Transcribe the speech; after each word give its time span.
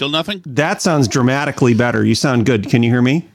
Still 0.00 0.08
nothing? 0.08 0.40
That 0.46 0.80
sounds 0.80 1.08
dramatically 1.08 1.74
better. 1.74 2.02
You 2.06 2.14
sound 2.14 2.46
good. 2.46 2.70
Can 2.70 2.82
you 2.82 2.88
hear 2.88 3.02
me? 3.02 3.28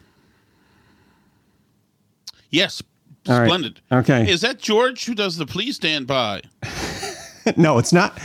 Yes. 2.49 2.81
All 3.29 3.39
right. 3.39 3.45
Splendid. 3.45 3.81
Okay. 3.91 4.27
Is 4.27 4.41
that 4.41 4.57
George 4.57 5.05
who 5.05 5.13
does 5.13 5.37
the 5.37 5.45
please 5.45 5.75
stand 5.75 6.07
by? 6.07 6.41
no, 7.55 7.77
it's 7.77 7.93
not. 7.93 8.19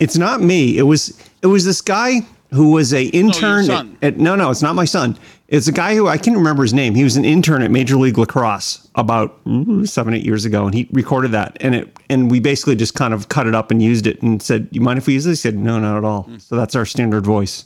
It's 0.00 0.16
not 0.16 0.40
me. 0.40 0.78
It 0.78 0.82
was 0.82 1.16
it 1.42 1.46
was 1.46 1.64
this 1.64 1.80
guy 1.80 2.22
who 2.52 2.72
was 2.72 2.92
a 2.92 3.04
intern. 3.04 3.66
son. 3.66 3.96
At, 4.02 4.14
at- 4.14 4.18
no, 4.18 4.34
no, 4.34 4.50
it's 4.50 4.62
not 4.62 4.74
my 4.74 4.84
son. 4.84 5.16
It's 5.46 5.68
a 5.68 5.72
guy 5.72 5.94
who 5.94 6.08
I 6.08 6.18
can't 6.18 6.36
remember 6.36 6.64
his 6.64 6.74
name. 6.74 6.96
He 6.96 7.04
was 7.04 7.16
an 7.16 7.24
intern 7.24 7.62
at 7.62 7.70
Major 7.70 7.94
League 7.94 8.18
Lacrosse 8.18 8.88
about 8.96 9.44
mm, 9.44 9.88
seven, 9.88 10.12
eight 10.12 10.24
years 10.24 10.44
ago, 10.44 10.66
and 10.66 10.74
he 10.74 10.88
recorded 10.90 11.30
that. 11.30 11.56
And 11.60 11.72
it 11.76 11.96
and 12.10 12.32
we 12.32 12.40
basically 12.40 12.74
just 12.74 12.96
kind 12.96 13.14
of 13.14 13.28
cut 13.28 13.46
it 13.46 13.54
up 13.54 13.70
and 13.70 13.80
used 13.80 14.08
it 14.08 14.20
and 14.22 14.42
said, 14.42 14.66
"You 14.72 14.80
mind 14.80 14.98
if 14.98 15.06
we 15.06 15.12
use 15.12 15.24
this?" 15.24 15.44
He 15.44 15.48
said, 15.50 15.56
"No, 15.56 15.78
not 15.78 15.96
at 15.98 16.02
all." 16.02 16.28
So 16.38 16.56
that's 16.56 16.74
our 16.74 16.84
standard 16.84 17.24
voice. 17.24 17.64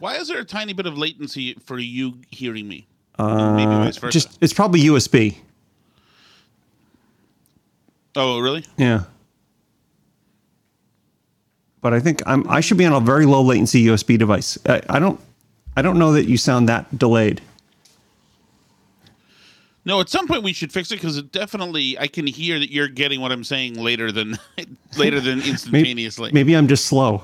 Why 0.00 0.16
is 0.16 0.28
there 0.28 0.38
a 0.40 0.44
tiny 0.44 0.72
bit 0.72 0.86
of 0.86 0.98
latency 0.98 1.54
for 1.64 1.78
you 1.78 2.14
hearing 2.30 2.66
me? 2.66 2.86
Maybe 3.18 3.66
vice 3.66 3.98
versa. 3.98 4.06
Uh, 4.06 4.10
Just 4.10 4.38
it's 4.40 4.52
probably 4.54 4.80
USB. 4.80 5.36
oh, 8.16 8.40
really? 8.40 8.64
Yeah. 8.78 9.04
But 11.82 11.94
I 11.94 12.00
think 12.00 12.22
I'm 12.26 12.48
I 12.48 12.60
should 12.60 12.76
be 12.78 12.84
on 12.86 12.92
a 12.92 13.00
very 13.00 13.26
low 13.26 13.42
latency 13.42 13.84
USB 13.84 14.18
device. 14.18 14.58
I, 14.66 14.80
I 14.88 14.98
don't 14.98 15.20
I 15.76 15.82
don't 15.82 15.98
know 15.98 16.12
that 16.12 16.26
you 16.26 16.36
sound 16.36 16.68
that 16.68 16.98
delayed. 16.98 17.40
No, 19.86 20.00
at 20.00 20.10
some 20.10 20.26
point 20.28 20.42
we 20.42 20.52
should 20.52 20.72
fix 20.72 20.92
it 20.92 20.96
because 20.96 21.16
it 21.16 21.32
definitely 21.32 21.98
I 21.98 22.06
can 22.06 22.26
hear 22.26 22.58
that 22.58 22.70
you're 22.70 22.88
getting 22.88 23.20
what 23.22 23.32
I'm 23.32 23.44
saying 23.44 23.74
later 23.74 24.12
than 24.12 24.38
later 24.98 25.20
than 25.20 25.38
Maybe, 25.38 25.50
instantaneously. 25.50 26.30
maybe 26.32 26.54
I'm 26.54 26.68
just 26.68 26.84
slow. 26.86 27.22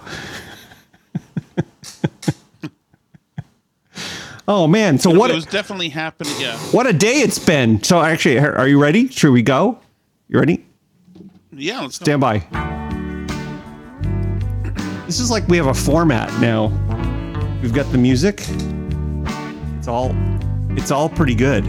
Oh 4.49 4.67
man! 4.67 4.99
So 4.99 5.11
what? 5.11 5.31
it 5.31 5.35
was 5.35 5.47
definitely 5.47 5.89
happening. 5.89 6.33
Yeah, 6.39 6.57
What 6.73 6.87
a 6.87 6.93
day 6.93 7.21
it's 7.21 7.39
been. 7.39 7.83
So 7.83 8.01
actually, 8.01 8.39
are 8.39 8.57
are 8.57 8.69
you 8.69 8.81
ready? 8.81 9.09
Should 9.09 9.33
we 9.33 9.43
go? 9.43 9.79
You 10.29 10.39
ready? 10.39 10.65
yeah. 11.53 11.81
Let's 11.81 11.99
go. 11.99 12.05
Stand 12.05 12.21
by. 12.21 12.39
This 15.07 15.21
is 15.21 15.31
like 15.31 15.47
we 15.47 15.57
have 15.57 15.69
a 15.69 15.75
format 15.75 16.33
now. 16.41 16.67
We've 17.63 17.73
got 17.73 17.91
the 17.93 17.99
music. 17.99 18.41
It's 19.79 19.89
all 19.89 20.15
it's 20.77 20.91
all 20.91 21.09
pretty 21.09 21.35
good. 21.35 21.65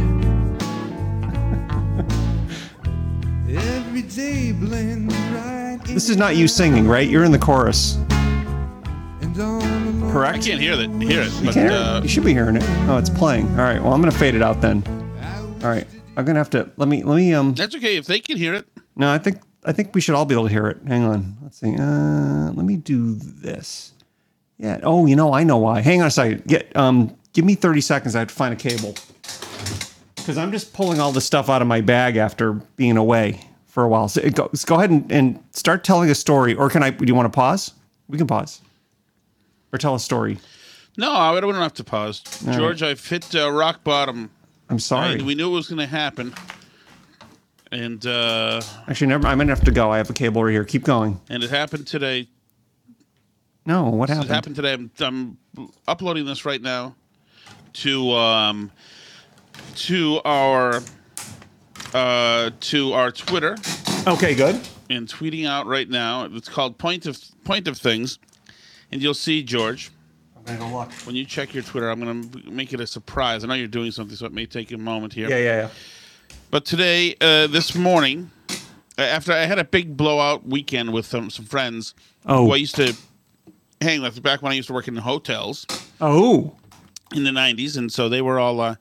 Every 3.50 4.02
day 4.02 4.52
blends 4.52 5.16
right 5.16 5.80
This 5.86 6.09
is 6.09 6.17
not 6.17 6.36
you 6.36 6.48
singing, 6.48 6.88
right? 6.88 7.08
You're 7.08 7.23
in 7.23 7.31
the 7.31 7.39
chorus. 7.39 7.98
And 10.09 10.17
on 10.17 10.22
the 10.23 10.27
I 10.30 10.41
can't 10.41 10.61
hear 10.61 10.75
that. 10.75 10.89
Hear 11.02 11.22
it, 11.22 11.31
You 11.39 11.45
but 11.45 11.53
hear 11.55 11.66
it? 11.67 11.72
uh, 11.72 12.00
you 12.03 12.09
should 12.09 12.23
be 12.25 12.33
hearing 12.33 12.55
it. 12.55 12.63
Oh, 12.88 12.97
it's 12.97 13.09
playing. 13.09 13.47
All 13.52 13.55
right. 13.66 13.81
Well, 13.81 13.94
I'm 13.94 14.02
gonna 14.02 14.11
fade 14.11 14.36
it 14.36 14.41
out 14.41 14.61
then. 14.61 14.83
All 15.64 15.69
right. 15.69 15.88
I'm 16.16 16.25
gonna 16.25 16.39
have 16.39 16.49
to 16.52 16.69
let 16.77 16.88
me 16.89 17.03
let 17.03 17.16
me 17.17 17.33
um 17.33 17.53
that's 17.53 17.75
okay 17.75 17.97
if 17.97 18.05
they 18.05 18.19
can 18.19 18.38
hear 18.38 18.53
it. 18.53 18.67
no, 18.95 19.11
I 19.11 19.17
think 19.17 19.39
I 19.66 19.72
think 19.72 19.94
we 19.94 20.02
should 20.02 20.16
all 20.16 20.25
be 20.25 20.33
able 20.33 20.45
to 20.47 20.52
hear 20.52 20.67
it. 20.67 20.77
Hang 20.88 21.03
on. 21.03 21.38
Let's 21.44 21.59
see. 21.59 21.75
Uh 21.77 22.52
let 22.53 22.66
me 22.66 22.77
do 22.77 23.16
this. 23.16 23.94
Yeah. 24.58 24.80
Oh, 24.83 25.05
you 25.05 25.16
know, 25.16 25.33
I 25.33 25.44
know 25.44 25.58
why. 25.58 25.81
Hang 25.81 26.02
on 26.02 26.08
a 26.08 26.11
second. 26.11 26.45
Get 26.45 26.75
um 26.75 27.16
give 27.33 27.45
me 27.45 27.55
30 27.55 27.81
seconds. 27.81 28.16
I 28.16 28.19
have 28.19 28.30
to 28.30 28.33
find 28.33 28.53
a 28.53 28.58
cable. 28.58 28.95
Because 30.16 30.38
I'm 30.38 30.52
just 30.52 30.73
pulling 30.73 30.99
all 30.99 31.11
the 31.11 31.21
stuff 31.21 31.49
out 31.49 31.61
of 31.61 31.67
my 31.67 31.80
bag 31.81 32.17
after 32.17 32.53
being 32.53 32.97
away 32.97 33.39
for 33.67 33.83
a 33.83 33.88
while. 33.88 34.09
So 34.09 34.19
it 34.21 34.36
go, 34.36 34.49
go 34.66 34.75
ahead 34.75 34.89
and, 34.89 35.09
and 35.11 35.44
start 35.52 35.83
telling 35.83 36.09
a 36.09 36.16
story. 36.16 36.53
Or 36.55 36.69
can 36.69 36.83
I 36.83 36.89
do 36.89 37.05
you 37.05 37.16
want 37.16 37.31
to 37.31 37.36
pause? 37.36 37.73
We 38.09 38.17
can 38.17 38.27
pause. 38.27 38.61
Or 39.78 39.80
tell 39.80 39.94
a 39.94 40.00
story. 40.00 40.39
No, 40.97 41.11
I 41.11 41.39
don't 41.39 41.53
have 41.53 41.75
to 41.75 41.83
pause. 41.83 42.22
George, 42.44 42.81
I've 42.81 43.06
hit 43.06 43.36
uh, 43.36 43.52
rock 43.52 43.83
bottom. 43.83 44.31
I'm 44.72 44.80
sorry. 44.80 45.14
And 45.14 45.22
we 45.28 45.36
knew 45.36 45.52
it 45.52 45.53
was 45.53 45.67
going 45.70 45.78
to 45.78 45.86
happen. 45.86 46.33
And 47.71 48.04
uh, 48.08 48.60
Actually, 48.88 49.08
never. 49.08 49.27
I'm 49.27 49.38
gonna 49.38 49.52
have 49.54 49.64
to 49.65 49.71
go. 49.71 49.92
I 49.92 49.98
have 49.98 50.10
a 50.10 50.14
cable 50.14 50.43
right 50.43 50.52
here. 50.52 50.64
Keep 50.64 50.83
going. 50.86 51.20
and 51.30 51.43
it 51.43 51.49
happened 51.52 51.86
today. 51.86 52.27
No, 53.67 53.83
what 53.83 54.10
It 54.10 54.14
happened? 54.14 54.32
happened 54.32 54.55
today. 54.55 54.73
I'm, 54.73 54.89
I'm 55.02 55.38
uploading 55.88 56.26
this 56.26 56.44
right 56.45 56.61
now 56.61 56.95
to 57.73 58.11
um, 58.14 58.71
to 59.76 60.21
our 60.23 60.82
uh, 61.94 62.49
to 62.61 62.94
our 62.94 63.11
Twitter 63.11 63.58
Okay, 64.08 64.33
good. 64.33 64.59
and 64.89 65.05
tweeting 65.08 65.45
out 65.45 65.67
right 65.67 65.89
now. 65.89 66.23
It's 66.32 66.48
called 66.49 66.77
Point 66.80 67.05
of 67.05 67.20
Point 67.44 67.67
of 67.67 67.77
Things, 67.77 68.17
and 68.92 69.02
you'll 69.02 69.14
see 69.14 69.43
George 69.43 69.92
I'm 70.36 70.43
gonna 70.45 70.59
go 70.71 70.77
look. 70.77 70.92
when 71.05 71.15
you 71.15 71.25
check 71.25 71.53
your 71.53 71.64
Twitter. 71.64 71.89
I'm 71.89 71.99
going 71.99 72.30
to 72.31 72.52
make 72.52 72.71
it 72.73 72.80
a 72.80 72.87
surprise. 72.87 73.43
I 73.43 73.48
know 73.48 73.53
you're 73.53 73.67
doing 73.67 73.92
something, 73.92 74.15
so 74.15 74.25
it 74.25 74.33
may 74.33 74.45
take 74.45 74.71
a 74.71 74.77
moment 74.77 75.14
here. 75.14 75.30
Yeah, 75.30 75.37
yeah, 75.37 75.55
yeah. 75.64 75.70
But 76.52 76.64
today, 76.65 77.15
uh, 77.20 77.47
this 77.47 77.76
morning, 77.76 78.31
uh, 78.97 79.02
after 79.02 79.33
I 79.33 79.39
had 79.45 79.59
a 79.59 79.65
big 79.65 79.97
blowout 79.97 80.45
weekend 80.47 80.93
with 80.93 81.14
um, 81.14 81.30
some 81.30 81.45
friends 81.45 81.93
Oh. 82.26 82.45
who 82.45 82.53
I 82.53 82.58
used 82.58 82.76
to 82.76 82.93
hang 83.81 84.02
with 84.02 84.21
back 84.23 84.42
when 84.42 84.52
I 84.52 84.55
used 84.55 84.67
to 84.70 84.73
work 84.73 84.87
in 84.87 84.95
hotels 84.95 85.65
Oh, 86.02 86.55
in 87.14 87.23
the 87.26 87.31
90s. 87.31 87.77
And 87.77 87.92
so 87.92 88.08
they 88.09 88.21
were 88.21 88.39
all, 88.39 88.59
uh, 88.61 88.76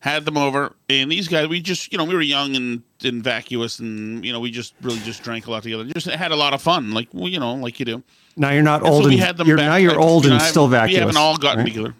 had 0.00 0.24
them 0.24 0.36
over. 0.36 0.74
And 0.88 1.10
these 1.10 1.26
guys, 1.26 1.48
we 1.48 1.60
just, 1.60 1.90
you 1.92 1.98
know, 1.98 2.04
we 2.04 2.14
were 2.14 2.22
young 2.22 2.54
and, 2.54 2.82
and 3.02 3.22
vacuous 3.24 3.80
and, 3.80 4.24
you 4.24 4.32
know, 4.32 4.38
we 4.40 4.50
just 4.52 4.74
really 4.82 5.00
just 5.00 5.22
drank 5.24 5.48
a 5.48 5.50
lot 5.50 5.64
together. 5.64 5.84
Just 5.84 6.06
had 6.08 6.30
a 6.30 6.36
lot 6.36 6.54
of 6.54 6.62
fun, 6.62 6.92
like, 6.92 7.08
well, 7.12 7.28
you 7.28 7.40
know, 7.40 7.54
like 7.54 7.78
you 7.80 7.84
do. 7.84 8.02
Now 8.38 8.50
you're 8.50 8.62
not 8.62 8.80
And 8.82 8.88
old 8.90 9.04
so 9.04 9.10
and 9.10 9.46
you're, 9.46 9.56
now 9.56 9.76
you're 9.76 9.98
old 9.98 10.26
and 10.26 10.40
still 10.40 10.68
vacuous. 10.68 10.94
We 10.94 11.00
haven't 11.00 11.16
all 11.16 11.36
gotten 11.36 11.64
right? 11.64 11.72
together. 11.72 11.94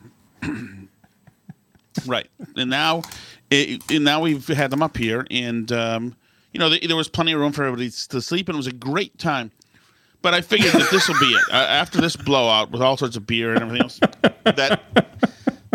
right. 2.06 2.28
And 2.56 2.70
now, 2.70 3.02
it, 3.50 3.82
and 3.90 4.04
now 4.04 4.20
we've 4.20 4.46
had 4.46 4.70
them 4.70 4.82
up 4.82 4.96
here, 4.96 5.26
and 5.30 5.70
um, 5.72 6.16
you 6.52 6.60
know, 6.60 6.68
th- 6.70 6.86
there 6.86 6.96
was 6.96 7.08
plenty 7.08 7.32
of 7.32 7.40
room 7.40 7.52
for 7.52 7.64
everybody 7.64 7.90
to 7.90 8.20
sleep, 8.20 8.48
and 8.48 8.56
it 8.56 8.58
was 8.58 8.66
a 8.66 8.72
great 8.72 9.18
time. 9.18 9.50
But 10.20 10.34
I 10.34 10.40
figured 10.40 10.72
that 10.72 10.90
this 10.90 11.08
will 11.08 11.18
be 11.20 11.26
it. 11.26 11.42
Uh, 11.50 11.54
after 11.56 12.00
this 12.00 12.16
blowout 12.16 12.70
with 12.70 12.82
all 12.82 12.96
sorts 12.96 13.16
of 13.16 13.26
beer 13.26 13.52
and 13.52 13.62
everything 13.62 13.82
else, 13.82 14.00
that 14.44 14.82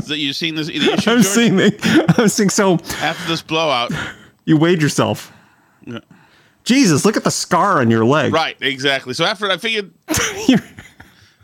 that 0.07 0.17
you've 0.17 0.35
seen 0.35 0.55
this. 0.55 0.69
Issue, 0.73 0.91
I'm 0.91 0.97
George? 0.99 1.25
seeing. 1.25 1.55
The, 1.55 2.15
I'm 2.17 2.27
seeing. 2.27 2.49
So 2.49 2.73
After 2.73 3.27
this 3.27 3.41
blowout, 3.41 3.91
you 4.45 4.57
weighed 4.57 4.81
yourself. 4.81 5.31
Yeah. 5.85 5.99
Jesus, 6.63 7.03
look 7.05 7.17
at 7.17 7.23
the 7.23 7.31
scar 7.31 7.79
on 7.81 7.89
your 7.91 8.05
leg. 8.05 8.33
right? 8.33 8.55
Exactly. 8.61 9.13
So 9.13 9.25
after 9.25 9.49
I 9.49 9.57
figured 9.57 9.91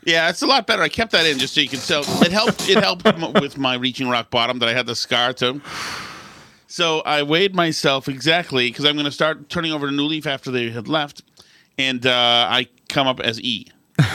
Yeah, 0.05 0.29
it's 0.29 0.41
a 0.41 0.47
lot 0.47 0.65
better. 0.65 0.81
I 0.81 0.87
kept 0.89 1.11
that 1.11 1.25
in 1.25 1.37
just 1.37 1.53
so 1.53 1.61
you 1.61 1.67
can 1.67 1.79
tell. 1.79 2.01
It 2.23 2.31
helped. 2.31 2.67
It 2.69 2.77
helped 2.77 3.03
with 3.41 3.57
my 3.57 3.75
reaching 3.75 4.07
rock 4.09 4.31
bottom 4.31 4.57
that 4.59 4.69
I 4.69 4.73
had 4.73 4.85
the 4.85 4.95
scar 4.95 5.33
too. 5.33 5.61
So 6.67 7.01
I 7.01 7.21
weighed 7.23 7.53
myself 7.53 8.07
exactly 8.07 8.69
because 8.69 8.85
I'm 8.85 8.93
going 8.93 9.05
to 9.05 9.11
start 9.11 9.49
turning 9.49 9.71
over 9.73 9.87
to 9.87 9.91
New 9.93 10.05
Leaf 10.05 10.25
after 10.25 10.51
they 10.51 10.69
had 10.69 10.87
left, 10.87 11.21
and 11.77 12.05
uh, 12.05 12.47
I 12.49 12.67
come 12.87 13.07
up 13.07 13.19
as 13.19 13.39
E. 13.41 13.67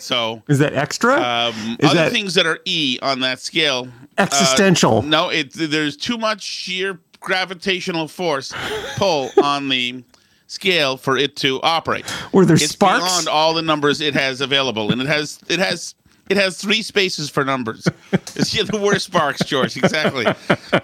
So 0.00 0.42
Is 0.48 0.58
that 0.58 0.72
extra? 0.74 1.12
um, 1.14 1.76
Is 1.78 1.90
other 1.90 1.94
that 1.94 2.10
things 2.12 2.34
that 2.34 2.44
are 2.44 2.58
E 2.64 2.98
on 3.00 3.20
that 3.20 3.38
scale. 3.38 3.86
uh, 4.18 4.22
existential? 4.22 5.02
no, 5.02 5.28
it 5.28 5.52
there's 5.52 5.96
too 5.96 6.18
much 6.18 6.42
sheer 6.42 6.98
gravitational 7.20 8.08
force 8.08 8.52
pull 8.96 9.30
on 9.40 9.68
the 9.68 10.02
scale 10.50 10.96
for 10.96 11.16
it 11.16 11.36
to 11.36 11.60
operate. 11.62 12.04
Were 12.32 12.44
there 12.44 12.56
it's 12.56 12.70
sparks? 12.70 13.04
beyond 13.04 13.28
all 13.28 13.54
the 13.54 13.62
numbers 13.62 14.00
it 14.00 14.14
has 14.14 14.40
available, 14.40 14.90
and 14.90 15.00
it 15.00 15.06
has 15.06 15.38
it 15.48 15.58
has 15.58 15.94
it 16.28 16.36
has 16.36 16.56
three 16.58 16.82
spaces 16.82 17.30
for 17.30 17.44
numbers. 17.44 17.86
It's 18.36 18.54
yeah, 18.54 18.62
the 18.62 18.78
worst 18.78 19.06
sparks, 19.06 19.44
George. 19.44 19.76
Exactly. 19.76 20.24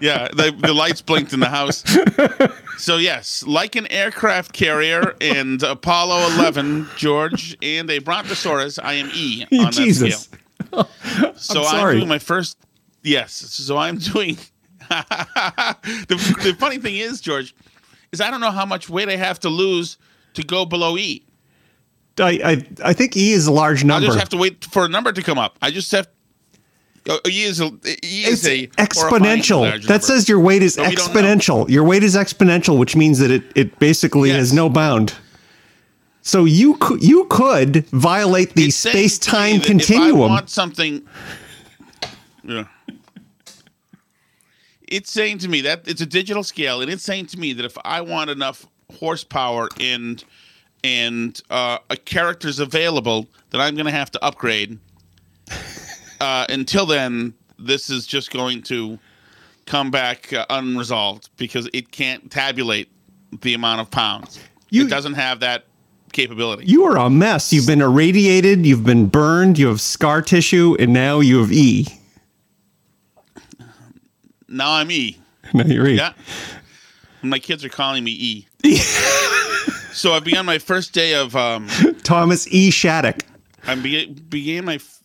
Yeah, 0.01 0.29
the 0.29 0.55
the 0.59 0.75
lights 0.75 1.01
blinked 1.01 1.33
in 1.33 1.41
the 1.41 1.49
house. 1.49 1.85
So 2.77 2.99
yes, 2.99 3.45
like 3.47 3.77
an 3.77 3.91
aircraft 3.91 4.53
carrier 4.53 5.15
and 5.21 5.63
Apollo 5.63 6.35
11, 6.35 6.89
George, 6.97 7.57
and 7.63 7.91
a 7.91 7.99
Brontosaurus, 7.99 8.79
I 8.79 8.95
am 8.95 9.11
E 9.15 9.45
on 9.53 9.65
that 9.65 9.73
Jesus. 9.73 10.25
scale. 10.25 10.89
So 11.37 11.65
I'm 11.65 11.87
I'm, 11.87 11.97
doing 11.97 12.09
my 12.09 12.19
first. 12.19 12.59
Yes. 13.03 13.33
So 13.33 13.77
I'm 13.77 13.99
doing. 13.99 14.37
the, 14.89 16.37
the 16.43 16.57
funny 16.59 16.79
thing 16.79 16.97
is, 16.97 17.21
George, 17.21 17.55
is 18.13 18.21
I 18.21 18.31
don't 18.31 18.41
know 18.41 18.51
how 18.51 18.67
much 18.67 18.89
weight 18.89 19.09
I 19.09 19.17
have 19.17 19.41
to 19.41 19.49
lose 19.49 19.99
to 20.35 20.43
go 20.43 20.65
below 20.65 20.97
E. 20.97 21.23
I, 22.19 22.31
I 22.45 22.67
I 22.91 22.93
think 22.95 23.17
E 23.17 23.33
is 23.33 23.47
a 23.47 23.53
large 23.53 23.85
number. 23.85 24.05
I 24.05 24.09
just 24.09 24.19
have 24.19 24.29
to 24.31 24.37
wait 24.37 24.65
for 24.65 24.85
a 24.85 24.89
number 24.89 25.13
to 25.13 25.23
come 25.23 25.39
up. 25.39 25.59
I 25.63 25.71
just 25.71 25.91
have. 25.93 26.09
Uh, 27.09 27.19
e 27.29 27.43
is 27.45 27.61
a, 27.61 27.67
E 27.67 27.71
it's 28.03 28.45
is 28.45 28.47
a 28.49 28.67
exponential. 28.79 29.63
That 29.65 29.89
number. 29.89 29.99
says 30.01 30.29
your 30.29 30.41
weight 30.41 30.63
is 30.63 30.77
But 30.77 30.89
we 30.89 30.95
don't 30.97 31.15
know. 31.15 31.21
exponential. 31.21 31.69
Your 31.71 31.85
weight 31.85 32.03
is 32.03 32.17
exponential, 32.17 32.79
which 32.79 32.97
means 32.97 33.19
that 33.21 33.31
it, 33.31 33.45
it 33.55 33.79
basically 33.79 34.31
Yes. 34.31 34.39
has 34.39 34.53
no 34.53 34.69
bound. 34.69 35.15
So 36.23 36.45
you 36.47 36.75
could 36.79 37.03
you 37.05 37.27
could 37.27 37.87
violate 37.91 38.55
the 38.55 38.65
It's 38.65 38.77
saying 38.77 38.95
to 38.95 38.99
me 39.03 39.09
space 39.09 39.19
time 39.19 39.59
that 39.61 39.71
If. 39.71 39.91
I 39.91 40.11
want 40.13 40.51
something, 40.51 41.07
yeah. 42.43 42.65
It's 44.87 45.11
saying 45.11 45.39
to 45.39 45.49
me 45.49 45.61
that 45.63 45.87
it's 45.89 46.01
a 46.01 46.07
digital 46.07 46.43
scale, 46.45 46.81
and 46.81 46.91
it's 46.91 47.03
saying 47.03 47.27
to 47.27 47.39
me 47.39 47.53
that 47.55 47.65
if 47.65 47.77
I 47.85 48.01
want 48.01 48.31
enough 48.31 48.67
horsepower 48.99 49.69
and 49.81 50.23
and 50.85 51.41
uh, 51.51 51.79
a 51.91 51.97
characters 51.97 52.61
available, 52.61 53.27
that 53.51 53.61
I'm 53.61 53.75
going 53.75 53.87
to 53.87 53.93
have 53.93 54.11
to 54.13 54.25
upgrade 54.25 54.79
uh, 56.21 56.47
until 56.49 56.87
then, 56.87 57.35
this 57.59 57.91
is 57.91 58.07
just 58.07 58.31
going 58.31 58.63
to 58.65 58.99
come 59.65 59.91
back 59.91 60.33
uh, 60.33 60.47
unresolved 60.51 61.31
because 61.37 61.69
it 61.73 61.91
can't 61.91 62.31
tabulate 62.31 62.89
the 63.41 63.55
amount 63.55 63.81
of 63.81 63.91
pounds. 63.91 64.39
You- 64.71 64.87
it 64.87 64.91
doesn't 64.91 65.15
have 65.15 65.41
that 65.41 65.65
capability. 66.13 66.67
You 66.67 66.85
are 66.85 66.97
a 66.97 67.11
mess. 67.11 67.53
You've 67.53 67.67
been 67.67 67.83
irradiated, 67.83 68.65
you've 68.65 68.85
been 68.85 69.07
burned, 69.07 69.59
you 69.59 69.67
have 69.69 69.81
scar 69.81 70.23
tissue, 70.23 70.77
and 70.79 70.93
now 70.93 71.19
you 71.21 71.41
have 71.41 71.51
E. 71.51 71.87
now 74.49 74.73
I'm 74.73 74.91
E. 74.91 75.19
Now 75.55 75.65
you're 75.65 75.87
E. 75.89 75.97
Yeah. 75.97 76.13
My 77.23 77.39
kids 77.39 77.65
are 77.65 77.69
calling 77.69 78.05
me 78.05 78.11
E. 78.13 78.47
so 79.93 80.13
I 80.13 80.21
began 80.21 80.45
my 80.47 80.59
first 80.59 80.93
day 80.93 81.15
of 81.15 81.35
um, 81.37 81.69
Thomas 82.03 82.47
E. 82.53 82.71
Shattuck, 82.71 83.21
I 83.67 83.75
be- 83.75 84.07
began 84.07 84.65
my 84.65 84.75
f- 84.75 85.01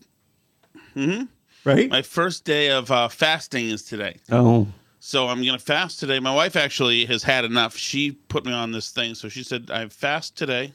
right? 1.65 1.89
my 1.89 2.01
first 2.01 2.43
day 2.45 2.69
of 2.71 2.91
uh, 2.91 3.07
fasting 3.07 3.67
is 3.69 3.83
today. 3.83 4.17
Oh, 4.31 4.67
So 4.99 5.27
I'm 5.27 5.43
gonna 5.43 5.57
fast 5.59 5.99
today. 5.99 6.19
My 6.19 6.33
wife 6.33 6.55
actually 6.55 7.05
has 7.05 7.23
had 7.23 7.45
enough. 7.45 7.75
She 7.77 8.11
put 8.11 8.45
me 8.45 8.51
on 8.53 8.71
this 8.71 8.91
thing. 8.91 9.15
So 9.15 9.29
she 9.29 9.43
said 9.43 9.71
I 9.71 9.87
fast 9.87 10.35
today, 10.37 10.73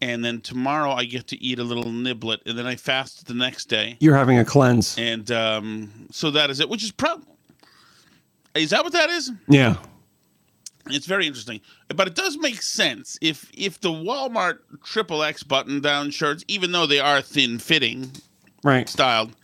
and 0.00 0.24
then 0.24 0.40
tomorrow 0.40 0.90
I 0.92 1.04
get 1.04 1.26
to 1.28 1.42
eat 1.42 1.58
a 1.58 1.64
little 1.64 1.84
niblet, 1.84 2.38
and 2.46 2.58
then 2.58 2.66
I 2.66 2.76
fast 2.76 3.26
the 3.26 3.34
next 3.34 3.66
day. 3.66 3.96
you're 4.00 4.16
having 4.16 4.38
a 4.38 4.44
cleanse. 4.44 4.96
And 4.98 5.30
um, 5.30 6.08
so 6.10 6.30
that 6.32 6.50
is 6.50 6.60
it. 6.60 6.68
Which 6.68 6.82
is 6.82 6.90
probably 6.90 7.26
is 8.58 8.70
that 8.70 8.84
what 8.84 8.92
that 8.92 9.10
is? 9.10 9.30
Yeah. 9.48 9.76
It's 10.90 11.06
very 11.06 11.26
interesting, 11.26 11.60
but 11.94 12.06
it 12.08 12.14
does 12.14 12.38
make 12.38 12.62
sense 12.62 13.18
if 13.20 13.50
if 13.52 13.80
the 13.80 13.90
Walmart 13.90 14.58
triple 14.84 15.22
X 15.22 15.42
button 15.42 15.80
down 15.80 16.10
shirts, 16.10 16.44
even 16.48 16.72
though 16.72 16.86
they 16.86 16.98
are 17.00 17.20
thin 17.20 17.58
fitting 17.58 18.10
Right. 18.64 18.88
styled, 18.88 19.36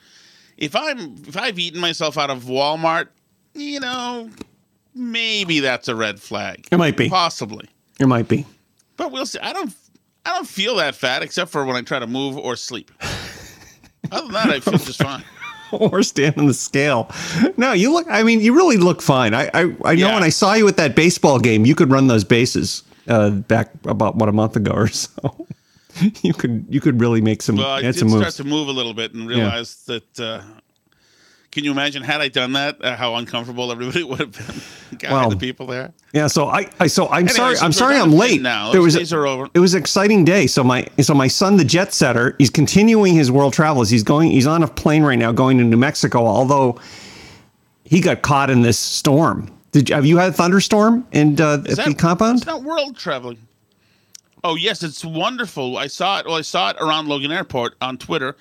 if 0.57 0.75
I'm 0.75 1.17
if 1.27 1.37
I've 1.37 1.59
eaten 1.59 1.81
myself 1.81 2.17
out 2.17 2.31
of 2.31 2.45
Walmart, 2.45 3.09
you 3.53 3.79
know, 3.81 4.31
maybe 4.95 5.61
that's 5.61 5.87
a 5.89 5.95
red 5.95 6.19
flag. 6.19 6.67
It 6.73 6.79
might 6.79 6.97
be. 6.97 7.11
Possibly. 7.11 7.69
It 8.01 8.07
might 8.07 8.27
be. 8.27 8.47
But 8.97 9.13
we'll 9.13 9.27
see. 9.27 9.39
I 9.41 9.53
don't 9.53 9.75
I 10.25 10.31
don't 10.35 10.49
feel 10.49 10.77
that 10.77 10.95
fat 10.95 11.23
except 11.23 11.51
for 11.51 11.67
when 11.67 11.77
I 11.77 11.83
try 11.83 11.99
to 11.99 12.07
move 12.07 12.39
or 12.39 12.57
sleep. 12.57 12.91
Other 14.11 14.23
than 14.25 14.33
that, 14.33 14.49
I 14.49 14.61
feel 14.61 14.79
just 14.79 15.03
fine. 15.03 15.25
Or 15.81 16.03
stand 16.03 16.39
on 16.39 16.47
the 16.47 16.55
scale. 16.55 17.11
No, 17.57 17.73
you 17.73 17.93
look. 17.93 18.07
I 18.11 18.23
mean, 18.23 18.41
you 18.41 18.55
really 18.55 18.77
look 18.77 19.03
fine. 19.03 19.35
I 19.35 19.51
I, 19.55 19.61
I 19.85 19.95
know 19.95 20.09
Yeah. 20.09 20.15
when 20.15 20.23
I 20.23 20.31
saw 20.31 20.55
you 20.55 20.67
at 20.69 20.77
that 20.77 20.95
baseball 20.97 21.39
game, 21.39 21.65
you 21.67 21.75
could 21.75 21.91
run 21.91 22.07
those 22.09 22.25
bases 22.25 22.83
uh, 23.09 23.31
back 23.31 23.71
about 23.87 24.17
what 24.17 24.29
a 24.29 24.33
month 24.33 24.57
ago 24.57 24.73
or 24.73 24.89
so. 25.05 25.47
you 26.23 26.35
could 26.35 26.67
you 26.69 26.81
could 26.81 27.01
really 27.01 27.21
make 27.21 27.41
some 27.43 27.57
Well, 27.57 27.69
I 27.69 27.83
did 27.83 27.95
some 27.97 28.09
start 28.11 28.35
to 28.35 28.45
move 28.45 28.69
a 28.69 28.73
little 28.73 28.95
bit 28.95 29.15
and 29.15 29.29
realize 29.29 29.85
that. 29.87 30.21
Uh, 30.21 30.43
can 31.55 31.65
you 31.65 31.71
imagine 31.71 32.03
had 32.03 32.21
I 32.21 32.29
done 32.29 32.53
that, 32.53 32.85
uh, 32.85 32.97
how 32.97 33.15
uncomfortable 33.15 33.73
everybody 33.73 34.03
would 34.05 34.19
have 34.21 34.33
been? 34.33 34.61
God, 34.99 35.13
Well, 35.13 35.31
the 35.31 35.37
people 35.37 35.67
there. 35.67 35.93
Yeah, 36.13 36.27
so 36.27 36.49
I, 36.49 36.69
I 36.79 36.87
so 36.89 37.07
I'm 37.09 37.21
Anyway, 37.21 37.33
sorry 37.33 37.57
so 37.57 37.65
I'm 37.65 37.73
sorry 37.73 37.97
I'm 37.97 38.13
late. 38.13 38.43
now. 38.43 38.71
There 38.73 38.83
was 38.83 38.95
days 38.95 39.13
are 39.13 39.27
over. 39.27 39.49
It 39.55 39.59
was 39.61 39.75
an 39.75 39.81
exciting 39.81 40.25
day. 40.25 40.47
So 40.47 40.63
my 40.63 40.87
so 41.01 41.15
my 41.15 41.27
son, 41.29 41.57
the 41.57 41.65
jet 41.65 41.95
setter, 41.95 42.35
he's 42.39 42.51
continuing 42.51 43.15
his 43.15 43.31
world 43.33 43.53
travels. 43.55 43.89
He's 43.89 44.03
going. 44.03 44.31
He's 44.31 44.47
on 44.47 44.63
a 44.63 44.69
plane 44.69 45.03
right 45.03 45.19
now 45.19 45.33
going 45.33 45.59
to 45.59 45.65
New 45.65 45.77
Mexico. 45.77 46.27
Although 46.27 46.79
he 47.85 48.01
got 48.01 48.23
caught 48.23 48.51
in 48.51 48.63
this 48.63 48.79
storm. 48.79 49.51
Did 49.73 49.89
you, 49.89 49.95
have 49.97 50.07
you 50.07 50.17
had 50.19 50.31
a 50.31 50.33
thunderstorm 50.33 51.07
in 51.13 51.41
uh, 51.41 51.55
at 51.55 51.67
Is 51.67 51.77
the 51.77 51.83
that- 51.85 51.99
compound? 51.99 52.39
It's 52.39 52.47
not 52.47 52.63
world 52.63 52.97
traveling. 52.97 53.39
Oh 54.45 54.55
yes, 54.57 54.83
it's 54.83 55.05
wonderful. 55.05 55.77
I 55.79 55.87
saw 55.89 56.19
it. 56.21 56.27
Well, 56.27 56.37
I 56.37 56.43
saw 56.43 56.71
it 56.71 56.77
around 56.81 57.09
Logan 57.09 57.33
Airport 57.33 57.75
on 57.81 57.97
Twitter, 57.99 58.37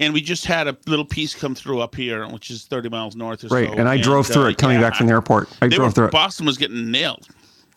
and 0.00 0.12
we 0.12 0.20
just 0.20 0.46
had 0.46 0.66
a 0.66 0.76
little 0.86 1.04
piece 1.04 1.34
come 1.34 1.54
through 1.54 1.80
up 1.80 1.94
here, 1.94 2.26
which 2.26 2.50
is 2.50 2.64
thirty 2.64 2.88
miles 2.88 3.14
north 3.14 3.44
or 3.44 3.48
Right, 3.48 3.68
so. 3.68 3.74
and 3.74 3.88
I 3.88 3.98
drove 3.98 4.26
through 4.26 4.46
uh, 4.46 4.48
it 4.48 4.58
coming 4.58 4.80
yeah, 4.80 4.88
back 4.88 4.96
from 4.96 5.06
the 5.06 5.12
airport. 5.12 5.48
I 5.62 5.68
drove 5.68 5.88
were, 5.88 5.92
through 5.92 6.06
it. 6.06 6.12
Boston 6.12 6.46
was 6.46 6.58
getting 6.58 6.90
nailed. 6.90 7.28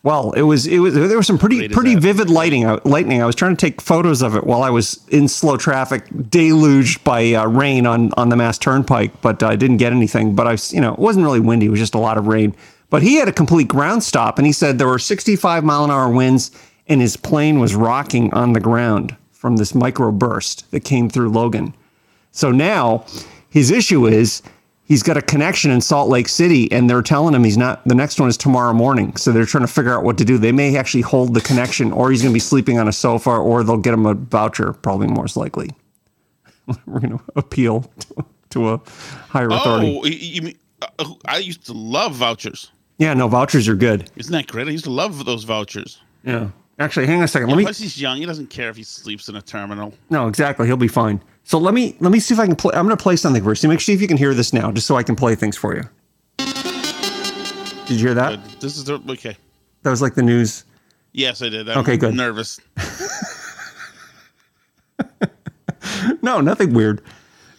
Well, 0.02 0.32
it 0.32 0.42
was 0.42 0.66
it 0.66 0.80
was 0.80 0.94
there 0.94 1.16
was 1.16 1.26
some 1.26 1.38
pretty 1.38 1.68
pretty 1.68 1.94
vivid 1.94 2.28
lighting 2.28 2.64
out 2.64 2.84
lightning. 2.84 3.22
I 3.22 3.26
was 3.26 3.34
trying 3.34 3.56
to 3.56 3.66
take 3.66 3.80
photos 3.80 4.20
of 4.20 4.36
it 4.36 4.44
while 4.44 4.62
I 4.62 4.68
was 4.68 5.00
in 5.08 5.28
slow 5.28 5.56
traffic, 5.56 6.06
deluged 6.28 7.02
by 7.04 7.32
uh, 7.32 7.46
rain 7.46 7.86
on 7.86 8.12
on 8.18 8.28
the 8.28 8.36
Mass 8.36 8.58
Turnpike, 8.58 9.22
but 9.22 9.42
I 9.42 9.56
didn't 9.56 9.78
get 9.78 9.92
anything. 9.92 10.34
But 10.34 10.46
I, 10.46 10.52
was- 10.52 10.74
you 10.74 10.80
know, 10.80 10.92
it 10.92 10.98
wasn't 10.98 11.24
really 11.24 11.40
windy; 11.40 11.66
it 11.66 11.70
was 11.70 11.80
just 11.80 11.94
a 11.94 11.98
lot 11.98 12.18
of 12.18 12.26
rain. 12.26 12.54
But 12.90 13.02
he 13.02 13.14
had 13.16 13.28
a 13.28 13.32
complete 13.32 13.66
ground 13.66 14.02
stop, 14.04 14.38
and 14.38 14.46
he 14.46 14.52
said 14.52 14.78
there 14.78 14.86
were 14.86 14.98
65 14.98 15.64
mile 15.64 15.84
an 15.84 15.90
hour 15.90 16.10
winds, 16.10 16.50
and 16.86 17.00
his 17.00 17.16
plane 17.16 17.58
was 17.58 17.74
rocking 17.74 18.32
on 18.34 18.52
the 18.52 18.60
ground 18.60 19.16
from 19.32 19.56
this 19.56 19.72
microburst 19.72 20.68
that 20.70 20.80
came 20.84 21.08
through 21.08 21.30
Logan. 21.30 21.74
So 22.34 22.50
now 22.50 23.06
his 23.48 23.70
issue 23.70 24.06
is 24.06 24.42
he's 24.84 25.04
got 25.04 25.16
a 25.16 25.22
connection 25.22 25.70
in 25.70 25.80
Salt 25.80 26.10
Lake 26.10 26.28
City 26.28 26.70
and 26.72 26.90
they're 26.90 27.00
telling 27.00 27.32
him 27.32 27.44
he's 27.44 27.56
not 27.56 27.86
the 27.86 27.94
next 27.94 28.18
one 28.18 28.28
is 28.28 28.36
tomorrow 28.36 28.72
morning. 28.72 29.16
So 29.16 29.30
they're 29.30 29.46
trying 29.46 29.66
to 29.66 29.72
figure 29.72 29.94
out 29.94 30.02
what 30.02 30.18
to 30.18 30.24
do. 30.24 30.36
They 30.36 30.52
may 30.52 30.76
actually 30.76 31.02
hold 31.02 31.32
the 31.32 31.40
connection 31.40 31.92
or 31.92 32.10
he's 32.10 32.22
going 32.22 32.32
to 32.32 32.34
be 32.34 32.40
sleeping 32.40 32.78
on 32.78 32.88
a 32.88 32.92
sofa 32.92 33.30
or 33.30 33.62
they'll 33.62 33.76
get 33.76 33.94
him 33.94 34.04
a 34.04 34.14
voucher 34.14 34.72
probably 34.72 35.06
most 35.06 35.36
likely. 35.36 35.70
We're 36.86 37.00
going 37.00 37.18
to 37.18 37.24
appeal 37.36 37.82
to, 38.00 38.24
to 38.50 38.68
a 38.70 38.80
higher 39.28 39.48
authority. 39.48 39.98
Oh, 40.02 40.04
you, 40.04 40.16
you 40.16 40.42
mean, 40.42 40.58
uh, 40.98 41.14
I 41.26 41.38
used 41.38 41.64
to 41.66 41.72
love 41.72 42.14
vouchers. 42.14 42.72
Yeah, 42.98 43.14
no, 43.14 43.28
vouchers 43.28 43.68
are 43.68 43.76
good. 43.76 44.10
Isn't 44.16 44.32
that 44.32 44.48
great? 44.48 44.66
I 44.66 44.72
used 44.72 44.84
to 44.84 44.90
love 44.90 45.24
those 45.24 45.44
vouchers. 45.44 46.00
Yeah. 46.24 46.48
Actually, 46.80 47.06
hang 47.06 47.18
on 47.18 47.24
a 47.24 47.28
second. 47.28 47.48
Let 47.48 47.58
me 47.58 47.64
Plus, 47.64 47.78
he's 47.78 48.00
young. 48.00 48.16
He 48.16 48.26
doesn't 48.26 48.50
care 48.50 48.70
if 48.70 48.76
he 48.76 48.82
sleeps 48.82 49.28
in 49.28 49.36
a 49.36 49.42
terminal. 49.42 49.94
No, 50.10 50.26
exactly. 50.26 50.66
He'll 50.66 50.76
be 50.76 50.88
fine. 50.88 51.20
So 51.44 51.58
let 51.58 51.74
me 51.74 51.96
let 52.00 52.10
me 52.10 52.20
see 52.20 52.34
if 52.34 52.40
I 52.40 52.46
can 52.46 52.56
play. 52.56 52.72
I'm 52.74 52.86
going 52.86 52.96
to 52.96 53.02
play 53.02 53.16
something 53.16 53.42
for 53.42 53.54
you. 53.54 53.68
Make 53.68 53.80
sure 53.80 53.94
if 53.94 54.00
you 54.00 54.08
can 54.08 54.16
hear 54.16 54.34
this 54.34 54.52
now, 54.52 54.72
just 54.72 54.86
so 54.86 54.96
I 54.96 55.02
can 55.02 55.14
play 55.14 55.34
things 55.34 55.56
for 55.56 55.74
you. 55.74 55.82
Did 56.38 57.90
you 57.90 57.98
hear 57.98 58.14
that? 58.14 58.40
But 58.40 58.60
this 58.60 58.76
is 58.76 58.84
the, 58.84 59.00
okay. 59.10 59.36
That 59.82 59.90
was 59.90 60.00
like 60.00 60.14
the 60.14 60.22
news. 60.22 60.64
Yes, 61.12 61.42
I 61.42 61.50
did. 61.50 61.68
I'm 61.68 61.78
Okay, 61.78 61.96
good. 61.96 62.14
Nervous. 62.14 62.58
No, 66.22 66.40
nothing 66.40 66.72
weird. 66.72 67.02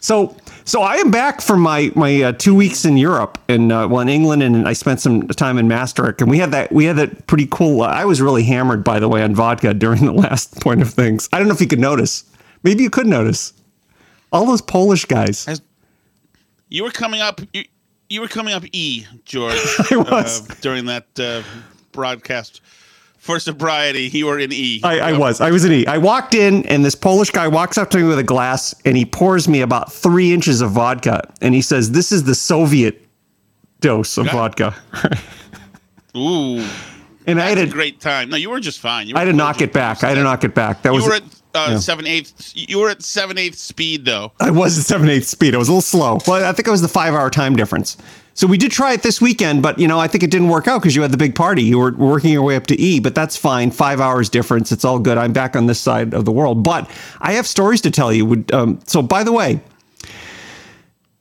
So 0.00 0.36
so 0.64 0.82
I 0.82 0.96
am 0.96 1.12
back 1.12 1.40
from 1.40 1.60
my 1.60 1.92
my 1.94 2.22
uh, 2.22 2.32
two 2.32 2.54
weeks 2.54 2.84
in 2.84 2.96
Europe 2.96 3.38
and 3.48 3.70
uh, 3.70 3.86
well 3.88 4.00
in 4.00 4.08
England 4.08 4.42
and 4.42 4.66
I 4.66 4.72
spent 4.72 5.00
some 5.00 5.28
time 5.28 5.56
in 5.58 5.68
Maastricht 5.68 6.20
and 6.20 6.28
we 6.28 6.38
had 6.38 6.50
that 6.50 6.72
we 6.72 6.84
had 6.84 6.96
that 6.96 7.26
pretty 7.28 7.46
cool. 7.50 7.82
Uh, 7.82 7.86
I 7.86 8.04
was 8.04 8.20
really 8.20 8.42
hammered 8.42 8.82
by 8.82 8.98
the 8.98 9.08
way 9.08 9.22
on 9.22 9.34
vodka 9.36 9.72
during 9.72 10.04
the 10.04 10.12
last 10.26 10.60
point 10.60 10.82
of 10.82 10.92
things. 10.92 11.28
I 11.32 11.38
don't 11.38 11.46
know 11.46 11.54
if 11.54 11.60
you 11.60 11.68
could 11.68 11.78
notice. 11.78 12.24
Maybe 12.64 12.82
you 12.82 12.90
could 12.90 13.06
notice. 13.06 13.52
All 14.32 14.46
those 14.46 14.62
Polish 14.62 15.04
guys. 15.04 15.46
As- 15.48 15.62
You 16.68 16.84
were 16.84 16.90
coming 16.90 17.20
up. 17.20 17.40
You, 17.52 17.64
you 18.08 18.20
were 18.20 18.28
coming 18.28 18.54
up 18.54 18.64
E, 18.72 19.04
George. 19.24 19.54
I 19.90 19.96
was. 19.96 20.48
uh, 20.50 20.54
during 20.60 20.86
that 20.86 21.06
uh, 21.18 21.42
broadcast. 21.92 22.60
For 23.18 23.40
sobriety, 23.40 24.02
you 24.12 24.26
were 24.26 24.38
in 24.38 24.52
E. 24.52 24.80
I, 24.84 25.00
I 25.00 25.12
was. 25.18 25.40
I 25.40 25.50
was 25.50 25.64
in 25.64 25.72
E. 25.72 25.86
I 25.88 25.98
walked 25.98 26.32
in, 26.34 26.64
and 26.66 26.84
this 26.84 26.94
Polish 26.94 27.30
guy 27.30 27.48
walks 27.48 27.76
up 27.76 27.90
to 27.90 27.98
me 27.98 28.04
with 28.04 28.20
a 28.20 28.22
glass, 28.22 28.72
and 28.84 28.96
he 28.96 29.04
pours 29.04 29.48
me 29.48 29.62
about 29.62 29.92
three 29.92 30.32
inches 30.32 30.60
of 30.60 30.70
vodka, 30.70 31.28
and 31.40 31.52
he 31.52 31.60
says, 31.60 31.90
"This 31.90 32.12
is 32.12 32.22
the 32.22 32.36
Soviet 32.36 33.04
dose 33.80 34.16
of 34.16 34.26
Yeah. 34.26 34.32
vodka." 34.32 34.74
Ooh, 36.16 36.64
and 37.26 37.40
I 37.40 37.48
had 37.48 37.58
a 37.58 37.66
to, 37.66 37.72
great 37.72 38.00
time. 38.00 38.30
No, 38.30 38.36
you 38.36 38.48
were 38.48 38.60
just 38.60 38.78
fine. 38.80 39.08
You 39.08 39.16
I 39.16 39.20
had 39.20 39.26
were 39.26 39.32
to 39.32 39.36
knock 39.36 39.60
it 39.60 39.72
back. 39.72 40.04
I 40.04 40.08
had 40.10 40.14
to 40.14 40.22
knock 40.22 40.44
it 40.44 40.54
back. 40.54 40.82
That 40.82 40.90
You 40.90 40.96
was 40.96 41.06
were 41.06 41.14
at 41.14 41.22
uh, 41.56 41.68
yeah. 41.70 41.78
seven 41.78 42.06
eighths. 42.06 42.54
You 42.54 42.78
were 42.78 42.90
at 42.90 43.02
seven 43.02 43.38
eighths 43.38 43.60
speed 43.60 44.04
though. 44.04 44.32
I 44.40 44.50
was 44.50 44.78
at 44.78 44.84
seven 44.84 45.08
eighths 45.08 45.28
speed. 45.28 45.54
I 45.54 45.58
was 45.58 45.68
a 45.68 45.72
little 45.72 45.82
slow. 45.82 46.18
Well, 46.26 46.44
I 46.44 46.52
think 46.52 46.68
it 46.68 46.70
was 46.70 46.82
the 46.82 46.88
five 46.88 47.14
hour 47.14 47.30
time 47.30 47.56
difference. 47.56 47.96
So 48.36 48.46
we 48.46 48.58
did 48.58 48.70
try 48.70 48.92
it 48.92 49.02
this 49.02 49.18
weekend, 49.18 49.62
but 49.62 49.78
you 49.78 49.88
know, 49.88 49.98
I 49.98 50.08
think 50.08 50.22
it 50.22 50.30
didn't 50.30 50.48
work 50.48 50.68
out 50.68 50.82
because 50.82 50.94
you 50.94 51.00
had 51.00 51.10
the 51.10 51.16
big 51.16 51.34
party. 51.34 51.62
You 51.62 51.78
were 51.78 51.92
working 51.92 52.30
your 52.30 52.42
way 52.42 52.54
up 52.54 52.66
to 52.66 52.78
E, 52.78 53.00
but 53.00 53.14
that's 53.14 53.34
fine. 53.34 53.70
Five 53.70 53.98
hours 53.98 54.28
difference. 54.28 54.70
It's 54.70 54.84
all 54.84 54.98
good. 54.98 55.16
I'm 55.16 55.32
back 55.32 55.56
on 55.56 55.64
this 55.64 55.80
side 55.80 56.12
of 56.12 56.26
the 56.26 56.32
world, 56.32 56.62
but 56.62 56.90
I 57.18 57.32
have 57.32 57.46
stories 57.46 57.80
to 57.80 57.90
tell 57.90 58.12
you. 58.12 58.26
Would 58.26 58.52
um, 58.52 58.78
so 58.86 59.00
by 59.00 59.24
the 59.24 59.32
way, 59.32 59.60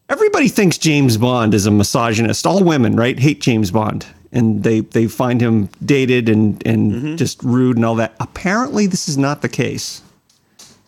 everybody 0.10 0.50
thinks 0.50 0.78
James 0.78 1.16
Bond 1.16 1.54
is 1.54 1.66
a 1.66 1.72
misogynist. 1.72 2.46
All 2.46 2.62
women, 2.62 2.98
right, 2.98 3.18
hate 3.18 3.40
James 3.40 3.72
Bond, 3.72 4.06
and 4.34 4.64
they 4.64 4.82
they 4.82 5.08
find 5.08 5.40
him 5.40 5.70
dated 5.86 6.28
and 6.28 6.62
and 6.68 7.18
just 7.18 7.42
rude 7.44 7.78
and 7.78 7.86
all 7.86 7.96
that. 7.96 8.14
Apparently, 8.20 8.88
this 8.88 9.08
is 9.08 9.18
not 9.18 9.42
the 9.42 9.48
case. 9.48 10.02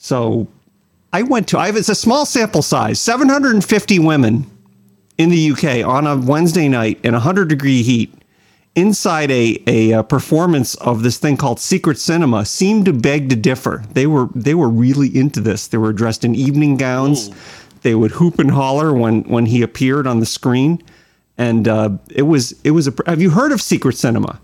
So 0.07 0.47
I 1.11 1.23
went 1.23 1.49
to 1.49 1.59
I 1.59 1.65
have 1.65 1.75
it's 1.75 1.89
a 1.89 1.95
small 1.95 2.25
sample 2.25 2.61
size, 2.61 2.97
750 2.97 3.99
women 3.99 4.45
in 5.17 5.27
the 5.29 5.51
UK 5.51 5.85
on 5.85 6.07
a 6.07 6.15
Wednesday 6.15 6.69
night 6.69 6.97
in 7.03 7.11
100 7.11 7.49
degree 7.49 7.83
heat 7.83 8.13
inside 8.73 9.29
a, 9.31 9.61
a, 9.67 9.91
uh 9.91 10.03
performance 10.03 10.75
of 10.75 11.03
this 11.03 11.17
thing 11.17 11.35
called 11.35 11.59
Secret 11.59 11.97
Cinema 11.97 12.45
seemed 12.45 12.85
to 12.85 12.93
beg 12.93 13.29
to 13.31 13.35
differ. 13.35 13.83
They 13.91 14.07
were 14.07 14.29
they 14.33 14.55
were 14.55 14.69
really 14.69 15.09
into 15.13 15.41
this. 15.41 15.67
They 15.67 15.77
were 15.77 15.91
dressed 15.91 16.23
in 16.23 16.35
evening 16.35 16.77
gowns. 16.77 17.29
They 17.81 17.93
would 17.93 18.11
hoop 18.11 18.39
and 18.39 18.51
holler 18.51 18.93
when 18.93 19.23
when 19.23 19.47
he 19.47 19.61
appeared 19.61 20.07
on 20.07 20.21
the 20.21 20.25
screen, 20.25 20.81
and 21.37 21.67
uh, 21.67 21.89
it 22.09 22.23
was 22.23 22.53
it 22.63 22.71
was 22.71 22.87
a. 22.87 22.93
Have 23.07 23.21
you 23.21 23.31
heard 23.31 23.51
of 23.51 23.61
Secret 23.61 23.97
Cinema? 23.97 24.39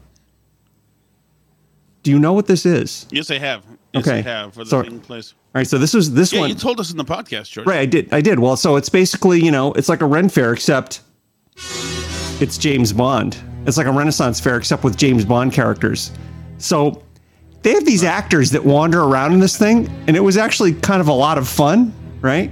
Do 2.03 2.11
you 2.11 2.19
know 2.19 2.33
what 2.33 2.47
this 2.47 2.65
is? 2.65 3.05
Yes, 3.11 3.31
I 3.31 3.37
have. 3.39 3.63
Yes, 3.93 4.05
Okay. 4.07 4.19
I 4.19 4.21
have 4.21 4.53
for 4.53 4.63
the 4.63 4.69
So- 4.69 4.83
thing 4.83 4.99
place. 4.99 5.33
All 5.55 5.59
right, 5.59 5.67
so 5.67 5.77
this 5.77 5.93
was 5.93 6.13
this 6.13 6.33
Yeah, 6.33 6.41
one. 6.41 6.49
you 6.49 6.55
told 6.55 6.79
us 6.79 6.91
in 6.91 6.97
the 6.97 7.05
podcast, 7.05 7.51
George. 7.51 7.67
Right, 7.67 7.79
I 7.79 7.85
did. 7.85 8.09
I 8.11 8.21
did. 8.21 8.39
Well, 8.39 8.55
so 8.57 8.75
it's 8.75 8.89
basically, 8.89 9.43
you 9.43 9.51
know, 9.51 9.71
it's 9.73 9.87
like 9.87 10.01
a 10.01 10.05
Ren 10.05 10.27
Fair, 10.27 10.51
except 10.51 11.01
it's 12.39 12.57
James 12.57 12.91
Bond. 12.91 13.37
It's 13.65 13.77
like 13.77 13.85
a 13.87 13.91
Renaissance 13.91 14.39
fair, 14.39 14.57
except 14.57 14.83
with 14.83 14.97
James 14.97 15.23
Bond 15.23 15.53
characters. 15.53 16.11
So 16.57 17.01
they 17.61 17.73
have 17.73 17.85
these 17.85 18.03
actors 18.03 18.49
that 18.51 18.65
wander 18.65 19.03
around 19.03 19.33
in 19.33 19.39
this 19.39 19.55
thing, 19.57 19.89
and 20.07 20.17
it 20.17 20.19
was 20.19 20.35
actually 20.37 20.73
kind 20.73 20.99
of 20.99 21.07
a 21.07 21.13
lot 21.13 21.37
of 21.37 21.47
fun, 21.47 21.93
right? 22.21 22.51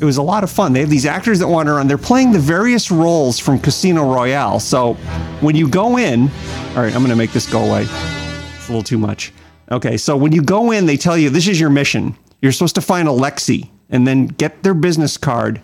It 0.00 0.04
was 0.04 0.18
a 0.18 0.22
lot 0.22 0.44
of 0.44 0.50
fun. 0.50 0.72
They 0.72 0.80
have 0.80 0.90
these 0.90 1.06
actors 1.06 1.38
that 1.38 1.48
wander 1.48 1.72
around. 1.74 1.88
They're 1.88 1.96
playing 1.98 2.32
the 2.32 2.38
various 2.38 2.90
roles 2.90 3.38
from 3.38 3.58
Casino 3.58 4.04
Royale. 4.12 4.60
So 4.60 4.94
when 5.40 5.56
you 5.56 5.66
go 5.68 5.98
in, 5.98 6.22
all 6.76 6.82
right, 6.82 6.94
I'm 6.94 7.00
going 7.00 7.08
to 7.10 7.16
make 7.16 7.32
this 7.32 7.46
go 7.50 7.60
away. 7.64 7.86
A 8.68 8.72
little 8.72 8.82
too 8.82 8.98
much. 8.98 9.32
Okay, 9.70 9.96
so 9.96 10.16
when 10.16 10.32
you 10.32 10.42
go 10.42 10.70
in, 10.70 10.86
they 10.86 10.96
tell 10.96 11.16
you 11.16 11.30
this 11.30 11.48
is 11.48 11.58
your 11.58 11.70
mission. 11.70 12.16
You're 12.40 12.52
supposed 12.52 12.74
to 12.74 12.80
find 12.80 13.08
Alexi 13.08 13.68
and 13.90 14.06
then 14.06 14.26
get 14.26 14.62
their 14.62 14.74
business 14.74 15.16
card 15.16 15.60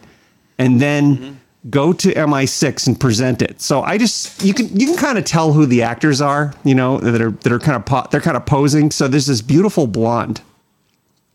and 0.59 0.81
then 0.81 1.17
mm-hmm. 1.17 1.35
go 1.71 1.93
to 1.93 2.13
MI6 2.13 2.87
and 2.87 2.99
present 2.99 3.43
it. 3.43 3.61
So 3.61 3.83
I 3.83 3.99
just 3.99 4.43
you 4.43 4.55
can 4.55 4.69
you 4.79 4.87
can 4.87 4.97
kind 4.97 5.19
of 5.19 5.25
tell 5.25 5.53
who 5.53 5.67
the 5.67 5.83
actors 5.83 6.21
are, 6.21 6.55
you 6.65 6.75
know, 6.75 6.99
that 6.99 7.21
are 7.21 7.31
that 7.31 7.53
are 7.53 7.59
kind 7.59 7.77
of 7.77 7.85
po- 7.85 8.07
they're 8.11 8.21
kind 8.21 8.37
of 8.37 8.47
posing. 8.47 8.91
So 8.91 9.09
there's 9.09 9.27
this 9.27 9.43
beautiful 9.43 9.87
blonde. 9.87 10.41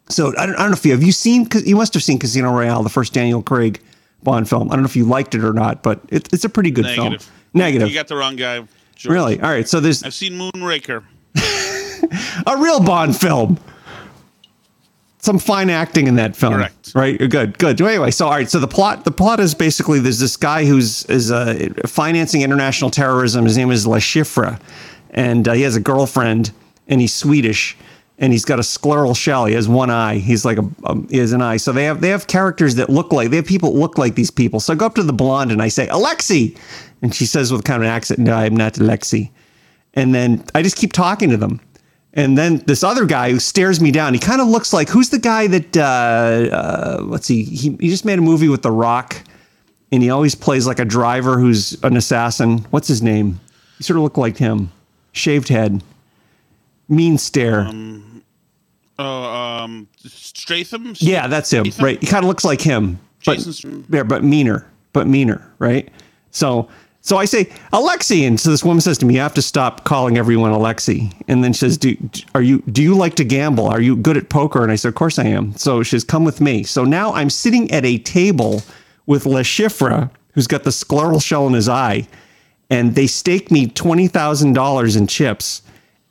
So 0.09 0.33
I 0.37 0.45
don't, 0.45 0.55
I 0.55 0.59
don't 0.59 0.71
know 0.71 0.77
if 0.77 0.85
you 0.85 0.91
have 0.91 1.03
you 1.03 1.11
seen 1.11 1.47
you 1.65 1.75
must 1.75 1.93
have 1.93 2.03
seen 2.03 2.19
Casino 2.19 2.51
Royale, 2.51 2.83
the 2.83 2.89
first 2.89 3.13
Daniel 3.13 3.41
Craig 3.41 3.81
Bond 4.23 4.47
film. 4.47 4.69
I 4.71 4.75
don't 4.75 4.81
know 4.81 4.87
if 4.87 4.95
you 4.95 5.05
liked 5.05 5.35
it 5.35 5.43
or 5.43 5.53
not, 5.53 5.83
but 5.83 6.01
it, 6.09 6.31
it's 6.33 6.43
a 6.43 6.49
pretty 6.49 6.71
good 6.71 6.85
Negative. 6.85 7.21
film. 7.21 7.35
Negative. 7.53 7.87
You 7.87 7.93
got 7.93 8.07
the 8.07 8.15
wrong 8.15 8.35
guy. 8.35 8.67
George. 8.95 9.13
Really? 9.13 9.41
All 9.41 9.49
right. 9.49 9.67
So 9.67 9.79
there's 9.79 10.03
I've 10.03 10.13
seen 10.13 10.33
Moonraker. 10.33 11.03
a 12.47 12.57
real 12.57 12.79
Bond 12.79 13.15
film. 13.15 13.59
Some 15.19 15.39
fine 15.39 15.71
acting 15.71 16.05
in 16.07 16.15
that 16.15 16.35
film. 16.35 16.53
Correct. 16.53 16.91
Right. 16.93 17.17
Good. 17.17 17.57
Good. 17.57 17.81
Anyway, 17.81 18.11
so 18.11 18.27
all 18.27 18.31
right. 18.31 18.49
So 18.49 18.59
the 18.59 18.67
plot. 18.67 19.05
The 19.05 19.11
plot 19.11 19.39
is 19.39 19.55
basically 19.55 19.99
there's 19.99 20.19
this 20.19 20.37
guy 20.37 20.65
who's 20.65 21.03
is 21.05 21.31
uh, 21.31 21.69
financing 21.87 22.43
international 22.43 22.91
terrorism. 22.91 23.45
His 23.45 23.57
name 23.57 23.71
is 23.71 23.87
Le 23.87 23.97
Chiffre, 23.97 24.59
and 25.09 25.47
uh, 25.47 25.53
he 25.53 25.63
has 25.63 25.75
a 25.75 25.79
girlfriend, 25.79 26.51
and 26.87 27.01
he's 27.01 27.11
Swedish, 27.11 27.75
and 28.19 28.31
he's 28.31 28.45
got 28.45 28.59
a 28.59 28.61
scleral 28.61 29.17
shell. 29.17 29.45
He 29.45 29.55
has 29.55 29.67
one 29.67 29.89
eye. 29.89 30.19
He's 30.19 30.45
like 30.45 30.59
a 30.59 30.69
um, 30.83 31.07
he 31.09 31.17
has 31.17 31.31
an 31.31 31.41
eye. 31.41 31.57
So 31.57 31.71
they 31.71 31.85
have 31.85 32.01
they 32.01 32.09
have 32.09 32.27
characters 32.27 32.75
that 32.75 32.91
look 32.91 33.11
like 33.11 33.31
they 33.31 33.37
have 33.37 33.47
people 33.47 33.73
that 33.73 33.79
look 33.79 33.97
like 33.97 34.13
these 34.13 34.29
people. 34.29 34.59
So 34.59 34.73
I 34.73 34.75
go 34.75 34.85
up 34.85 34.93
to 34.93 35.03
the 35.03 35.11
blonde 35.11 35.51
and 35.51 35.59
I 35.59 35.69
say 35.69 35.87
Alexi, 35.87 36.55
and 37.01 37.15
she 37.15 37.25
says 37.25 37.51
with 37.51 37.63
kind 37.63 37.81
of 37.81 37.87
an 37.87 37.91
accent, 37.91 38.19
"No, 38.19 38.35
I'm 38.35 38.55
not 38.55 38.73
Alexi." 38.73 39.31
And 39.95 40.13
then 40.13 40.43
I 40.53 40.61
just 40.61 40.75
keep 40.75 40.91
talking 40.93 41.29
to 41.29 41.37
them. 41.37 41.59
And 42.13 42.37
then 42.37 42.57
this 42.65 42.83
other 42.83 43.05
guy 43.05 43.31
who 43.31 43.39
stares 43.39 43.81
me 43.81 43.91
down, 43.91 44.13
he 44.13 44.19
kind 44.19 44.39
of 44.41 44.47
looks 44.47 44.71
like 44.71 44.87
who's 44.89 45.09
the 45.09 45.19
guy 45.19 45.47
that 45.47 45.75
uh, 45.77 45.81
uh, 45.81 46.99
let's 47.03 47.25
see, 47.25 47.43
he, 47.43 47.75
he 47.79 47.89
just 47.89 48.05
made 48.05 48.17
a 48.19 48.21
movie 48.21 48.47
with 48.47 48.61
The 48.61 48.71
Rock, 48.71 49.21
and 49.91 50.01
he 50.01 50.09
always 50.09 50.33
plays 50.33 50.65
like 50.65 50.79
a 50.79 50.85
driver 50.85 51.37
who's 51.37 51.81
an 51.83 51.97
assassin. 51.97 52.59
What's 52.71 52.87
his 52.87 53.01
name? 53.01 53.39
He 53.77 53.83
sort 53.83 53.97
of 53.97 54.03
looked 54.03 54.17
like 54.17 54.37
him, 54.37 54.71
shaved 55.11 55.49
head, 55.49 55.83
mean 56.87 57.17
stare. 57.17 57.67
Oh, 58.97 59.03
um, 59.03 59.89
Statham. 60.05 60.93
yeah, 60.99 61.27
that's 61.27 61.51
him. 61.51 61.65
Right, 61.81 61.99
he 61.99 62.07
kind 62.07 62.23
of 62.23 62.29
looks 62.29 62.45
like 62.45 62.61
him, 62.61 62.97
but 63.25 63.39
Jason- 63.39 63.85
yeah, 63.89 64.03
but 64.03 64.23
meaner, 64.23 64.65
but 64.93 65.05
meaner. 65.05 65.45
Right. 65.59 65.89
So 66.31 66.69
so 67.05 67.17
I 67.17 67.25
say 67.25 67.45
Alexi, 67.71 68.25
and 68.27 68.39
so 68.39 68.49
this 68.49 68.63
woman 68.63 68.81
says 68.81 68.97
to 68.97 69.05
me, 69.05 69.13
"You 69.13 69.19
have 69.19 69.35
to 69.35 69.41
stop 69.43 69.83
calling 69.83 70.17
everyone 70.17 70.51
Alexi." 70.51 71.13
And 71.27 71.43
then 71.43 71.53
she 71.53 71.59
says, 71.59 71.77
"Do 71.77 71.95
are 72.33 72.41
you 72.41 72.63
do 72.71 72.81
you 72.81 72.95
like 72.95 73.13
to 73.17 73.23
gamble? 73.23 73.67
Are 73.67 73.79
you 73.79 73.95
good 73.95 74.17
at 74.17 74.27
poker?" 74.27 74.63
And 74.63 74.71
I 74.71 74.75
said, 74.75 74.89
"Of 74.89 74.95
course 74.95 75.19
I 75.19 75.25
am." 75.25 75.55
So 75.55 75.83
she 75.83 75.91
says, 75.91 76.03
"Come 76.03 76.25
with 76.25 76.41
me." 76.41 76.63
So 76.63 76.83
now 76.83 77.13
I'm 77.13 77.29
sitting 77.29 77.69
at 77.69 77.85
a 77.85 77.99
table 77.99 78.63
with 79.05 79.27
Le 79.27 79.43
Chiffre, 79.43 80.09
who's 80.33 80.47
got 80.47 80.63
the 80.63 80.71
scleral 80.71 81.21
shell 81.21 81.45
in 81.45 81.53
his 81.53 81.69
eye, 81.69 82.07
and 82.71 82.95
they 82.95 83.05
stake 83.05 83.51
me 83.51 83.67
twenty 83.67 84.07
thousand 84.07 84.53
dollars 84.53 84.95
in 84.95 85.05
chips, 85.05 85.61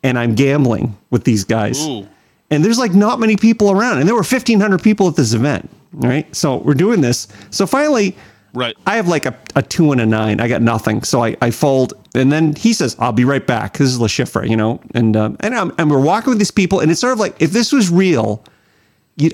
and 0.01 0.17
I'm 0.17 0.33
gambling 0.33 0.95
with 1.09 1.25
these 1.25 1.43
guys. 1.43 1.85
Ooh. 1.85 2.07
And 2.49 2.63
there's 2.63 2.79
like 2.79 2.93
not 2.93 3.19
many 3.19 3.35
people 3.35 3.69
around, 3.69 3.97
and 3.97 4.07
there 4.07 4.15
were 4.15 4.23
fifteen 4.23 4.61
hundred 4.61 4.81
people 4.81 5.09
at 5.09 5.17
this 5.17 5.33
event, 5.33 5.69
right? 5.91 6.33
So 6.33 6.55
we're 6.55 6.73
doing 6.73 7.01
this. 7.01 7.27
So 7.49 7.67
finally. 7.67 8.15
Right. 8.55 8.75
I 8.87 8.95
have 8.95 9.09
like 9.09 9.25
a, 9.25 9.37
a 9.55 9.61
two 9.61 9.91
and 9.91 9.99
a 9.99 10.05
nine. 10.05 10.39
I 10.39 10.47
got 10.47 10.61
nothing. 10.61 11.03
So 11.03 11.23
I, 11.23 11.35
I 11.41 11.51
fold. 11.51 11.93
And 12.15 12.31
then 12.31 12.55
he 12.55 12.71
says, 12.71 12.95
I'll 12.99 13.11
be 13.11 13.25
right 13.25 13.45
back. 13.45 13.77
This 13.77 13.89
is 13.89 13.99
Le 13.99 14.07
Chiffre, 14.07 14.49
you 14.49 14.55
know? 14.55 14.79
And, 14.93 15.17
um, 15.17 15.35
and, 15.41 15.53
I'm, 15.53 15.73
and 15.77 15.91
we're 15.91 15.99
walking 15.99 16.29
with 16.29 16.39
these 16.39 16.51
people. 16.51 16.79
And 16.79 16.89
it's 16.89 17.01
sort 17.01 17.11
of 17.11 17.19
like, 17.19 17.39
if 17.41 17.51
this 17.51 17.73
was 17.73 17.91
real, 17.91 18.43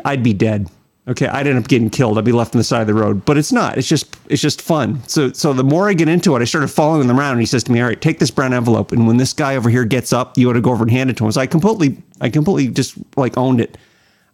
I'd 0.03 0.23
be 0.23 0.33
dead. 0.33 0.69
Okay. 1.07 1.27
I'd 1.27 1.45
end 1.45 1.59
up 1.59 1.67
getting 1.67 1.91
killed. 1.91 2.17
I'd 2.17 2.25
be 2.25 2.31
left 2.31 2.55
on 2.55 2.57
the 2.57 2.63
side 2.63 2.81
of 2.81 2.87
the 2.87 2.95
road, 2.95 3.23
but 3.23 3.37
it's 3.37 3.51
not. 3.51 3.77
It's 3.77 3.87
just, 3.87 4.17
it's 4.27 4.41
just 4.41 4.59
fun. 4.59 5.07
So, 5.07 5.31
so 5.33 5.53
the 5.53 5.63
more 5.63 5.87
I 5.87 5.93
get 5.93 6.09
into 6.09 6.35
it, 6.35 6.41
I 6.41 6.45
started 6.45 6.69
following 6.69 7.07
him 7.07 7.19
around 7.19 7.33
and 7.33 7.41
he 7.41 7.45
says 7.45 7.63
to 7.65 7.71
me, 7.71 7.79
all 7.79 7.87
right, 7.87 8.01
take 8.01 8.17
this 8.17 8.31
brown 8.31 8.53
envelope. 8.53 8.91
And 8.91 9.05
when 9.05 9.17
this 9.17 9.33
guy 9.33 9.55
over 9.55 9.69
here 9.69 9.85
gets 9.85 10.13
up, 10.13 10.35
you 10.35 10.49
ought 10.49 10.53
to 10.53 10.61
go 10.61 10.71
over 10.71 10.83
and 10.83 10.91
hand 10.91 11.11
it 11.11 11.17
to 11.17 11.25
him. 11.25 11.31
So 11.31 11.41
I 11.41 11.45
completely, 11.47 12.01
I 12.21 12.29
completely 12.29 12.73
just 12.73 12.95
like 13.17 13.37
owned 13.37 13.61
it. 13.61 13.77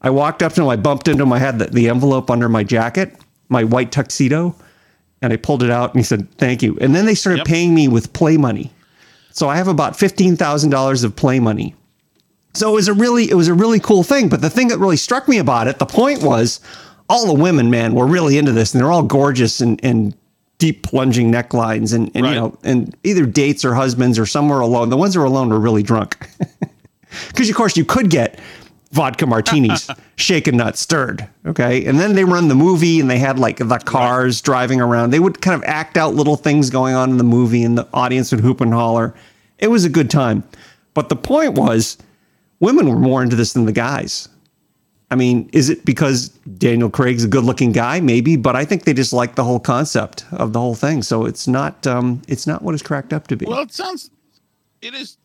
I 0.01 0.11
walked 0.11 0.43
up 0.43 0.53
to 0.53 0.61
him. 0.61 0.69
I 0.69 0.77
bumped 0.77 1.09
into 1.09 1.23
him. 1.23 1.33
I 1.33 1.39
had 1.39 1.59
the, 1.59 1.65
the 1.65 1.89
envelope 1.89 2.31
under 2.31 2.47
my 2.47 2.63
jacket, 2.63 3.17
my 3.49 3.65
white 3.65 3.91
tuxedo 3.91 4.55
and 5.21 5.33
I 5.33 5.37
pulled 5.37 5.63
it 5.63 5.69
out 5.71 5.91
and 5.93 5.99
he 5.99 6.03
said, 6.03 6.27
thank 6.37 6.61
you. 6.61 6.77
And 6.79 6.93
then 6.95 7.05
they 7.05 7.15
started 7.15 7.39
Yep. 7.39 7.47
paying 7.47 7.73
me 7.75 7.87
with 7.87 8.13
play 8.13 8.37
money. 8.37 8.71
So 9.31 9.47
I 9.49 9.57
have 9.57 9.67
about 9.67 9.93
$15,000 9.93 11.03
of 11.03 11.15
play 11.15 11.39
money. 11.39 11.75
So 12.53 12.69
it 12.71 12.73
was 12.73 12.87
a 12.87 12.93
really, 12.93 13.29
it 13.29 13.35
was 13.35 13.47
a 13.47 13.53
really 13.53 13.79
cool 13.79 14.03
thing. 14.03 14.29
But 14.29 14.41
the 14.41 14.49
thing 14.49 14.67
that 14.69 14.79
really 14.79 14.97
struck 14.97 15.27
me 15.27 15.37
about 15.37 15.67
it, 15.67 15.77
the 15.79 15.85
point 15.85 16.23
was 16.23 16.59
all 17.09 17.27
the 17.27 17.33
women, 17.41 17.69
man, 17.69 17.93
were 17.93 18.07
really 18.07 18.37
into 18.37 18.51
this 18.51 18.73
and 18.73 18.81
they're 18.81 18.91
all 18.91 19.03
gorgeous 19.03 19.61
and, 19.61 19.79
and 19.83 20.15
deep 20.57 20.81
plunging 20.83 21.31
necklines 21.31 21.93
and, 21.93 22.09
and 22.15 22.23
Right. 22.25 22.33
you 22.33 22.39
know, 22.39 22.57
and 22.63 22.95
either 23.03 23.25
dates 23.27 23.63
or 23.63 23.75
husbands 23.75 24.17
or 24.17 24.25
somewhere 24.25 24.59
alone. 24.59 24.89
The 24.89 24.97
ones 24.97 25.13
who 25.13 25.19
were 25.19 25.25
alone 25.27 25.49
were 25.49 25.59
really 25.59 25.83
drunk. 25.83 26.17
Because 27.29 27.49
of 27.49 27.55
course 27.55 27.77
you 27.77 27.85
could 27.85 28.09
get 28.09 28.37
vodka 28.91 29.25
martinis, 29.25 29.89
shaken 30.15 30.57
not 30.57 30.77
stirred. 30.77 31.27
Okay, 31.45 31.85
and 31.85 31.99
then 31.99 32.13
they 32.13 32.23
run 32.23 32.47
the 32.47 32.55
movie, 32.55 32.99
and 32.99 33.09
they 33.09 33.19
had 33.19 33.39
like 33.39 33.57
the 33.57 33.81
cars 33.85 34.41
driving 34.41 34.81
around. 34.81 35.11
They 35.11 35.19
would 35.19 35.41
kind 35.41 35.55
of 35.55 35.63
act 35.67 35.97
out 35.97 36.13
little 36.13 36.35
things 36.35 36.69
going 36.69 36.95
on 36.95 37.11
in 37.11 37.17
the 37.17 37.23
movie, 37.23 37.63
and 37.63 37.77
the 37.77 37.87
audience 37.93 38.31
would 38.31 38.41
hoop 38.41 38.61
and 38.61 38.73
holler. 38.73 39.13
It 39.59 39.67
was 39.67 39.85
a 39.85 39.89
good 39.89 40.09
time, 40.09 40.43
but 40.93 41.09
the 41.09 41.15
point 41.15 41.53
was, 41.53 41.97
women 42.59 42.89
were 42.89 42.99
more 42.99 43.23
into 43.23 43.35
this 43.35 43.53
than 43.53 43.65
the 43.65 43.71
guys. 43.71 44.29
I 45.09 45.15
mean, 45.15 45.49
is 45.53 45.69
it 45.69 45.85
because 45.85 46.29
Daniel 46.57 46.89
Craig's 46.89 47.23
a 47.23 47.29
good-looking 47.29 47.71
guy? 47.71 48.01
Maybe, 48.01 48.35
but 48.35 48.57
I 48.57 48.65
think 48.65 48.83
they 48.83 48.93
just 48.93 49.13
like 49.13 49.35
the 49.35 49.43
whole 49.43 49.59
concept 49.59 50.25
of 50.33 50.51
the 50.51 50.59
whole 50.59 50.75
thing. 50.75 51.01
So 51.01 51.25
it's 51.25 51.47
not, 51.47 51.87
um, 51.87 52.21
it's 52.27 52.45
not 52.45 52.61
what 52.61 52.73
it's 52.73 52.83
cracked 52.83 53.13
up 53.13 53.27
to 53.27 53.37
be. 53.37 53.45
Well, 53.45 53.61
it 53.61 53.71
sounds. 53.71 54.11
It 54.81 54.93
is 54.93 55.17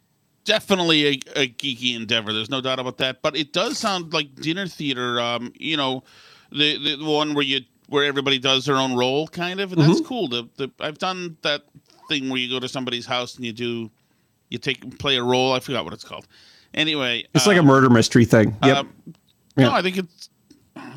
definitely 0.44 1.06
a, 1.06 1.10
a 1.36 1.48
geeky 1.48 1.96
endeavor. 1.96 2.32
There's 2.32 2.50
no 2.50 2.60
doubt 2.60 2.78
about 2.78 2.98
that. 2.98 3.22
But 3.22 3.36
it 3.36 3.52
does 3.52 3.78
sound 3.78 4.12
like 4.12 4.34
dinner 4.36 4.66
theater. 4.66 5.20
Um, 5.20 5.52
you 5.56 5.76
know, 5.76 6.02
the 6.50 6.96
the 6.96 7.04
one 7.04 7.34
where 7.34 7.44
you 7.44 7.60
where 7.88 8.04
everybody 8.04 8.38
does 8.38 8.64
their 8.64 8.76
own 8.76 8.94
role, 8.96 9.28
kind 9.28 9.60
of. 9.60 9.72
And 9.72 9.80
that's 9.82 10.00
Mm-hmm. 10.00 10.06
cool. 10.06 10.28
The, 10.28 10.48
the 10.56 10.70
I've 10.80 10.98
done 10.98 11.36
that 11.42 11.62
thing 12.08 12.28
where 12.28 12.38
you 12.38 12.48
go 12.48 12.58
to 12.60 12.68
somebody's 12.68 13.06
house 13.06 13.36
and 13.36 13.44
you 13.44 13.52
do 13.52 13.90
you 14.48 14.58
take 14.58 14.98
play 14.98 15.16
a 15.16 15.22
role. 15.22 15.52
I 15.52 15.60
forgot 15.60 15.84
what 15.84 15.92
it's 15.94 16.04
called. 16.04 16.26
Anyway, 16.74 17.24
it's 17.34 17.46
like 17.46 17.58
a 17.58 17.62
murder 17.62 17.90
mystery 17.90 18.24
thing. 18.24 18.56
Yep. 18.64 18.76
um, 18.76 18.92
Yeah. 19.56 19.66
No, 19.66 19.72
I 19.72 19.82
think 19.82 19.98
it's 19.98 20.30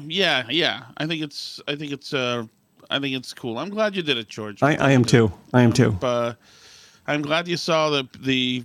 yeah, 0.07 0.45
yeah. 0.49 0.83
I 0.97 1.05
think 1.05 1.21
it's 1.21 1.59
I 1.67 1.75
think 1.75 1.91
it's 1.91 2.13
uh 2.13 2.45
I 2.89 2.99
think 2.99 3.15
it's 3.15 3.33
cool. 3.33 3.57
I'm 3.57 3.69
glad 3.69 3.95
you 3.95 4.01
did 4.03 4.17
it, 4.17 4.29
George. 4.29 4.61
I, 4.63 4.75
I 4.75 4.91
am 4.91 5.03
too. 5.03 5.31
I 5.53 5.63
am 5.63 5.73
too. 5.73 5.97
Uh, 6.01 6.33
I'm 7.07 7.21
glad 7.23 7.47
you 7.47 7.57
saw 7.57 7.89
the 7.89 8.07
the 8.21 8.63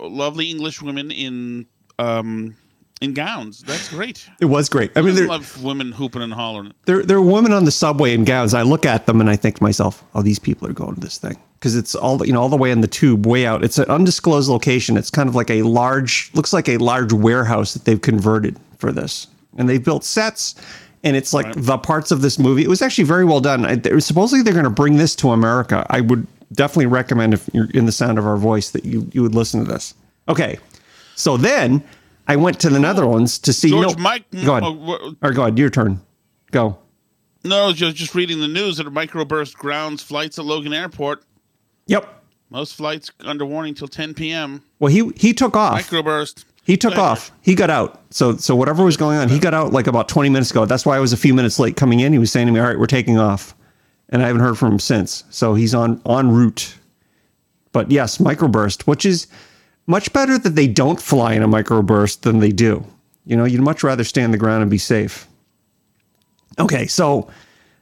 lovely 0.00 0.50
English 0.50 0.82
women 0.82 1.10
in 1.10 1.66
um 1.98 2.54
in 3.00 3.14
gowns. 3.14 3.62
That's 3.62 3.88
great. 3.88 4.28
It 4.40 4.46
was 4.46 4.68
great. 4.68 4.90
I 4.96 5.02
mean, 5.02 5.16
I 5.16 5.26
love 5.26 5.62
women 5.62 5.92
hooping 5.92 6.22
and 6.22 6.32
hollering. 6.32 6.72
there, 6.86 7.02
there 7.02 7.16
are 7.16 7.22
women 7.22 7.52
on 7.52 7.64
the 7.64 7.70
subway 7.70 8.12
in 8.12 8.24
gowns. 8.24 8.54
I 8.54 8.62
look 8.62 8.84
at 8.84 9.06
them 9.06 9.20
and 9.20 9.30
I 9.30 9.36
think 9.36 9.56
to 9.58 9.62
myself, 9.62 10.02
"Oh, 10.14 10.22
these 10.22 10.38
people 10.38 10.68
are 10.68 10.72
going 10.72 10.94
to 10.94 11.00
this 11.00 11.18
thing." 11.18 11.36
Because 11.58 11.74
it's 11.76 11.94
all 11.94 12.24
you 12.24 12.32
know, 12.32 12.40
all 12.40 12.48
the 12.48 12.56
way 12.56 12.70
in 12.70 12.80
the 12.80 12.88
tube, 12.88 13.26
way 13.26 13.46
out. 13.46 13.64
It's 13.64 13.78
an 13.78 13.88
undisclosed 13.88 14.48
location. 14.48 14.96
It's 14.96 15.10
kind 15.10 15.28
of 15.28 15.34
like 15.34 15.50
a 15.50 15.62
large, 15.62 16.30
looks 16.34 16.52
like 16.52 16.68
a 16.68 16.76
large 16.78 17.12
warehouse 17.12 17.72
that 17.74 17.84
they've 17.84 18.00
converted 18.00 18.56
for 18.78 18.92
this, 18.92 19.26
and 19.56 19.68
they've 19.68 19.84
built 19.84 20.04
sets. 20.04 20.54
And 21.04 21.16
it's 21.16 21.32
like 21.32 21.54
the 21.54 21.78
parts 21.78 22.10
of 22.10 22.22
this 22.22 22.40
movie. 22.40 22.64
It 22.64 22.68
was 22.68 22.82
actually 22.82 23.04
very 23.04 23.24
well 23.24 23.40
done. 23.40 23.64
I, 23.64 23.98
supposedly 24.00 24.42
they're 24.42 24.52
going 24.52 24.64
to 24.64 24.70
bring 24.70 24.96
this 24.96 25.14
to 25.16 25.30
America. 25.30 25.86
I 25.88 26.00
would 26.00 26.26
definitely 26.52 26.86
recommend 26.86 27.34
if 27.34 27.48
you're 27.52 27.70
in 27.70 27.86
the 27.86 27.92
sound 27.92 28.18
of 28.18 28.26
our 28.26 28.36
voice 28.36 28.70
that 28.70 28.84
you 28.84 29.08
you 29.12 29.22
would 29.22 29.34
listen 29.34 29.64
to 29.64 29.70
this. 29.70 29.94
Okay, 30.28 30.58
so 31.14 31.36
then 31.36 31.82
I 32.26 32.36
went 32.36 32.60
to 32.60 32.70
the 32.70 32.78
Netherlands 32.78 33.38
to 33.40 33.52
see. 33.52 33.70
George 33.70 33.96
no, 33.96 34.02
Mike 34.02 34.30
Go 34.30 34.56
ahead. 34.56 34.62
Oh, 34.64 35.14
or 35.22 35.32
go 35.32 35.42
ahead. 35.42 35.58
Your 35.58 35.70
turn. 35.70 36.00
Go. 36.50 36.78
No, 37.44 37.72
just 37.72 37.96
just 37.96 38.14
reading 38.14 38.40
the 38.40 38.48
news 38.48 38.76
that 38.76 38.86
a 38.86 38.90
microburst 38.90 39.54
grounds 39.54 40.02
flights 40.02 40.38
at 40.38 40.44
Logan 40.44 40.72
Airport. 40.72 41.24
Yep. 41.86 42.14
Most 42.50 42.74
flights 42.74 43.10
under 43.20 43.44
warning 43.44 43.74
till 43.74 43.88
10 43.88 44.14
p.m. 44.14 44.62
Well, 44.78 44.92
he 44.92 45.10
he 45.16 45.32
took 45.32 45.56
off. 45.56 45.80
Microburst. 45.80 46.44
He 46.64 46.76
took 46.76 46.98
off. 46.98 47.32
He 47.40 47.54
got 47.54 47.70
out. 47.70 48.02
So 48.10 48.36
so 48.36 48.54
whatever 48.54 48.84
was 48.84 48.96
going 48.98 49.16
on, 49.16 49.28
he 49.28 49.38
got 49.38 49.54
out 49.54 49.72
like 49.72 49.86
about 49.86 50.08
20 50.08 50.28
minutes 50.28 50.50
ago. 50.50 50.66
That's 50.66 50.84
why 50.84 50.96
I 50.96 51.00
was 51.00 51.12
a 51.12 51.16
few 51.16 51.32
minutes 51.32 51.58
late 51.58 51.76
coming 51.76 52.00
in. 52.00 52.12
He 52.12 52.18
was 52.18 52.30
saying 52.30 52.46
to 52.46 52.52
me, 52.52 52.60
"All 52.60 52.66
right, 52.66 52.78
we're 52.78 52.86
taking 52.86 53.18
off," 53.18 53.54
and 54.08 54.22
I 54.22 54.26
haven't 54.26 54.42
heard 54.42 54.58
from 54.58 54.72
him 54.72 54.78
since. 54.78 55.24
So 55.30 55.54
he's 55.54 55.74
on 55.74 56.00
en 56.06 56.30
route. 56.30 56.74
But 57.72 57.90
yes, 57.90 58.18
microburst, 58.18 58.82
which 58.82 59.04
is 59.04 59.26
much 59.86 60.12
better 60.12 60.38
that 60.38 60.54
they 60.54 60.66
don't 60.66 61.00
fly 61.00 61.34
in 61.34 61.42
a 61.42 61.48
microburst 61.48 62.22
than 62.22 62.38
they 62.38 62.50
do. 62.50 62.84
You 63.24 63.36
know, 63.36 63.44
you'd 63.44 63.60
much 63.60 63.82
rather 63.82 64.04
stay 64.04 64.22
on 64.24 64.30
the 64.30 64.38
ground 64.38 64.62
and 64.62 64.70
be 64.70 64.78
safe. 64.78 65.26
Okay, 66.58 66.86
so 66.86 67.30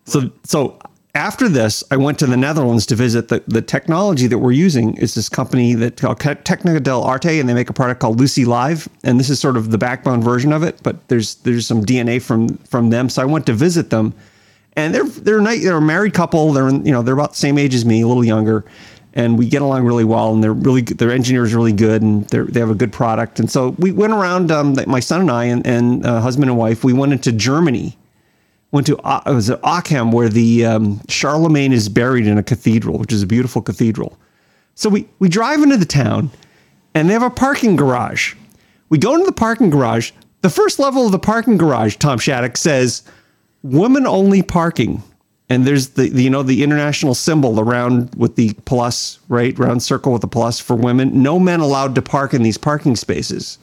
so 0.04 0.30
so 0.44 0.78
after 1.16 1.48
this, 1.48 1.82
I 1.90 1.96
went 1.96 2.18
to 2.18 2.26
the 2.26 2.36
Netherlands 2.36 2.84
to 2.86 2.94
visit 2.94 3.28
the, 3.28 3.42
the 3.46 3.62
technology 3.62 4.26
that 4.26 4.38
we're 4.38 4.52
using 4.52 4.96
is 4.98 5.14
this 5.14 5.30
company 5.30 5.72
that 5.74 5.96
called 5.96 6.20
Technica 6.20 6.78
del 6.80 7.02
Arte, 7.02 7.40
and 7.40 7.48
they 7.48 7.54
make 7.54 7.70
a 7.70 7.72
product 7.72 8.00
called 8.00 8.20
Luci 8.20 8.44
Live, 8.44 8.86
and 9.02 9.18
this 9.18 9.30
is 9.30 9.40
sort 9.40 9.56
of 9.56 9.70
the 9.70 9.78
backbone 9.78 10.20
version 10.20 10.52
of 10.52 10.62
it. 10.62 10.82
But 10.82 11.08
there's 11.08 11.36
there's 11.36 11.66
some 11.66 11.84
DNA 11.84 12.20
from 12.20 12.58
from 12.58 12.90
them, 12.90 13.08
so 13.08 13.22
I 13.22 13.24
went 13.24 13.46
to 13.46 13.54
visit 13.54 13.90
them, 13.90 14.14
and 14.76 14.94
they're 14.94 15.04
they're 15.04 15.40
nice, 15.40 15.62
they're 15.62 15.76
a 15.76 15.80
married 15.80 16.14
couple. 16.14 16.52
They're 16.52 16.70
you 16.70 16.92
know 16.92 17.02
they're 17.02 17.14
about 17.14 17.30
the 17.32 17.38
same 17.38 17.58
age 17.58 17.74
as 17.74 17.84
me, 17.84 18.02
a 18.02 18.06
little 18.06 18.24
younger, 18.24 18.64
and 19.14 19.38
we 19.38 19.48
get 19.48 19.62
along 19.62 19.84
really 19.84 20.04
well. 20.04 20.32
And 20.32 20.44
they're 20.44 20.52
really 20.52 20.82
their 20.82 21.10
engineers 21.10 21.52
are 21.54 21.56
really 21.56 21.72
good, 21.72 22.02
and 22.02 22.28
they 22.28 22.38
they 22.40 22.60
have 22.60 22.70
a 22.70 22.74
good 22.74 22.92
product. 22.92 23.40
And 23.40 23.50
so 23.50 23.70
we 23.78 23.90
went 23.90 24.12
around. 24.12 24.50
Um, 24.50 24.76
my 24.86 25.00
son 25.00 25.22
and 25.22 25.30
I 25.30 25.44
and, 25.46 25.66
and 25.66 26.06
uh, 26.06 26.20
husband 26.20 26.50
and 26.50 26.58
wife, 26.58 26.84
we 26.84 26.92
went 26.92 27.12
into 27.12 27.32
Germany 27.32 27.96
went 28.72 28.86
to 28.86 28.98
uh, 28.98 29.22
it 29.26 29.32
was 29.32 29.50
at 29.50 29.60
Aachen 29.64 30.10
where 30.10 30.28
the 30.28 30.64
um, 30.64 31.00
Charlemagne 31.08 31.72
is 31.72 31.88
buried 31.88 32.26
in 32.26 32.38
a 32.38 32.42
cathedral, 32.42 32.98
which 32.98 33.12
is 33.12 33.22
a 33.22 33.26
beautiful 33.26 33.62
cathedral. 33.62 34.18
So 34.74 34.88
we 34.88 35.08
we 35.18 35.28
drive 35.28 35.62
into 35.62 35.76
the 35.76 35.86
town, 35.86 36.30
and 36.94 37.08
they 37.08 37.14
have 37.14 37.22
a 37.22 37.30
parking 37.30 37.76
garage. 37.76 38.34
We 38.88 38.98
go 38.98 39.14
into 39.14 39.26
the 39.26 39.32
parking 39.32 39.70
garage. 39.70 40.12
The 40.42 40.50
first 40.50 40.78
level 40.78 41.06
of 41.06 41.12
the 41.12 41.18
parking 41.18 41.56
garage, 41.56 41.96
Tom 41.96 42.18
Shattuck 42.18 42.56
says, 42.56 43.02
"Women 43.70 44.06
only 44.06 44.42
parking." 44.42 45.02
And 45.48 45.64
there's 45.64 45.90
the, 45.90 46.08
the 46.08 46.24
you 46.24 46.30
know 46.30 46.42
the 46.42 46.64
international 46.64 47.14
symbol 47.14 47.60
around 47.60 48.14
with 48.16 48.34
the 48.34 48.52
plus 48.64 49.20
right 49.28 49.56
round 49.58 49.82
circle 49.82 50.12
with 50.12 50.22
the 50.22 50.28
plus 50.28 50.58
for 50.58 50.74
women. 50.74 51.22
No 51.22 51.38
men 51.38 51.60
allowed 51.60 51.94
to 51.94 52.02
park 52.02 52.34
in 52.34 52.42
these 52.42 52.58
parking 52.58 52.96
spaces. 52.96 53.58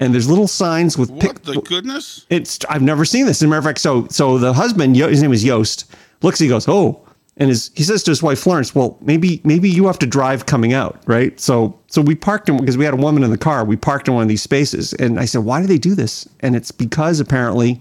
And 0.00 0.12
there's 0.12 0.28
little 0.28 0.48
signs 0.48 0.98
with 0.98 1.08
pic- 1.20 1.34
What 1.34 1.44
the 1.44 1.60
goodness? 1.62 2.26
it's 2.28 2.58
I've 2.68 2.82
never 2.82 3.04
seen 3.04 3.24
this. 3.26 3.38
As 3.38 3.42
a 3.44 3.48
matter 3.48 3.60
of 3.60 3.64
fact, 3.64 3.78
so 3.78 4.06
so 4.10 4.36
the 4.36 4.52
husband, 4.52 4.96
his 4.96 5.22
name 5.22 5.32
is 5.32 5.44
Yost, 5.44 5.86
looks, 6.22 6.38
he 6.38 6.48
goes, 6.48 6.68
oh, 6.68 7.00
and 7.38 7.48
his 7.50 7.70
he 7.74 7.82
says 7.82 8.02
to 8.02 8.10
his 8.10 8.22
wife 8.22 8.38
Florence, 8.40 8.74
well, 8.74 8.98
maybe 9.00 9.40
maybe 9.44 9.70
you 9.70 9.86
have 9.86 9.98
to 10.00 10.06
drive 10.06 10.44
coming 10.46 10.72
out, 10.74 11.00
right? 11.06 11.38
So 11.38 11.78
so 11.86 12.02
we 12.02 12.14
parked 12.14 12.48
him 12.48 12.56
because 12.58 12.76
we 12.76 12.84
had 12.84 12.94
a 12.94 12.98
woman 12.98 13.22
in 13.22 13.30
the 13.30 13.38
car. 13.38 13.64
We 13.64 13.76
parked 13.76 14.08
in 14.08 14.14
one 14.14 14.22
of 14.22 14.28
these 14.28 14.42
spaces, 14.42 14.92
and 14.94 15.18
I 15.20 15.24
said, 15.24 15.44
why 15.44 15.60
do 15.60 15.66
they 15.66 15.78
do 15.78 15.94
this? 15.94 16.28
And 16.40 16.56
it's 16.56 16.72
because 16.72 17.20
apparently, 17.20 17.80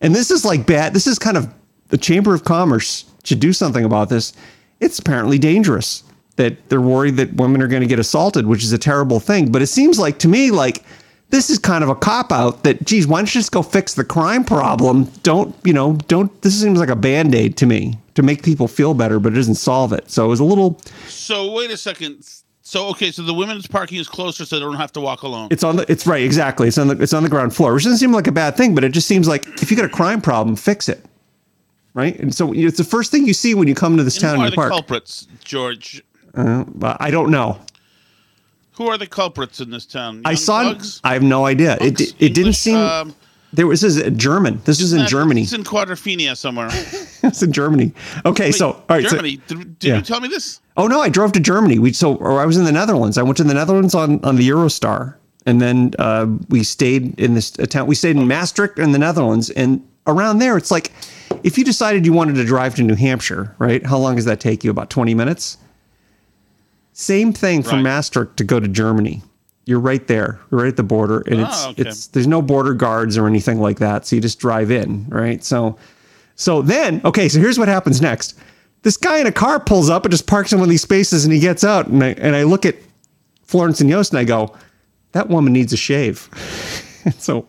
and 0.00 0.14
this 0.14 0.30
is 0.30 0.44
like 0.44 0.66
bad. 0.66 0.94
This 0.94 1.06
is 1.06 1.18
kind 1.18 1.36
of 1.36 1.52
the 1.88 1.98
Chamber 1.98 2.34
of 2.34 2.44
Commerce 2.44 3.04
should 3.24 3.40
do 3.40 3.52
something 3.52 3.84
about 3.84 4.08
this. 4.08 4.32
It's 4.80 4.98
apparently 4.98 5.38
dangerous 5.38 6.04
that 6.36 6.68
they're 6.70 6.80
worried 6.80 7.16
that 7.16 7.34
women 7.34 7.60
are 7.60 7.68
going 7.68 7.82
to 7.82 7.88
get 7.88 7.98
assaulted, 7.98 8.46
which 8.46 8.64
is 8.64 8.72
a 8.72 8.78
terrible 8.78 9.20
thing. 9.20 9.52
But 9.52 9.60
it 9.60 9.66
seems 9.66 9.98
like 9.98 10.18
to 10.20 10.28
me 10.28 10.50
like 10.50 10.84
this 11.28 11.48
is 11.50 11.58
kind 11.58 11.84
of 11.84 11.90
a 11.90 11.94
cop 11.94 12.32
out 12.32 12.64
that 12.64 12.84
geez 12.84 13.06
why 13.06 13.18
don't 13.18 13.32
you 13.34 13.40
just 13.40 13.52
go 13.52 13.62
fix 13.62 13.94
the 13.94 14.04
crime 14.04 14.44
problem 14.44 15.04
don't 15.22 15.54
you 15.64 15.72
know 15.72 15.94
don't 16.08 16.42
this 16.42 16.60
seems 16.60 16.78
like 16.78 16.88
a 16.88 16.96
band-aid 16.96 17.56
to 17.56 17.66
me 17.66 17.96
to 18.14 18.22
make 18.22 18.42
people 18.42 18.66
feel 18.66 18.94
better 18.94 19.20
but 19.20 19.32
it 19.32 19.36
doesn't 19.36 19.54
solve 19.54 19.92
it 19.92 20.10
so 20.10 20.24
it 20.24 20.28
was 20.28 20.40
a 20.40 20.44
little 20.44 20.80
So 21.08 21.52
wait 21.52 21.70
a 21.70 21.76
second. 21.76 22.28
So 22.70 22.86
okay, 22.90 23.10
so 23.10 23.22
the 23.22 23.34
women's 23.34 23.66
parking 23.66 23.98
is 23.98 24.06
closer, 24.06 24.44
so 24.44 24.54
they 24.54 24.60
don't 24.64 24.76
have 24.76 24.92
to 24.92 25.00
walk 25.00 25.22
alone. 25.22 25.48
it's 25.50 25.64
on 25.64 25.74
the 25.74 25.90
it's 25.90 26.06
right 26.06 26.22
exactly 26.22 26.68
it's 26.68 26.78
on 26.78 26.86
the 26.86 27.02
it's 27.02 27.12
on 27.12 27.24
the 27.24 27.28
ground 27.28 27.52
floor 27.52 27.74
which 27.74 27.82
doesn't 27.82 27.98
seem 27.98 28.12
like 28.12 28.28
a 28.28 28.32
bad 28.32 28.56
thing 28.56 28.76
but 28.76 28.84
it 28.84 28.90
just 28.92 29.08
seems 29.08 29.26
like 29.26 29.44
if 29.60 29.72
you 29.72 29.76
got 29.76 29.86
a 29.86 29.88
crime 29.88 30.20
problem 30.20 30.54
fix 30.54 30.88
it 30.88 31.04
right 31.94 32.16
and 32.20 32.32
so 32.32 32.52
it's 32.54 32.78
the 32.78 32.84
first 32.84 33.10
thing 33.10 33.26
you 33.26 33.34
see 33.34 33.54
when 33.56 33.66
you 33.66 33.74
come 33.74 33.96
to 33.96 34.04
this 34.04 34.14
And 34.18 34.22
town 34.22 34.36
who 34.38 34.42
are 34.44 34.50
the 34.50 34.56
park 34.56 34.70
culprits, 34.70 35.26
George? 35.42 36.00
But 36.32 36.96
i 37.00 37.10
don't 37.10 37.32
know 37.32 37.58
Who 38.74 38.86
are 38.86 38.96
the 38.98 39.08
culprits 39.08 39.58
in 39.60 39.70
this 39.70 39.84
town? 39.84 40.22
i 40.24 40.34
saw 40.36 40.62
thugs? 40.62 41.00
i 41.02 41.12
have 41.12 41.24
no 41.24 41.46
idea 41.46 41.76
it, 41.80 42.00
it 42.22 42.34
didn't 42.34 42.52
seem 42.52 42.76
um, 42.76 43.12
there 43.52 43.66
was 43.66 43.80
this 43.80 43.96
is 43.96 44.16
german 44.16 44.60
this 44.64 44.80
is 44.80 44.92
in 44.92 45.08
germany 45.08 45.42
It's 45.42 45.52
in 45.52 45.64
Quadrophenia 45.64 46.36
somewhere. 46.36 46.70
it's 47.28 47.42
in 47.42 47.52
germany 47.52 47.92
okay 48.24 48.50
so 48.52 48.70
all 48.72 48.84
right 48.88 49.04
so- 49.04 49.16
Germany. 49.16 49.36
did 49.46 49.78
did 49.78 49.88
yeah. 49.88 49.96
you 49.96 50.02
tell 50.02 50.20
me 50.20 50.28
this? 50.28 50.60
Oh 50.76 50.86
no, 50.86 51.00
I 51.00 51.10
drove 51.10 51.32
to 51.32 51.40
Germany. 51.40 51.78
We 51.78 51.92
so 51.92 52.14
or 52.16 52.40
I 52.40 52.46
was 52.46 52.56
in 52.56 52.64
the 52.64 52.72
Netherlands. 52.72 53.18
I 53.18 53.22
went 53.22 53.36
to 53.36 53.44
the 53.44 53.52
Netherlands 53.52 53.94
on 53.94 54.24
on 54.24 54.36
the 54.36 54.48
Eurostar, 54.48 55.16
and 55.44 55.60
then 55.60 55.92
uh, 55.98 56.26
we 56.48 56.64
stayed 56.64 57.18
in 57.20 57.34
this 57.34 57.50
town. 57.50 57.86
We 57.86 57.94
stayed 57.94 58.16
in 58.16 58.26
Maastricht 58.26 58.78
in 58.78 58.92
the 58.92 58.98
Netherlands, 58.98 59.50
and 59.50 59.86
around 60.06 60.38
there, 60.38 60.56
it's 60.56 60.70
like 60.70 60.90
if 61.44 61.58
you 61.58 61.64
decided 61.64 62.06
you 62.06 62.14
wanted 62.14 62.36
to 62.36 62.44
drive 62.44 62.76
to 62.76 62.82
New 62.82 62.94
Hampshire, 62.94 63.54
right? 63.58 63.84
How 63.84 63.98
long 63.98 64.16
does 64.16 64.24
that 64.24 64.40
take 64.40 64.64
you? 64.64 64.70
About 64.70 64.88
twenty 64.88 65.12
minutes. 65.12 65.58
Same 66.92 67.32
thing 67.32 67.62
from 67.62 67.76
Right. 67.76 67.82
Maastricht 67.84 68.36
to 68.38 68.44
go 68.44 68.60
to 68.60 68.68
Germany. 68.68 69.22
You're 69.66 69.80
right 69.80 70.06
there. 70.06 70.40
You're 70.50 70.60
right 70.62 70.68
at 70.68 70.76
the 70.76 70.82
border, 70.82 71.20
and 71.26 71.40
it's 71.40 71.64
Ah, 71.64 71.70
okay. 71.70 71.82
it's 71.82 72.06
there's 72.08 72.26
no 72.26 72.40
border 72.42 72.72
guards 72.74 73.18
or 73.18 73.26
anything 73.26 73.60
like 73.60 73.78
that. 73.80 74.06
So 74.06 74.16
you 74.16 74.22
just 74.22 74.38
drive 74.38 74.70
in, 74.70 75.06
right? 75.08 75.44
So 75.44 75.76
so 76.40 76.62
then, 76.62 77.02
okay, 77.04 77.28
so 77.28 77.38
here's 77.38 77.58
what 77.58 77.68
happens 77.68 78.00
next. 78.00 78.38
This 78.80 78.96
guy 78.96 79.18
in 79.18 79.26
a 79.26 79.32
car 79.32 79.60
pulls 79.60 79.90
up 79.90 80.06
and 80.06 80.10
just 80.10 80.26
parks 80.26 80.54
in 80.54 80.58
one 80.58 80.68
of 80.68 80.70
these 80.70 80.80
spaces 80.80 81.26
and 81.26 81.34
he 81.34 81.38
gets 81.38 81.64
out. 81.64 81.88
And 81.88 82.02
I, 82.02 82.08
and 82.12 82.34
I 82.34 82.44
look 82.44 82.64
at 82.64 82.76
Florence 83.42 83.82
and 83.82 83.90
Yost 83.90 84.12
and 84.12 84.18
I 84.18 84.24
go, 84.24 84.56
that 85.12 85.28
woman 85.28 85.52
needs 85.52 85.72
a 85.72 85.76
shave. 85.76 86.28
So, 87.18 87.46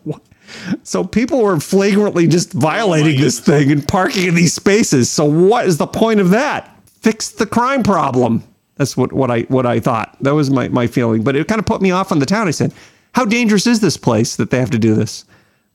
so 0.84 1.04
people 1.04 1.42
were 1.42 1.60
flagrantly 1.60 2.26
just 2.26 2.54
violating 2.54 3.20
this 3.20 3.38
thing 3.38 3.70
and 3.70 3.86
parking 3.86 4.30
in 4.30 4.34
these 4.34 4.54
spaces. 4.54 5.10
So 5.10 5.26
what 5.26 5.66
is 5.66 5.78
the 5.78 5.88
point 5.88 6.22
of 6.22 6.30
that? 6.30 6.74
Fix 6.86 7.32
the 7.32 7.46
crime 7.46 7.84
problem. 7.84 8.42
That's 8.78 8.96
what, 8.96 9.12
what 9.12 9.30
I 9.30 9.42
what 9.42 9.66
I 9.66 9.82
thought. 9.82 10.16
That 10.22 10.34
was 10.34 10.50
my, 10.50 10.70
my 10.70 10.88
feeling. 10.88 11.22
But 11.22 11.36
it 11.36 11.50
kind 11.50 11.60
of 11.60 11.66
put 11.66 11.82
me 11.82 11.92
off 11.92 12.14
on 12.14 12.20
the 12.20 12.26
town. 12.26 12.48
I 12.48 12.52
said, 12.52 12.74
how 13.14 13.26
dangerous 13.26 13.68
is 13.68 13.82
this 13.82 13.98
place 13.98 14.38
that 14.38 14.52
they 14.52 14.60
have 14.60 14.72
to 14.72 14.80
do 14.80 14.96
this? 14.96 15.26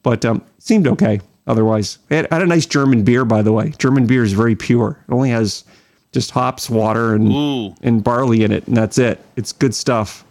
But 0.02 0.24
um, 0.24 0.42
seemed 0.58 0.86
okay 0.86 1.20
otherwise. 1.46 1.98
I 2.10 2.14
had, 2.16 2.28
I 2.30 2.34
had 2.36 2.42
a 2.42 2.46
nice 2.46 2.66
German 2.66 3.02
beer, 3.04 3.24
by 3.24 3.42
the 3.42 3.52
way. 3.52 3.72
German 3.78 4.06
beer 4.06 4.22
is 4.24 4.32
very 4.32 4.56
pure. 4.56 4.98
It 5.08 5.12
only 5.12 5.30
has 5.30 5.64
just 6.12 6.30
hops, 6.30 6.68
water, 6.70 7.14
and 7.14 7.30
Ooh. 7.32 7.74
and 7.82 8.02
barley 8.02 8.42
in 8.44 8.52
it, 8.52 8.66
and 8.66 8.76
that's 8.76 8.98
it. 8.98 9.20
It's 9.36 9.52
good 9.52 9.74
stuff. 9.74 10.24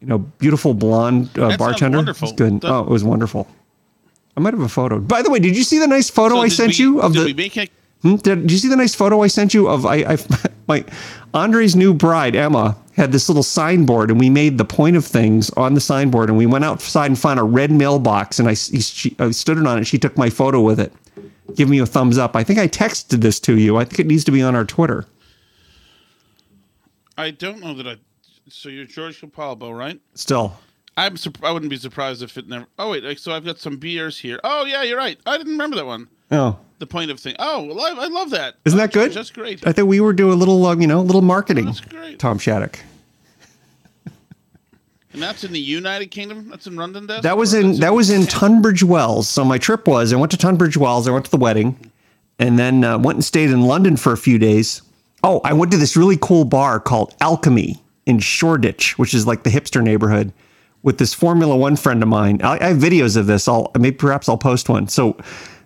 You 0.00 0.08
know, 0.08 0.18
beautiful 0.18 0.74
blonde 0.74 1.30
uh, 1.38 1.56
bartender. 1.56 1.98
wonderful. 1.98 2.28
It's 2.28 2.36
good. 2.36 2.60
That- 2.60 2.70
oh, 2.72 2.80
it 2.80 2.88
was 2.88 3.04
wonderful. 3.04 3.46
I 4.36 4.40
might 4.40 4.54
have 4.54 4.62
a 4.62 4.68
photo. 4.68 4.98
By 4.98 5.22
the 5.22 5.30
way, 5.30 5.38
did 5.38 5.56
you 5.56 5.62
see 5.62 5.78
the 5.78 5.86
nice 5.86 6.08
photo 6.10 6.36
So 6.36 6.40
I 6.42 6.48
sent 6.48 6.70
we- 6.78 6.84
you 6.84 7.00
of 7.00 7.12
did 7.12 7.20
the? 7.22 7.24
we 7.26 7.34
make 7.34 7.56
it? 7.56 7.70
Hmm? 8.02 8.16
Did, 8.16 8.42
did 8.42 8.52
you 8.52 8.58
see 8.58 8.68
the 8.68 8.76
nice 8.76 8.94
photo 8.94 9.22
I 9.22 9.28
sent 9.28 9.54
you 9.54 9.68
of 9.68 9.86
I, 9.86 9.96
I 10.14 10.18
my 10.68 10.84
Andre's 11.34 11.74
new 11.74 11.94
bride 11.94 12.36
Emma 12.36 12.76
had 12.94 13.12
this 13.12 13.28
little 13.28 13.42
signboard 13.42 14.10
and 14.10 14.20
we 14.20 14.28
made 14.28 14.58
the 14.58 14.64
point 14.64 14.96
of 14.96 15.06
things 15.06 15.50
on 15.50 15.74
the 15.74 15.80
signboard 15.80 16.28
and 16.28 16.36
we 16.36 16.46
went 16.46 16.64
outside 16.64 17.06
and 17.06 17.18
found 17.18 17.40
a 17.40 17.42
red 17.42 17.70
mailbox 17.70 18.38
and 18.38 18.48
I, 18.48 18.54
she, 18.54 19.16
I 19.18 19.30
stood 19.30 19.58
it 19.58 19.66
on 19.66 19.78
it. 19.78 19.84
She 19.86 19.98
took 19.98 20.18
my 20.18 20.28
photo 20.28 20.60
with 20.60 20.78
it. 20.78 20.92
Give 21.54 21.68
me 21.68 21.78
a 21.78 21.86
thumbs 21.86 22.18
up. 22.18 22.36
I 22.36 22.44
think 22.44 22.58
I 22.58 22.68
texted 22.68 23.20
this 23.20 23.40
to 23.40 23.58
you. 23.58 23.76
I 23.76 23.84
think 23.84 24.00
it 24.00 24.06
needs 24.06 24.24
to 24.24 24.30
be 24.30 24.42
on 24.42 24.54
our 24.54 24.64
Twitter. 24.64 25.06
I 27.16 27.30
don't 27.30 27.60
know 27.60 27.74
that 27.74 27.86
I. 27.86 27.96
So 28.48 28.68
you're 28.68 28.84
George 28.84 29.20
Capalbo, 29.20 29.76
right? 29.76 30.00
Still, 30.14 30.58
I'm. 30.96 31.16
Surp- 31.16 31.42
I 31.44 31.50
wouldn't 31.52 31.70
be 31.70 31.76
surprised 31.76 32.22
if 32.22 32.36
it 32.36 32.48
never. 32.48 32.66
Oh 32.78 32.90
wait. 32.90 33.18
So 33.18 33.32
I've 33.32 33.44
got 33.44 33.58
some 33.58 33.76
beers 33.78 34.18
here. 34.18 34.38
Oh 34.44 34.64
yeah, 34.64 34.82
you're 34.82 34.98
right. 34.98 35.18
I 35.26 35.36
didn't 35.38 35.52
remember 35.52 35.76
that 35.76 35.86
one. 35.86 36.08
oh, 36.30 36.58
The 36.78 36.86
point 36.86 37.10
of 37.10 37.18
thing. 37.20 37.34
Oh, 37.38 37.62
well, 37.64 37.80
I, 37.80 38.04
I 38.04 38.08
love 38.08 38.30
that. 38.30 38.56
isn't 38.64 38.78
that 38.78 38.92
good? 38.92 39.12
That's 39.12 39.30
great. 39.30 39.66
I 39.66 39.72
think 39.72 39.88
we 39.88 40.00
were 40.00 40.12
doing 40.12 40.32
a 40.32 40.36
little, 40.36 40.64
uh, 40.66 40.74
you 40.76 40.86
know, 40.86 41.00
a 41.00 41.02
little 41.02 41.22
marketing. 41.22 41.64
That's 41.66 41.80
great. 41.80 42.18
Tom 42.18 42.38
Shattuck. 42.38 42.78
And 45.14 45.20
that's 45.20 45.44
in 45.44 45.52
the 45.52 45.60
United 45.60 46.06
Kingdom. 46.10 46.48
That's 46.48 46.66
in 46.66 46.74
London. 46.76 47.06
That 47.06 47.36
was 47.36 47.52
in 47.52 47.80
that 47.80 47.92
was 47.92 48.08
in 48.08 48.26
Tunbridge 48.26 48.82
Wells. 48.82 49.28
So 49.28 49.44
my 49.44 49.58
trip 49.58 49.86
was 49.86 50.10
I 50.12 50.16
went 50.16 50.30
to 50.32 50.38
Tunbridge 50.38 50.78
Wells. 50.78 51.06
I 51.06 51.10
went 51.10 51.26
to 51.26 51.30
the 51.30 51.36
wedding, 51.36 51.76
and 52.38 52.58
then 52.58 52.82
uh, 52.82 52.98
went 52.98 53.16
and 53.16 53.24
stayed 53.24 53.50
in 53.50 53.62
London 53.62 53.96
for 53.98 54.12
a 54.12 54.16
few 54.16 54.38
days. 54.38 54.80
Oh, 55.22 55.40
I 55.44 55.52
went 55.52 55.70
to 55.72 55.76
this 55.78 55.96
really 55.98 56.16
cool 56.20 56.44
bar 56.46 56.80
called 56.80 57.14
Alchemy 57.20 57.80
in 58.06 58.20
Shoreditch, 58.20 58.98
which 58.98 59.12
is 59.12 59.26
like 59.26 59.42
the 59.42 59.50
hipster 59.50 59.82
neighborhood, 59.82 60.32
with 60.82 60.98
this 60.98 61.14
Formula 61.14 61.56
One 61.56 61.76
friend 61.76 62.02
of 62.02 62.08
mine. 62.08 62.40
I, 62.42 62.58
I 62.58 62.68
have 62.68 62.78
videos 62.78 63.16
of 63.16 63.26
this. 63.26 63.48
I'll 63.48 63.70
maybe 63.78 63.96
perhaps 63.96 64.28
I'll 64.28 64.38
post 64.38 64.68
one. 64.68 64.88
So, 64.88 65.16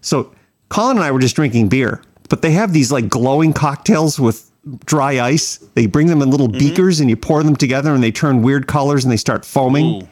so 0.01 0.33
Colin 0.69 0.97
and 0.99 1.05
I 1.05 1.11
were 1.11 1.21
just 1.21 1.37
drinking 1.37 1.69
beer, 1.69 2.03
but 2.29 2.43
they 2.43 2.53
have 2.53 2.73
these 2.73 2.93
like 2.93 3.09
glowing 3.09 3.53
cocktails 3.53 4.19
with 4.19 4.51
dry 4.85 5.21
ice. 5.21 5.59
They 5.75 5.87
bring 5.87 6.09
them 6.09 6.23
in 6.23 6.31
little 6.31 6.49
mm-hmm. 6.49 6.59
beakers 6.59 7.01
and 7.01 7.09
you 7.09 7.17
pour 7.17 7.43
them 7.43 7.57
together 7.57 7.95
and 7.95 8.03
they 8.03 8.13
turn 8.13 8.43
weird 8.43 8.67
colors 8.67 9.05
and 9.05 9.13
they 9.13 9.17
start 9.17 9.45
foaming. 9.45 10.09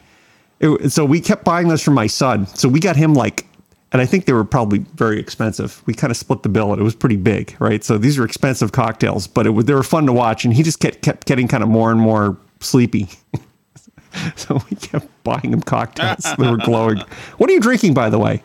It, 0.59 0.91
so 0.91 1.05
we 1.05 1.19
kept 1.19 1.43
buying 1.43 1.67
those 1.67 1.81
for 1.81 1.91
my 1.91 2.07
son. 2.07 2.47
So 2.47 2.69
we 2.69 2.79
got 2.79 2.95
him 2.95 3.13
like, 3.13 3.45
and 3.91 4.01
I 4.01 4.05
think 4.05 4.25
they 4.25 4.33
were 4.33 4.45
probably 4.45 4.79
very 4.79 5.19
expensive. 5.19 5.81
We 5.85 5.93
kind 5.93 6.11
of 6.11 6.17
split 6.17 6.43
the 6.43 6.49
bill, 6.49 6.71
and 6.71 6.81
it 6.81 6.83
was 6.83 6.95
pretty 6.95 7.15
big, 7.15 7.55
right? 7.59 7.83
So 7.83 7.97
these 7.97 8.17
are 8.17 8.25
expensive 8.25 8.71
cocktails, 8.71 9.27
but 9.27 9.45
it 9.45 9.51
was, 9.51 9.65
they 9.65 9.73
were 9.73 9.83
fun 9.83 10.05
to 10.07 10.13
watch. 10.13 10.43
And 10.43 10.53
he 10.53 10.63
just 10.63 10.79
kept 10.79 11.01
kept 11.01 11.27
getting 11.27 11.47
kind 11.47 11.63
of 11.63 11.69
more 11.69 11.91
and 11.91 11.99
more 11.99 12.37
sleepy. 12.59 13.09
so 14.35 14.61
we 14.69 14.75
kept 14.77 15.07
buying 15.23 15.51
him 15.51 15.61
cocktails 15.61 16.25
they 16.37 16.49
were 16.49 16.57
glowing. 16.57 16.99
What 17.37 17.49
are 17.49 17.53
you 17.53 17.59
drinking, 17.59 17.93
by 17.93 18.09
the 18.09 18.19
way? 18.19 18.43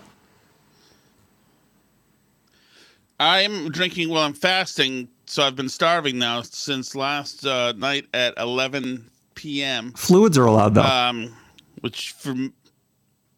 I'm 3.19 3.71
drinking 3.71 4.09
while 4.09 4.23
I'm 4.23 4.33
fasting, 4.33 5.09
so 5.27 5.43
I've 5.43 5.57
been 5.57 5.69
starving 5.69 6.19
now 6.19 6.41
since 6.41 6.95
last 6.95 7.45
uh, 7.45 7.73
night 7.73 8.07
at 8.15 8.33
11 8.39 9.11
p.m. 9.35 9.93
Fluids 9.93 10.39
are 10.39 10.47
allowed 10.47 10.75
though. 10.75 10.83
Um, 10.83 11.37
which 11.83 12.13
for 12.13 12.35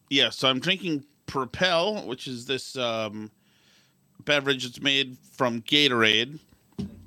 yeah, 0.09 0.31
so 0.31 0.49
I'm 0.49 0.61
drinking 0.61 1.05
Propel, 1.27 2.07
which 2.07 2.29
is 2.29 2.47
this 2.47 2.77
um, 2.77 3.31
beverage 4.25 4.65
that's 4.65 4.83
made 4.83 5.17
from 5.33 5.63
Gatorade. 5.63 6.39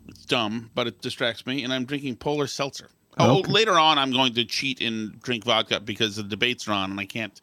It's 0.09 0.25
dumb, 0.25 0.71
but 0.75 0.87
it 0.87 1.01
distracts 1.01 1.45
me, 1.45 1.63
and 1.63 1.71
I'm 1.71 1.85
drinking 1.85 2.15
Polar 2.17 2.47
Seltzer. 2.47 2.89
Oh, 3.17 3.39
Okay. 3.39 3.51
later 3.51 3.79
on, 3.79 3.97
I'm 3.97 4.11
going 4.11 4.33
to 4.35 4.43
cheat 4.45 4.81
and 4.81 5.19
drink 5.21 5.45
vodka 5.45 5.79
because 5.79 6.15
the 6.17 6.23
debates 6.23 6.67
are 6.67 6.73
on, 6.73 6.91
and 6.91 6.99
I 6.99 7.05
can't 7.05 7.39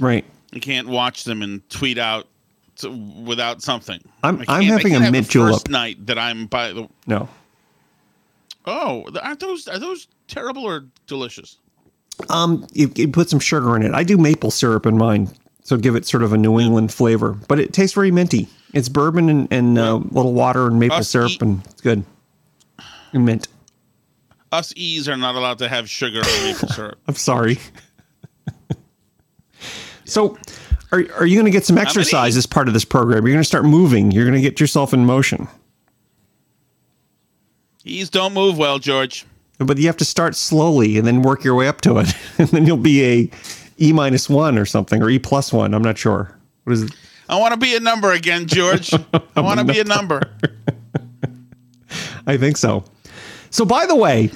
right. 0.00 0.24
I 0.52 0.58
can't 0.58 0.88
watch 0.88 1.24
them 1.24 1.42
and 1.42 1.68
tweet 1.70 1.98
out 1.98 2.26
to, 2.76 2.90
without 2.90 3.60
something. 3.62 4.00
I'm- 4.22 4.42
I'm 4.48 4.62
having 4.62 4.94
a 4.94 5.10
mint 5.10 5.28
julep. 5.28 5.52
First 5.54 5.68
night 5.70 6.06
that 6.06 6.18
I'm 6.18 6.46
by 6.46 6.72
the 6.72 6.88
No. 7.06 7.28
oh, 8.66 9.04
aren't 9.22 9.40
those 9.40 9.68
are 9.68 9.78
those 9.78 10.08
terrible 10.26 10.64
or 10.64 10.84
delicious? 11.06 11.58
Um, 12.30 12.66
you, 12.72 12.90
you 12.96 13.08
put 13.08 13.30
some 13.30 13.38
sugar 13.40 13.76
in 13.76 13.82
it. 13.84 13.92
I 13.94 14.02
do 14.02 14.16
maple 14.18 14.50
syrup 14.50 14.86
in 14.86 14.96
mine, 14.98 15.30
so 15.62 15.76
give 15.76 15.94
it 15.94 16.04
sort 16.06 16.22
of 16.24 16.32
a 16.32 16.38
New 16.38 16.58
England 16.58 16.92
flavor. 16.92 17.36
But 17.46 17.60
it 17.60 17.72
tastes 17.72 17.94
very 17.94 18.10
minty. 18.10 18.48
It's 18.74 18.88
bourbon 18.88 19.28
and, 19.28 19.48
and 19.52 19.78
uh, 19.78 19.96
little 19.96 20.32
water 20.34 20.66
and 20.66 20.78
maple 20.80 20.96
Us 20.98 21.08
syrup, 21.08 21.30
eat- 21.30 21.42
and 21.42 21.64
it's 21.66 21.80
good. 21.80 22.04
And 23.12 23.24
mint. 23.24 23.46
Us 24.52 24.72
E's 24.76 25.08
are 25.08 25.16
not 25.16 25.34
allowed 25.34 25.58
to 25.58 25.68
have 25.68 25.88
sugar 25.90 26.20
or 26.20 26.42
maple 26.44 26.68
syrup. 26.74 26.98
I'm 27.06 27.14
sorry. 27.14 27.58
so, 30.04 30.38
are 30.92 31.04
are 31.16 31.26
you 31.26 31.36
going 31.36 31.44
to 31.44 31.50
get 31.50 31.64
some 31.64 31.78
exercise 31.78 32.36
as 32.36 32.46
part 32.46 32.68
of 32.68 32.74
this 32.74 32.84
program? 32.84 33.26
You're 33.26 33.34
going 33.34 33.42
to 33.42 33.48
start 33.48 33.64
moving. 33.64 34.10
You're 34.10 34.24
going 34.24 34.36
to 34.36 34.40
get 34.40 34.60
yourself 34.60 34.94
in 34.94 35.04
motion. 35.04 35.48
E's 37.84 38.10
don't 38.10 38.34
move 38.34 38.58
well, 38.58 38.78
George. 38.78 39.26
But 39.58 39.78
you 39.78 39.86
have 39.86 39.96
to 39.96 40.04
start 40.04 40.36
slowly 40.36 40.98
and 40.98 41.06
then 41.06 41.22
work 41.22 41.42
your 41.42 41.54
way 41.54 41.66
up 41.66 41.80
to 41.82 41.98
it, 41.98 42.14
and 42.38 42.48
then 42.48 42.66
you'll 42.66 42.76
be 42.76 43.04
a 43.04 43.30
E 43.80 43.92
minus 43.92 44.28
one 44.28 44.58
or 44.58 44.64
something, 44.64 45.02
or 45.02 45.10
E 45.10 45.18
plus 45.18 45.52
one. 45.52 45.74
I'm 45.74 45.82
not 45.82 45.98
sure. 45.98 46.36
What 46.64 46.72
is 46.74 46.82
it? 46.82 46.92
I 47.28 47.38
want 47.38 47.52
to 47.52 47.60
be 47.60 47.76
a 47.76 47.80
number 47.80 48.12
again, 48.12 48.46
George. 48.46 48.92
I 49.36 49.40
want 49.40 49.60
to 49.60 49.64
be 49.64 49.78
a 49.80 49.84
number. 49.84 50.22
I 52.26 52.36
think 52.36 52.56
so. 52.56 52.84
So, 53.50 53.64
by 53.64 53.86
the 53.86 53.96
way, 53.96 54.30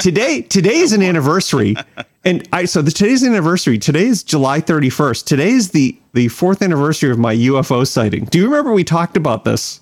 today 0.00 0.42
today 0.42 0.78
is 0.78 0.92
an 0.92 1.02
anniversary, 1.02 1.76
and 2.24 2.46
I 2.52 2.64
so 2.64 2.82
the, 2.82 2.90
today's 2.90 3.24
anniversary. 3.24 3.78
Today 3.78 4.06
is 4.06 4.22
July 4.22 4.60
31st. 4.60 5.24
Today 5.24 5.50
is 5.50 5.70
the 5.70 5.98
the 6.12 6.28
fourth 6.28 6.62
anniversary 6.62 7.10
of 7.10 7.18
my 7.18 7.34
UFO 7.34 7.86
sighting. 7.86 8.24
Do 8.26 8.38
you 8.38 8.44
remember 8.44 8.72
we 8.72 8.84
talked 8.84 9.16
about 9.16 9.44
this 9.44 9.80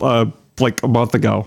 uh, 0.00 0.26
like 0.60 0.82
a 0.82 0.88
month 0.88 1.14
ago? 1.14 1.44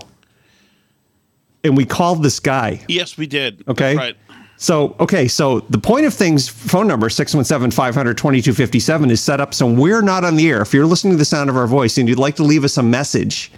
And 1.62 1.76
we 1.76 1.84
called 1.84 2.22
this 2.22 2.40
guy. 2.40 2.82
Yes, 2.88 3.18
we 3.18 3.26
did. 3.26 3.62
Okay. 3.68 3.94
That's 3.94 3.98
right. 3.98 4.16
So, 4.56 4.94
okay, 5.00 5.26
so 5.26 5.60
the 5.60 5.78
point 5.78 6.04
of 6.04 6.12
things 6.12 6.46
phone 6.46 6.86
number 6.86 7.08
617 7.08 7.70
500 7.70 8.18
2257 8.18 9.10
is 9.10 9.18
set 9.22 9.40
up 9.40 9.54
so 9.54 9.66
we're 9.66 10.02
not 10.02 10.22
on 10.22 10.36
the 10.36 10.50
air. 10.50 10.60
If 10.60 10.74
you're 10.74 10.84
listening 10.84 11.14
to 11.14 11.16
the 11.16 11.24
sound 11.24 11.48
of 11.48 11.56
our 11.56 11.66
voice 11.66 11.96
and 11.96 12.06
you'd 12.06 12.18
like 12.18 12.36
to 12.36 12.42
leave 12.42 12.62
us 12.62 12.76
a 12.76 12.82
message, 12.82 13.50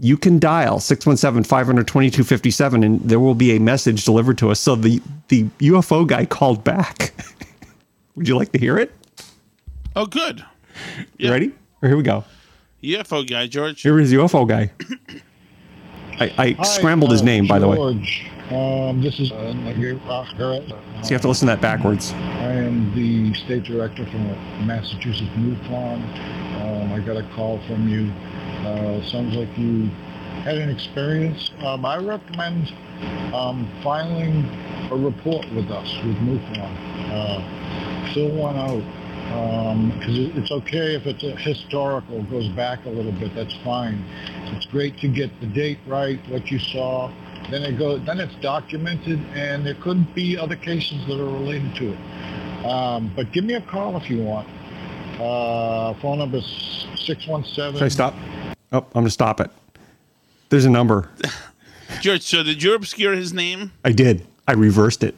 you 0.00 0.16
can 0.16 0.38
dial 0.38 0.80
617 0.80 1.44
500 1.44 1.86
2257 1.86 2.82
and 2.82 3.00
there 3.00 3.20
will 3.20 3.34
be 3.34 3.54
a 3.54 3.60
message 3.60 4.04
delivered 4.04 4.38
to 4.38 4.50
us. 4.50 4.58
So 4.58 4.74
the, 4.74 5.00
the 5.28 5.44
UFO 5.60 6.06
guy 6.06 6.24
called 6.24 6.64
back. 6.64 7.12
Would 8.16 8.26
you 8.26 8.36
like 8.36 8.52
to 8.52 8.58
hear 8.58 8.78
it? 8.78 8.92
Oh, 9.94 10.06
good. 10.06 10.44
You 11.18 11.28
Yeah. 11.28 11.30
ready? 11.30 11.52
Or 11.82 11.88
here 11.88 11.96
we 11.96 12.02
go. 12.02 12.24
UFO 12.82 13.28
guy, 13.28 13.46
George. 13.46 13.82
Here 13.82 13.98
is 14.00 14.12
UFO 14.12 14.48
guy. 14.48 14.72
I, 16.18 16.32
I 16.38 16.52
Hi, 16.52 16.62
scrambled 16.64 17.10
his 17.12 17.20
uh, 17.22 17.26
name, 17.26 17.46
by 17.46 17.58
the 17.58 17.68
way. 17.68 17.76
George. 17.76 18.26
Um, 18.50 19.00
this 19.00 19.20
is 19.20 19.30
uh, 19.30 19.52
Nagir 19.54 20.00
So 21.04 21.10
you 21.10 21.14
have 21.14 21.20
to 21.22 21.28
listen 21.28 21.46
to 21.46 21.54
that 21.54 21.60
backwards. 21.60 22.12
I 22.12 22.52
am 22.52 22.92
the 22.94 23.32
state 23.34 23.62
director 23.62 24.04
from 24.06 24.66
Massachusetts 24.66 25.30
MUFON. 25.36 26.39
Um, 27.00 27.04
I 27.04 27.14
got 27.14 27.16
a 27.16 27.34
call 27.34 27.60
from 27.66 27.88
you. 27.88 28.10
Uh, 28.66 29.02
sounds 29.10 29.34
like 29.34 29.56
you 29.56 29.88
had 30.44 30.58
an 30.58 30.70
experience. 30.70 31.50
Um, 31.60 31.84
I 31.84 31.96
recommend 31.96 32.72
um, 33.34 33.70
filing 33.82 34.44
a 34.90 34.96
report 34.96 35.46
with 35.54 35.70
us 35.70 35.88
with 36.04 36.16
MUFON. 36.16 36.72
Uh, 37.10 38.14
fill 38.14 38.34
one 38.34 38.56
out 38.56 38.82
because 40.00 40.18
it 40.18 40.36
it's 40.36 40.50
okay 40.50 40.96
if 40.96 41.06
it's 41.06 41.22
historical, 41.42 42.22
goes 42.24 42.48
back 42.48 42.84
a 42.86 42.90
little 42.90 43.12
bit. 43.12 43.34
That's 43.34 43.54
fine. 43.64 44.04
It's 44.56 44.66
great 44.66 44.98
to 44.98 45.08
get 45.08 45.30
the 45.40 45.46
date 45.46 45.78
right, 45.86 46.18
what 46.28 46.50
you 46.50 46.58
saw. 46.58 47.12
Then 47.50 47.62
it 47.62 47.78
goes. 47.78 48.04
Then 48.04 48.18
it's 48.18 48.34
documented, 48.36 49.20
and 49.34 49.64
there 49.64 49.76
could 49.76 50.14
be 50.14 50.36
other 50.36 50.56
cases 50.56 50.98
that 51.06 51.20
are 51.20 51.32
related 51.32 51.74
to 51.76 51.92
it. 51.92 52.66
Um, 52.66 53.12
but 53.16 53.32
give 53.32 53.44
me 53.44 53.54
a 53.54 53.62
call 53.62 53.96
if 53.96 54.10
you 54.10 54.22
want. 54.22 54.48
Uh, 55.20 55.92
phone 56.00 56.18
number 56.18 56.38
is 56.38 56.86
six 57.04 57.26
one 57.26 57.44
seven. 57.44 57.74
Should 57.74 57.84
I 57.84 57.88
stop? 57.88 58.14
Oh, 58.72 58.78
I'm 58.78 58.90
going 58.92 59.04
to 59.04 59.10
stop 59.10 59.40
it. 59.40 59.50
There's 60.48 60.64
a 60.64 60.70
number. 60.70 61.10
George, 62.00 62.22
so 62.22 62.42
did 62.42 62.62
you 62.62 62.74
obscure 62.74 63.14
his 63.14 63.32
name? 63.32 63.72
I 63.84 63.92
did. 63.92 64.26
I 64.48 64.52
reversed 64.52 65.04
it. 65.04 65.14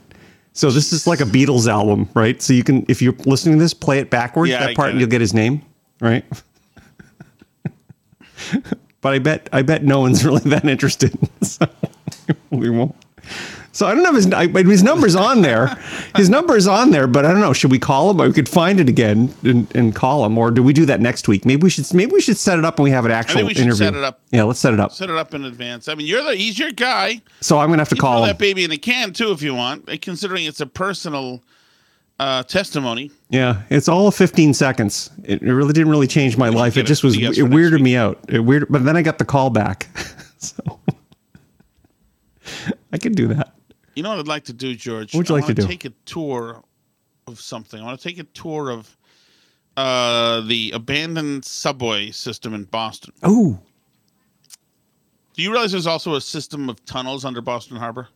So 0.55 0.71
this 0.71 0.93
is 0.93 1.07
like 1.07 1.21
a 1.21 1.25
Beatles 1.25 1.69
album, 1.69 2.09
right? 2.15 2.43
So 2.43 2.53
you 2.53 2.65
can, 2.65 2.85
if 2.89 3.01
you're 3.01 3.15
listening 3.25 3.57
to 3.59 3.63
this, 3.63 3.73
play 3.73 3.99
it 4.01 4.11
backwards, 4.11 4.51
Yeah, 4.51 4.61
that 4.61 4.71
I 4.71 4.75
part, 4.75 4.91
and 4.91 5.01
you'll 5.01 5.09
get 5.09 5.21
his 5.21 5.33
name, 5.33 5.63
right? 6.01 6.25
but 9.01 9.15
I 9.15 9.19
bet, 9.19 9.49
I 9.53 9.63
bet 9.63 9.85
no 9.85 10.01
one's 10.01 10.25
really 10.27 10.41
that 10.51 10.65
interested. 10.65 11.17
So 11.43 11.67
we 12.51 12.69
won't. 12.71 12.95
So 13.73 13.87
I 13.87 13.95
don't 13.95 14.05
have 14.05 14.15
his, 14.15 14.31
I, 14.33 14.49
his 14.49 14.83
number's 14.83 15.17
on 15.17 15.41
there. 15.41 15.69
His 16.15 16.29
number 16.29 16.57
is 16.57 16.69
on 16.69 16.91
there, 16.91 17.07
but 17.07 17.25
I 17.25 17.33
don't 17.33 17.41
know. 17.41 17.55
Should 17.55 17.71
we 17.71 17.79
call 17.79 18.11
him? 18.11 18.21
Or 18.21 18.27
we 18.27 18.35
could 18.35 18.49
find 18.49 18.79
it 18.79 18.89
again 18.89 19.35
and, 19.43 19.75
and 19.75 19.95
call 19.95 20.27
him, 20.27 20.37
or 20.37 20.51
do 20.51 20.63
we 20.63 20.75
do 20.75 20.85
that 20.87 21.01
next 21.01 21.27
week? 21.27 21.47
Maybe 21.47 21.63
we 21.63 21.71
should. 21.71 21.93
Maybe 21.95 22.13
we 22.13 22.21
should 22.21 22.37
set 22.37 22.59
it 22.59 22.67
up 22.67 22.79
and 22.79 22.85
we 22.85 22.91
have 22.91 23.07
an 23.07 23.13
actual 23.13 23.47
we 23.47 23.53
interview. 23.53 23.73
set 23.73 23.95
it 23.95 24.05
up. 24.05 24.21
Yeah, 24.31 24.43
let's 24.43 24.61
set 24.61 24.75
it 24.75 24.81
up. 24.81 24.93
Set 24.93 25.09
it 25.09 25.17
up 25.17 25.33
in 25.33 25.45
advance. 25.45 25.89
I 25.89 25.95
mean, 25.95 26.07
you're 26.07 26.23
the 26.23 26.37
he's 26.37 26.59
your 26.59 26.71
guy. 26.71 27.23
So 27.41 27.59
I'm 27.59 27.71
gonna 27.71 27.81
have 27.81 27.89
to 27.89 27.97
You 27.97 28.01
call 28.03 28.23
that 28.25 28.39
baby 28.39 28.65
in 28.65 28.73
a 28.73 28.77
can 28.77 29.15
too 29.15 29.33
if 29.33 29.41
you 29.41 29.55
want, 29.55 29.89
uh, 29.89 29.97
considering 30.01 30.45
it's 30.45 30.61
a 30.61 30.67
personal 30.67 31.43
uh, 32.19 32.43
testimony. 32.43 33.11
Yeah, 33.31 33.63
it's 33.71 33.89
all 33.89 34.11
15 34.11 34.53
seconds. 34.55 35.11
It, 35.25 35.43
it 35.43 35.53
really 35.53 35.73
didn't 35.73 35.91
really 35.91 36.07
change 36.07 36.37
my 36.37 36.51
life. 36.51 36.77
It 36.77 36.85
just 36.85 37.03
was 37.03 37.17
it 37.17 37.21
guess 37.21 37.37
for 37.39 37.49
next 37.49 37.55
weirded 37.55 37.81
me 37.81 37.97
out. 37.97 38.21
It 38.29 38.41
weird, 38.41 38.67
but 38.69 38.85
then 38.85 38.97
I 38.97 39.03
got 39.03 39.19
the 39.19 39.25
call 39.25 39.49
back, 39.51 39.89
so 40.39 40.81
I 42.93 42.99
could 42.99 43.15
do 43.17 43.29
that. 43.29 43.55
You 43.95 44.03
know 44.03 44.11
what 44.11 44.19
I'd 44.19 44.29
like 44.29 44.45
to 44.45 44.53
do, 44.53 44.75
George? 44.75 45.15
What 45.15 45.21
would 45.21 45.29
you 45.29 45.37
I 45.37 45.39
like 45.41 45.49
to 45.49 45.55
do? 45.55 45.67
Take 45.67 45.85
a 45.85 45.93
tour 46.05 46.63
of 47.27 47.41
something. 47.41 47.81
I 47.81 47.85
want 47.85 48.01
to 48.01 48.09
take 48.09 48.19
a 48.19 48.25
tour 48.25 48.71
of 48.71 48.97
uh, 49.77 50.41
the 50.43 50.71
abandoned 50.75 51.45
subway 51.45 52.11
system 52.11 52.55
in 52.55 52.65
Boston. 52.65 53.13
Oh, 53.23 53.59
Do 55.35 55.43
you 55.43 55.51
realize 55.51 55.73
there's 55.73 55.87
also 55.87 56.15
a 56.15 56.21
system 56.21 56.69
of 56.69 56.85
tunnels 56.85 57.25
under 57.25 57.41
Boston 57.41 57.77
Harbor? 57.77 58.09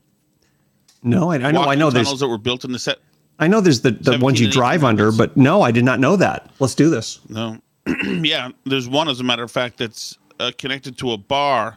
no, 1.03 1.31
I, 1.31 1.37
I 1.37 1.39
know, 1.39 1.61
I 1.61 1.67
Walking 1.67 1.79
know. 1.79 1.91
There's, 1.91 2.07
tunnels 2.07 2.21
that 2.21 2.29
were 2.29 2.39
built 2.39 2.65
in 2.65 2.73
the 2.73 2.79
set. 2.79 2.99
I 3.39 3.47
know. 3.47 3.61
There's 3.61 3.83
the 3.83 3.91
the 3.93 4.19
ones 4.19 4.41
you 4.41 4.51
drive 4.51 4.83
under, 4.83 5.13
but 5.13 5.37
no, 5.37 5.61
I 5.63 5.71
did 5.71 5.85
not 5.85 6.01
know 6.01 6.17
that. 6.17 6.51
Let's 6.59 6.75
do 6.75 6.89
this. 6.89 7.21
No, 7.29 7.59
yeah, 8.05 8.49
there's 8.65 8.89
one 8.89 9.09
as 9.09 9.21
a 9.21 9.25
matter 9.25 9.43
of 9.43 9.51
fact 9.51 9.77
that's 9.77 10.17
uh, 10.41 10.53
connected 10.57 10.97
to 10.99 11.13
a 11.13 11.19
bar 11.19 11.77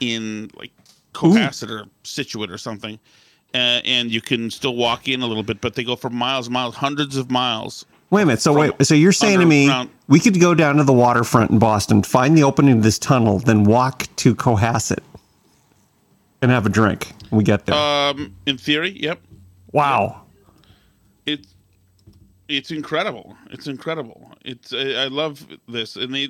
in 0.00 0.50
like 0.54 0.72
Cohasset 1.14 1.70
or 1.70 1.86
Scituate 2.04 2.50
or 2.50 2.58
something, 2.58 2.98
uh, 3.54 3.80
and 3.84 4.10
you 4.10 4.20
can 4.20 4.50
still 4.50 4.76
walk 4.76 5.08
in 5.08 5.22
a 5.22 5.26
little 5.26 5.42
bit, 5.42 5.60
but 5.60 5.74
they 5.74 5.84
go 5.84 5.96
for 5.96 6.10
miles, 6.10 6.46
and 6.46 6.54
miles, 6.54 6.76
hundreds 6.76 7.16
of 7.16 7.30
miles. 7.30 7.84
Wait 8.10 8.22
a 8.22 8.26
minute. 8.26 8.40
So 8.40 8.52
wait. 8.52 8.72
So 8.82 8.94
you're 8.94 9.12
saying 9.12 9.38
to 9.38 9.46
me 9.46 9.70
we 10.08 10.18
could 10.18 10.40
go 10.40 10.54
down 10.54 10.76
to 10.76 10.84
the 10.84 10.92
waterfront 10.92 11.50
in 11.50 11.58
Boston, 11.58 12.02
find 12.02 12.36
the 12.36 12.42
opening 12.42 12.78
of 12.78 12.82
this 12.82 12.98
tunnel, 12.98 13.38
then 13.38 13.64
walk 13.64 14.04
to 14.16 14.34
Cohasset 14.34 14.98
and 16.42 16.50
have 16.50 16.66
a 16.66 16.68
drink. 16.68 17.12
when 17.28 17.38
We 17.38 17.44
get 17.44 17.66
there. 17.66 17.76
Um, 17.76 18.34
in 18.46 18.58
theory, 18.58 18.90
yep, 18.90 19.20
wow. 19.72 20.22
it's 21.26 21.54
it's 22.48 22.72
incredible. 22.72 23.36
It's 23.50 23.68
incredible. 23.68 24.32
It's 24.44 24.72
I, 24.72 25.04
I 25.04 25.06
love 25.06 25.46
this, 25.68 25.94
and 25.94 26.12
they 26.12 26.28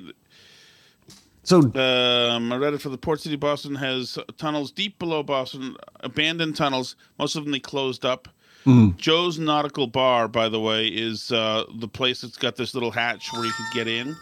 So 1.43 1.57
Um, 1.59 2.51
I 2.51 2.57
read 2.57 2.73
it 2.73 2.81
for 2.81 2.89
the 2.89 2.97
Port 2.97 3.19
City 3.19 3.35
Boston 3.35 3.75
has 3.75 4.17
tunnels 4.37 4.71
deep 4.71 4.99
below 4.99 5.23
Boston, 5.23 5.75
abandoned 6.01 6.55
tunnels. 6.55 6.95
Most 7.17 7.35
of 7.35 7.43
them 7.43 7.51
they 7.51 7.59
closed 7.59 8.05
up. 8.05 8.27
Joe's 8.97 9.39
Nautical 9.39 9.87
Bar, 9.87 10.27
by 10.27 10.47
the 10.47 10.59
way, 10.59 10.85
is 10.85 11.31
uh, 11.31 11.63
the 11.79 11.87
place 11.87 12.21
that's 12.21 12.37
got 12.37 12.57
this 12.57 12.75
little 12.75 12.91
hatch 12.91 13.33
where 13.33 13.43
you 13.43 13.51
could 13.51 13.65
get 13.73 13.87
in. 13.87 14.15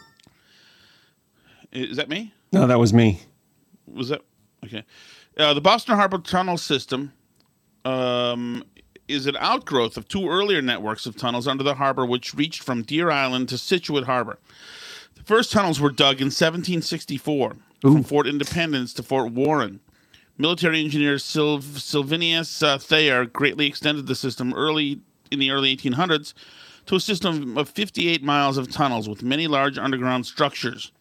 Is 1.74 1.98
that 1.98 2.08
me? 2.08 2.34
no, 2.54 2.66
that 2.66 2.80
was 2.80 2.94
me. 2.94 3.22
Was 3.86 4.10
that 4.10 4.22
okay? 4.66 4.86
Uh, 5.38 5.54
the 5.54 5.62
Boston 5.62 5.96
Harbor 5.96 6.20
Tunnel 6.20 6.58
System 6.58 7.12
um, 7.86 8.64
is 9.10 9.26
an 9.28 9.36
outgrowth 9.40 9.98
of 9.98 10.08
two 10.08 10.30
earlier 10.30 10.62
networks 10.62 11.06
of 11.06 11.18
tunnels 11.18 11.48
under 11.48 11.64
the 11.64 11.76
harbor, 11.76 12.06
which 12.06 12.34
reached 12.34 12.64
from 12.64 12.82
Deer 12.84 13.12
Island 13.12 13.50
to 13.50 13.58
Scituate 13.58 14.06
Harbor. 14.06 14.40
First 15.30 15.52
tunnels 15.52 15.80
were 15.80 15.92
dug 15.92 16.22
in 16.22 16.32
1764 16.32 17.56
from 17.82 18.04
Fort 18.04 18.26
Independence 18.26 18.96
to 18.96 19.04
Fort 19.04 19.32
Warren. 19.32 19.80
Military 20.40 20.84
engineer 20.84 21.18
Sylv- 21.18 21.78
Sylvanus 21.78 22.64
uh, 22.64 22.80
Thayer 22.80 23.26
greatly 23.26 23.68
extended 23.68 24.08
the 24.08 24.16
system 24.16 24.56
early 24.56 25.02
in 25.30 25.38
the 25.38 25.52
early 25.52 25.78
1800s 25.78 26.34
to 26.88 26.96
a 26.96 27.00
system 27.00 27.60
of 27.60 27.70
58 27.70 28.24
miles 28.24 28.58
of 28.58 28.72
tunnels 28.72 29.08
with 29.08 29.22
many 29.22 29.46
large 29.46 29.78
underground 29.78 30.26
structures. 30.26 30.92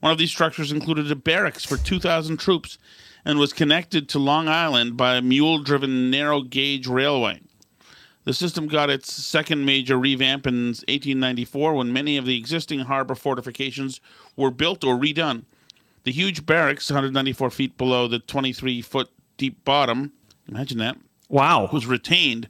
One 0.00 0.12
of 0.12 0.18
these 0.18 0.30
structures 0.30 0.72
included 0.72 1.10
a 1.10 1.16
barracks 1.16 1.64
for 1.64 1.78
2,000 1.78 2.36
troops 2.36 2.76
and 3.24 3.38
was 3.38 3.54
connected 3.54 4.10
to 4.10 4.18
Long 4.18 4.46
Island 4.46 4.98
by 4.98 5.16
a 5.16 5.22
mule 5.22 5.58
driven 5.58 6.10
narrow 6.10 6.42
gauge 6.42 6.86
railway. 6.86 7.40
The 8.30 8.34
system 8.34 8.68
got 8.68 8.90
its 8.90 9.12
second 9.12 9.64
major 9.64 9.98
revamp 9.98 10.46
in 10.46 10.66
1894 10.66 11.74
when 11.74 11.92
many 11.92 12.16
of 12.16 12.26
the 12.26 12.38
existing 12.38 12.78
harbor 12.78 13.16
fortifications 13.16 14.00
were 14.36 14.52
built 14.52 14.84
or 14.84 14.94
redone. 14.94 15.46
The 16.04 16.12
huge 16.12 16.46
barracks, 16.46 16.88
194 16.92 17.50
feet 17.50 17.76
below 17.76 18.06
the 18.06 18.20
23 18.20 18.82
foot 18.82 19.10
deep 19.36 19.64
bottom, 19.64 20.12
imagine 20.46 20.78
that, 20.78 20.96
Wow. 21.28 21.70
was 21.72 21.86
retained, 21.86 22.48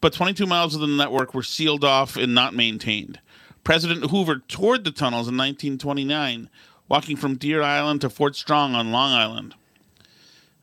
but 0.00 0.12
22 0.12 0.46
miles 0.46 0.76
of 0.76 0.80
the 0.80 0.86
network 0.86 1.34
were 1.34 1.42
sealed 1.42 1.82
off 1.82 2.16
and 2.16 2.32
not 2.32 2.54
maintained. 2.54 3.18
President 3.64 4.10
Hoover 4.12 4.44
toured 4.46 4.84
the 4.84 4.92
tunnels 4.92 5.26
in 5.26 5.36
1929, 5.36 6.48
walking 6.88 7.16
from 7.16 7.34
Deer 7.34 7.62
Island 7.62 8.00
to 8.02 8.10
Fort 8.10 8.36
Strong 8.36 8.76
on 8.76 8.92
Long 8.92 9.10
Island. 9.10 9.56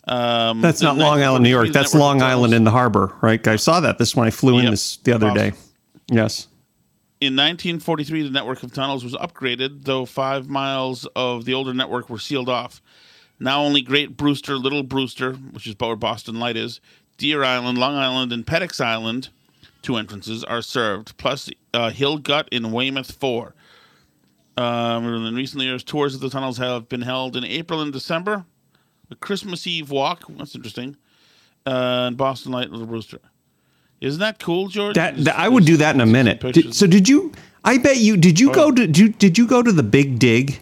Um, 0.08 0.62
That's 0.62 0.82
not 0.82 0.98
Long 0.98 1.22
Island, 1.24 1.44
New 1.44 1.50
York. 1.50 1.70
That's 1.70 1.94
Long 1.96 2.22
Island 2.22 2.54
in 2.54 2.64
the 2.66 2.72
harbor, 2.72 3.16
right? 3.22 3.46
I 3.48 3.56
saw 3.56 3.80
that 3.80 3.98
this 3.98 4.16
when 4.16 4.28
I 4.28 4.32
flew 4.32 4.58
in 4.58 4.64
Yep. 4.66 4.72
this 4.72 4.98
the 4.98 5.14
other 5.14 5.34
day. 5.34 5.54
Yes. 6.12 6.48
In 7.22 7.36
1943, 7.38 8.24
the 8.24 8.30
network 8.30 8.64
of 8.64 8.74
tunnels 8.74 9.04
was 9.06 9.14
upgraded, 9.14 9.86
though 9.86 10.06
five 10.06 10.50
miles 10.50 11.06
of 11.16 11.46
the 11.46 11.54
older 11.54 11.74
network 11.74 12.10
were 12.10 12.20
sealed 12.20 12.50
off. 12.50 12.82
Now 13.40 13.64
only 13.64 13.82
Great 13.82 14.18
Brewster, 14.18 14.58
Little 14.58 14.84
Brewster, 14.84 15.34
which 15.34 15.66
is 15.68 15.76
where 15.80 15.96
Boston 15.96 16.38
Light 16.38 16.58
is, 16.58 16.82
Deer 17.18 17.44
Island, 17.44 17.78
Long 17.78 17.96
Island, 17.96 18.34
and 18.34 18.46
Peddocks 18.46 18.82
Island, 18.82 19.30
two 19.82 19.96
entrances, 19.96 20.44
are 20.44 20.62
served, 20.62 21.16
plus 21.18 21.50
uh, 21.74 21.92
Hull 21.92 22.18
Gut 22.18 22.50
in 22.52 22.72
Weymouth 22.74 23.12
4. 23.14 23.56
Um, 24.58 25.06
in 25.06 25.34
recent 25.34 25.64
years, 25.64 25.84
tours 25.84 26.14
of 26.16 26.22
the 26.22 26.30
tunnels 26.30 26.58
have 26.58 26.90
been 26.90 27.02
held 27.02 27.36
in 27.38 27.44
April 27.46 27.82
and 27.82 27.92
December. 27.94 28.46
A 29.12 29.16
Christmas 29.16 29.68
Eve 29.68 29.90
walk, 29.92 30.24
that's 30.30 30.56
interesting, 30.56 30.96
uh, 31.66 32.06
and 32.08 32.18
Boston 32.18 32.52
Light, 32.52 32.72
Little 32.72 32.88
Brewster. 32.88 33.20
Isn't 34.02 34.20
that 34.20 34.40
cool, 34.40 34.68
George? 34.68 34.96
That, 34.96 35.18
that- 35.24 35.38
I 35.38 35.48
would 35.48 35.66
do 35.66 35.78
that 35.78 35.96
in 35.96 36.02
a 36.02 36.06
minute. 36.06 36.40
Did, 36.42 36.74
so 36.76 36.88
did 36.88 37.08
you? 37.08 37.32
I 37.64 37.78
bet 37.78 37.98
you. 37.98 38.18
Did 38.18 38.40
you 38.40 38.52
go 38.52 38.72
to? 38.72 38.86
Did 38.88 38.98
you, 38.98 39.10
did 39.10 39.38
you 39.38 39.48
go 39.48 39.64
to 39.64 39.72
the 39.72 39.84
Big 39.84 40.20
Dig? 40.20 40.60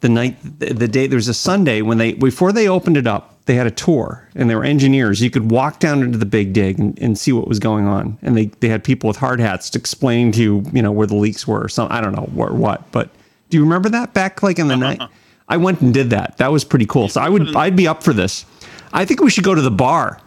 The 0.00 0.08
night, 0.08 0.36
the, 0.60 0.72
the 0.74 0.86
day. 0.86 1.08
There 1.08 1.16
was 1.16 1.26
a 1.26 1.34
Sunday 1.34 1.82
when 1.82 1.98
they 1.98 2.12
before 2.12 2.52
they 2.52 2.68
opened 2.68 2.96
it 2.96 3.08
up. 3.08 3.44
They 3.46 3.56
had 3.56 3.66
a 3.66 3.70
tour, 3.72 4.28
and 4.36 4.48
there 4.48 4.58
were 4.58 4.64
engineers. 4.64 5.20
You 5.20 5.30
could 5.30 5.50
walk 5.50 5.80
down 5.80 6.02
into 6.02 6.18
the 6.18 6.26
Big 6.26 6.52
Dig 6.52 6.78
and, 6.78 6.96
and 7.00 7.18
see 7.18 7.32
what 7.32 7.48
was 7.48 7.58
going 7.58 7.86
on. 7.88 8.16
And 8.22 8.36
they 8.36 8.44
they 8.60 8.68
had 8.68 8.84
people 8.84 9.08
with 9.08 9.16
hard 9.16 9.40
hats 9.40 9.70
to 9.70 9.78
explain 9.80 10.30
to 10.32 10.40
you, 10.40 10.64
you 10.72 10.82
know, 10.82 10.92
where 10.92 11.08
the 11.08 11.16
leaks 11.16 11.48
were. 11.48 11.62
Or 11.64 11.68
some 11.68 11.88
I 11.90 12.00
don't 12.00 12.14
know 12.14 12.28
where 12.32 12.52
what, 12.52 12.92
but 12.92 13.10
do 13.50 13.56
you 13.56 13.64
remember 13.64 13.88
that 13.88 14.14
back 14.14 14.40
like 14.40 14.60
in 14.60 14.68
the 14.68 14.76
night? 14.76 15.00
I 15.48 15.56
went 15.56 15.80
and 15.80 15.92
did 15.94 16.10
that. 16.10 16.36
That 16.38 16.52
was 16.52 16.64
pretty 16.64 16.86
cool. 16.86 17.08
So 17.08 17.20
I 17.20 17.28
would 17.28 17.56
I'd 17.56 17.76
be 17.76 17.88
up 17.88 18.02
for 18.02 18.12
this. 18.12 18.44
I 18.92 19.04
think 19.04 19.20
we 19.20 19.30
should 19.30 19.44
go 19.44 19.54
to 19.54 19.62
the 19.62 19.70
bar. 19.70 20.20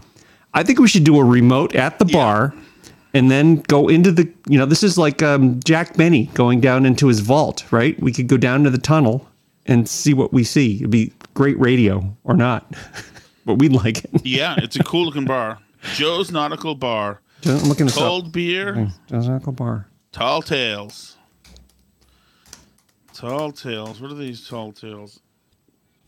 I 0.53 0.63
think 0.63 0.79
we 0.79 0.87
should 0.87 1.03
do 1.03 1.19
a 1.19 1.23
remote 1.23 1.75
at 1.75 1.99
the 1.99 2.05
bar 2.05 2.53
and 3.13 3.29
then 3.29 3.57
go 3.67 3.87
into 3.87 4.11
the 4.11 4.29
you 4.47 4.57
know 4.57 4.65
this 4.65 4.83
is 4.83 4.97
like 4.97 5.21
um, 5.21 5.59
jack 5.63 5.95
benny 5.97 6.25
going 6.33 6.59
down 6.61 6.85
into 6.85 7.07
his 7.07 7.19
vault 7.19 7.65
right 7.71 7.99
we 8.01 8.11
could 8.11 8.27
go 8.27 8.37
down 8.37 8.63
to 8.63 8.69
the 8.69 8.77
tunnel 8.77 9.27
and 9.65 9.87
see 9.87 10.13
what 10.13 10.33
we 10.33 10.43
see 10.43 10.77
it'd 10.77 10.89
be 10.89 11.11
great 11.33 11.57
radio 11.59 12.15
or 12.23 12.35
not 12.35 12.73
but 13.45 13.55
we'd 13.55 13.73
like 13.73 14.03
it 14.03 14.25
Yeah, 14.25 14.55
it's 14.57 14.75
a 14.75 14.83
cool 14.83 15.05
looking 15.05 15.25
bar. 15.25 15.59
Joe's 15.95 16.31
Nautical 16.31 16.75
Bar. 16.75 17.21
i'm 17.45 17.63
looking 17.63 17.87
this 17.87 17.95
Cold 17.95 18.27
up 18.27 18.31
beer, 18.31 18.91
Joe's 19.07 19.27
Nautical 19.27 19.53
bar 19.53 19.87
tall 20.11 20.41
tales. 20.41 21.17
Tall 23.21 23.51
tales. 23.51 24.01
What 24.01 24.09
are 24.09 24.15
these 24.15 24.47
tall 24.47 24.71
tales? 24.71 25.19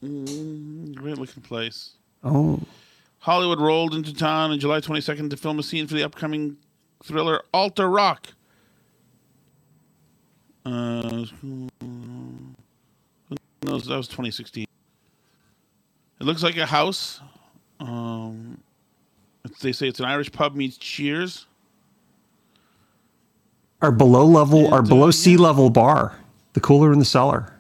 Mm, 0.03 0.95
great 0.95 1.19
looking 1.19 1.43
place. 1.43 1.91
oh 2.23 2.59
Hollywood 3.19 3.59
rolled 3.61 3.93
into 3.93 4.15
town 4.15 4.49
on 4.49 4.59
July 4.59 4.79
22nd 4.79 5.29
to 5.29 5.37
film 5.37 5.59
a 5.59 5.63
scene 5.63 5.85
for 5.85 5.93
the 5.93 6.01
upcoming 6.03 6.57
thriller 7.03 7.43
Alter 7.53 7.87
Rock. 7.87 8.29
Uh. 10.65 11.25
That 13.61 13.71
was 13.71 14.07
2016. 14.07 14.65
It 16.19 16.23
looks 16.23 16.41
like 16.41 16.57
a 16.57 16.65
house. 16.65 17.21
Um, 17.79 18.59
they 19.61 19.71
say 19.71 19.87
it's 19.87 19.99
an 19.99 20.05
Irish 20.07 20.31
pub 20.31 20.55
meets 20.55 20.77
Cheers. 20.77 21.45
our 23.83 23.91
below 23.91 24.25
level 24.25 24.73
our 24.73 24.79
And, 24.79 24.89
below 24.89 25.09
uh, 25.09 25.11
sea 25.11 25.33
yeah. 25.33 25.37
level 25.37 25.69
bar 25.69 26.17
the 26.53 26.59
cooler 26.61 26.91
in 26.93 26.99
the 26.99 27.05
cellar 27.05 27.53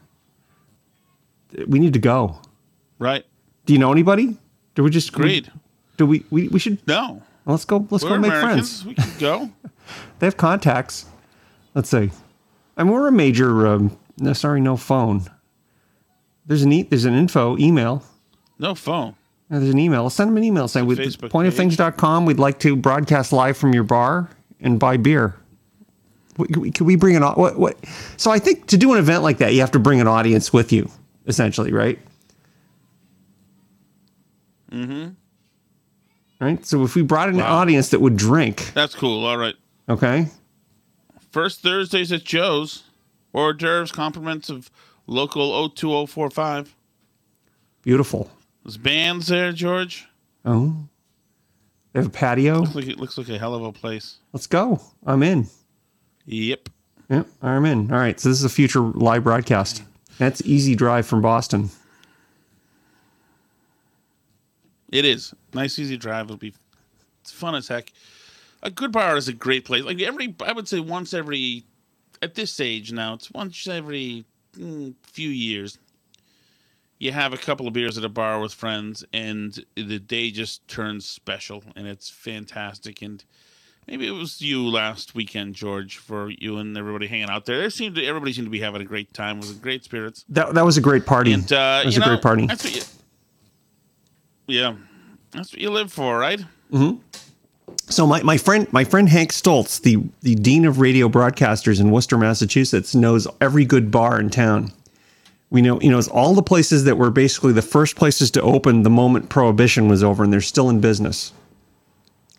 we 1.67 1.79
need 1.79 1.93
to 1.93 1.99
go 1.99 2.39
Right. 2.99 3.25
do 3.65 3.73
you 3.73 3.79
know 3.79 3.91
anybody 3.91 4.37
do 4.75 4.83
we 4.83 4.89
just 4.89 5.11
Great. 5.13 5.49
do 5.97 6.05
we 6.05 6.25
we, 6.29 6.47
we 6.47 6.59
should 6.59 6.85
No. 6.87 7.21
let's 7.45 7.65
go 7.65 7.85
let's 7.89 8.03
We're 8.03 8.11
go 8.11 8.19
make 8.19 8.31
Americans. 8.31 8.83
friends 8.83 8.85
We 8.85 8.93
can 8.95 9.19
go. 9.19 9.49
They 10.19 10.27
have 10.27 10.37
contacts. 10.37 11.05
Let's 11.75 11.89
see. 11.89 12.09
I 12.77 12.83
mean, 12.83 12.93
we're 12.93 13.09
a 13.09 13.11
major. 13.11 13.67
Um, 13.67 13.97
no, 14.17 14.31
sorry, 14.31 14.61
no 14.61 14.77
phone. 14.77 15.23
There's 16.45 16.63
an 16.63 16.71
e- 16.71 16.83
there's 16.83 17.03
an 17.03 17.13
info 17.15 17.57
email. 17.57 18.01
No 18.57 18.73
phone. 18.75 19.15
Yeah, 19.51 19.59
there's 19.59 19.73
an 19.73 19.79
email. 19.79 20.09
Send 20.09 20.29
them 20.29 20.37
an 20.37 20.45
email 20.45 20.69
saying 20.69 20.85
with 20.85 20.99
pointofthings.com 20.99 22.25
we'd 22.25 22.39
like 22.39 22.59
to 22.59 22.77
broadcast 22.77 23.33
live 23.33 23.57
from 23.57 23.73
your 23.73 23.83
bar 23.83 24.29
and 24.61 24.79
buy 24.79 24.95
beer. 24.95 25.35
Could 26.37 26.81
we, 26.81 26.95
bring 26.95 27.15
an 27.15 27.23
what 27.23 27.57
what? 27.59 27.77
So 28.17 28.31
I 28.31 28.39
think 28.39 28.67
to 28.67 28.77
do 28.77 28.91
an 28.93 28.99
event 28.99 29.23
like 29.23 29.37
that, 29.37 29.53
you 29.53 29.59
have 29.61 29.71
to 29.71 29.79
bring 29.79 30.01
an 30.01 30.07
audience 30.07 30.51
with 30.51 30.71
you, 30.71 30.89
essentially, 31.27 31.71
right? 31.71 31.99
Mm-hmm. 34.71 35.09
Right. 36.43 36.65
So 36.65 36.83
if 36.83 36.95
we 36.95 37.01
brought 37.03 37.29
an 37.29 37.37
Wow. 37.37 37.57
audience 37.61 37.89
that 37.89 38.01
would 38.01 38.17
drink, 38.17 38.71
That's 38.73 38.95
cool. 38.95 39.25
All 39.25 39.37
right. 39.37 39.55
okay, 39.87 40.27
First 41.31 41.61
Thursdays 41.61 42.11
at 42.11 42.23
Joe's. 42.23 42.83
Hors 43.35 43.53
d'oeuvres, 43.53 43.91
compliments 43.91 44.49
of 44.51 44.69
local 45.07 45.67
02045. 45.69 46.75
beautiful. 47.81 48.29
There's 48.63 48.77
bands 48.77 49.25
there, 49.27 49.51
George. 49.51 50.05
Oh, 50.45 50.87
they 51.91 51.99
have 51.99 52.07
a 52.07 52.11
patio. 52.11 52.59
Looks 52.59 52.75
like 52.75 52.87
it 52.87 52.99
looks 52.99 53.17
like 53.17 53.27
a 53.29 53.39
hell 53.39 53.55
of 53.55 53.63
a 53.63 53.71
place. 53.71 54.17
Let's 54.33 54.45
go. 54.45 54.79
I'm 55.05 55.23
in. 55.23 55.47
Yep. 56.25 56.69
Yep, 57.09 57.27
I'm 57.41 57.65
in. 57.65 57.91
All 57.91 57.99
right. 57.99 58.19
So 58.19 58.29
this 58.29 58.39
is 58.39 58.45
a 58.45 58.49
future 58.49 58.79
live 58.79 59.23
broadcast. 59.23 59.83
That's 60.17 60.41
easy 60.43 60.75
drive 60.75 61.05
from 61.05 61.21
Boston. 61.21 61.69
It 64.91 65.05
is. 65.05 65.33
Nice, 65.53 65.79
easy 65.79 65.97
drive. 65.97 66.25
It'll 66.25 66.37
be 66.37 66.53
it's 67.23 67.31
fun 67.31 67.55
as 67.55 67.67
heck. 67.67 67.91
A 68.61 68.69
good 68.69 68.91
bar 68.91 69.17
is 69.17 69.27
a 69.27 69.33
great 69.33 69.65
place. 69.65 69.83
Like 69.83 70.01
every, 70.01 70.35
I 70.45 70.51
would 70.51 70.67
say 70.67 70.79
once 70.79 71.13
every, 71.13 71.65
at 72.21 72.35
this 72.35 72.59
age 72.59 72.91
now, 72.91 73.13
it's 73.13 73.31
once 73.31 73.67
every 73.67 74.25
mm, 74.57 74.93
few 75.03 75.29
years. 75.29 75.77
You 76.99 77.11
have 77.11 77.33
a 77.33 77.37
couple 77.37 77.67
of 77.67 77.73
beers 77.73 77.97
at 77.97 78.05
a 78.05 78.09
bar 78.09 78.39
with 78.39 78.53
friends, 78.53 79.03
and 79.11 79.65
the 79.75 79.99
day 79.99 80.31
just 80.31 80.65
turns 80.67 81.05
special, 81.05 81.63
and 81.75 81.87
it's 81.87 82.09
fantastic. 82.09 83.01
And 83.01 83.23
maybe 83.87 84.07
it 84.07 84.11
was 84.11 84.41
you 84.41 84.67
last 84.67 85.15
weekend, 85.15 85.55
George, 85.55 85.97
for 85.97 86.29
you 86.29 86.57
and 86.57 86.77
everybody 86.77 87.07
hanging 87.07 87.29
out 87.29 87.45
there. 87.45 87.59
There 87.59 87.69
seemed 87.69 87.95
to 87.95 88.05
everybody 88.05 88.33
seemed 88.33 88.47
to 88.47 88.51
be 88.51 88.59
having 88.59 88.81
a 88.81 88.85
great 88.85 89.13
time. 89.13 89.37
It 89.37 89.41
was 89.41 89.51
in 89.51 89.57
great 89.59 89.83
spirits. 89.83 90.25
That 90.29 90.53
that 90.53 90.65
was 90.65 90.77
a 90.77 90.81
great 90.81 91.05
party. 91.05 91.33
And 91.33 91.51
uh, 91.51 91.81
it 91.83 91.87
was 91.87 91.97
a 91.97 91.99
know, 91.99 92.07
great 92.07 92.21
party. 92.21 92.47
That's 92.47 92.63
what 92.63 92.75
you, 92.75 92.81
yeah, 94.47 94.75
that's 95.31 95.53
what 95.53 95.61
you 95.61 95.69
live 95.69 95.91
for, 95.91 96.17
right? 96.17 96.41
So 97.89 98.07
my, 98.07 98.23
my 98.23 98.37
friend 98.37 98.71
my 98.71 98.83
friend 98.83 99.09
Hank 99.09 99.31
Stoltz, 99.31 99.81
the 99.81 99.97
the 100.21 100.35
dean 100.35 100.65
of 100.65 100.79
radio 100.79 101.09
broadcasters 101.09 101.79
in 101.79 101.91
Worcester, 101.91 102.17
Massachusetts, 102.17 102.95
knows 102.95 103.27
every 103.41 103.65
good 103.65 103.91
bar 103.91 104.19
in 104.19 104.29
town. 104.29 104.71
We 105.49 105.61
know 105.61 105.77
he 105.77 105.89
knows 105.89 106.07
all 106.07 106.33
the 106.33 106.41
places 106.41 106.85
that 106.85 106.97
were 106.97 107.11
basically 107.11 107.53
the 107.53 107.61
first 107.61 107.95
places 107.95 108.31
to 108.31 108.41
open 108.41 108.83
the 108.83 108.89
moment 108.89 109.29
prohibition 109.29 109.87
was 109.87 110.03
over, 110.03 110.23
and 110.23 110.33
they're 110.33 110.41
still 110.41 110.69
in 110.69 110.79
business. 110.79 111.31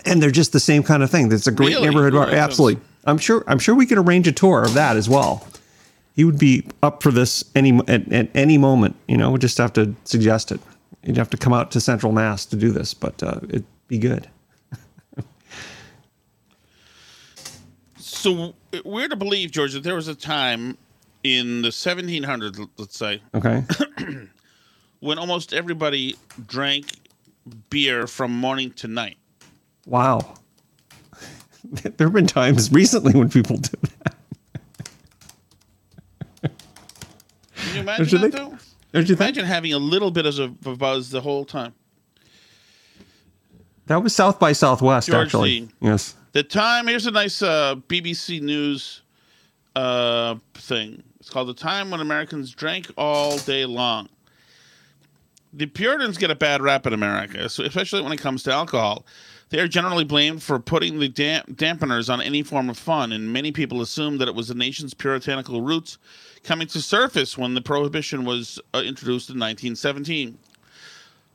And 0.06 0.22
they're 0.22 0.30
just 0.30 0.52
the 0.52 0.60
same 0.60 0.82
kind 0.82 1.02
of 1.02 1.10
thing. 1.10 1.32
It's 1.32 1.46
a 1.46 1.52
great 1.52 1.70
Really? 1.74 1.88
neighborhood 1.88 2.12
bar. 2.12 2.28
Absolutely. 2.28 2.82
I'm 3.06 3.18
sure 3.18 3.44
I'm 3.46 3.58
sure 3.58 3.74
we 3.74 3.86
could 3.86 3.98
arrange 3.98 4.26
a 4.28 4.32
tour 4.32 4.62
of 4.62 4.74
that 4.74 4.96
as 4.96 5.08
well. 5.08 5.46
He 6.14 6.24
would 6.24 6.38
be 6.38 6.66
up 6.82 7.02
for 7.02 7.10
this 7.10 7.44
any 7.54 7.76
at, 7.88 8.10
at 8.12 8.28
any 8.34 8.56
moment. 8.58 8.96
You 9.08 9.16
know, 9.16 9.30
we 9.30 9.38
just 9.38 9.58
have 9.58 9.72
to 9.74 9.94
suggest 10.04 10.52
it. 10.52 10.60
You'd 11.02 11.16
have 11.16 11.30
to 11.30 11.36
come 11.36 11.52
out 11.52 11.70
to 11.72 11.80
Central 11.80 12.12
Mass 12.12 12.46
to 12.46 12.56
do 12.56 12.70
this, 12.70 12.94
but 12.94 13.22
uh, 13.22 13.40
it'd 13.48 13.66
be 13.88 13.98
good. 13.98 14.28
So 17.96 18.54
we're 18.84 19.08
to 19.08 19.16
believe, 19.16 19.50
George, 19.50 19.74
that 19.74 19.82
there 19.82 19.94
was 19.94 20.08
a 20.08 20.14
time 20.14 20.78
in 21.24 21.62
the 21.62 21.68
1700s, 21.68 22.68
let's 22.78 22.98
say, 22.98 23.20
Okay. 23.34 23.64
when 25.00 25.18
almost 25.18 25.52
everybody 25.52 26.16
drank 26.46 26.86
beer 27.70 28.06
from 28.06 28.32
morning 28.32 28.70
to 28.72 28.88
night. 28.88 29.16
Wow. 29.86 30.34
there 31.64 32.06
have 32.06 32.12
been 32.12 32.26
times 32.26 32.72
recently 32.72 33.12
when 33.18 33.28
people 33.28 33.56
do 33.56 33.78
that. 34.02 34.16
Can 37.56 37.74
you 37.74 37.80
imagine 37.80 38.04
you 38.06 38.18
that, 38.18 38.32
think? 38.32 38.34
though? 38.34 38.58
Don't 38.92 39.08
you 39.08 39.16
think? 39.16 39.36
Having 39.36 39.72
a 39.72 39.78
little 39.78 40.10
bit 40.10 40.26
of 40.26 40.38
a 40.38 40.70
a 40.70 40.76
buzz 40.76 41.10
the 41.10 41.20
whole 41.20 41.44
time. 41.44 41.74
That 43.86 44.02
was 44.02 44.14
South 44.14 44.38
by 44.38 44.52
Southwest, 44.52 45.08
George 45.08 45.26
actually. 45.26 45.60
Lee. 45.60 45.68
Yes. 45.80 46.14
The 46.32 46.42
time. 46.42 46.86
Here's 46.86 47.06
a 47.06 47.10
nice 47.10 47.42
uh, 47.42 47.76
BBC 47.88 48.40
News 48.40 49.02
uh, 49.76 50.36
thing. 50.54 51.02
It's 51.20 51.28
called 51.30 51.48
"The 51.48 51.54
Time 51.54 51.90
When 51.90 52.00
Americans 52.00 52.52
Drank 52.52 52.90
All 52.96 53.38
Day 53.38 53.64
Long." 53.64 54.08
The 55.52 55.66
Puritans 55.66 56.18
get 56.18 56.30
a 56.30 56.34
bad 56.34 56.62
rap 56.62 56.86
in 56.86 56.92
America, 56.92 57.38
especially 57.44 58.02
when 58.02 58.12
it 58.12 58.18
comes 58.18 58.42
to 58.44 58.52
alcohol. 58.52 59.06
They 59.54 59.60
are 59.60 59.68
generally 59.68 60.02
blamed 60.02 60.42
for 60.42 60.58
putting 60.58 60.98
the 60.98 61.06
damp- 61.06 61.56
dampeners 61.56 62.12
on 62.12 62.20
any 62.20 62.42
form 62.42 62.68
of 62.68 62.76
fun, 62.76 63.12
and 63.12 63.32
many 63.32 63.52
people 63.52 63.80
assume 63.82 64.18
that 64.18 64.26
it 64.26 64.34
was 64.34 64.48
the 64.48 64.54
nation's 64.56 64.94
puritanical 64.94 65.62
roots 65.62 65.96
coming 66.42 66.66
to 66.66 66.82
surface 66.82 67.38
when 67.38 67.54
the 67.54 67.60
prohibition 67.60 68.24
was 68.24 68.58
uh, 68.74 68.78
introduced 68.78 69.30
in 69.30 69.38
1917. 69.38 70.36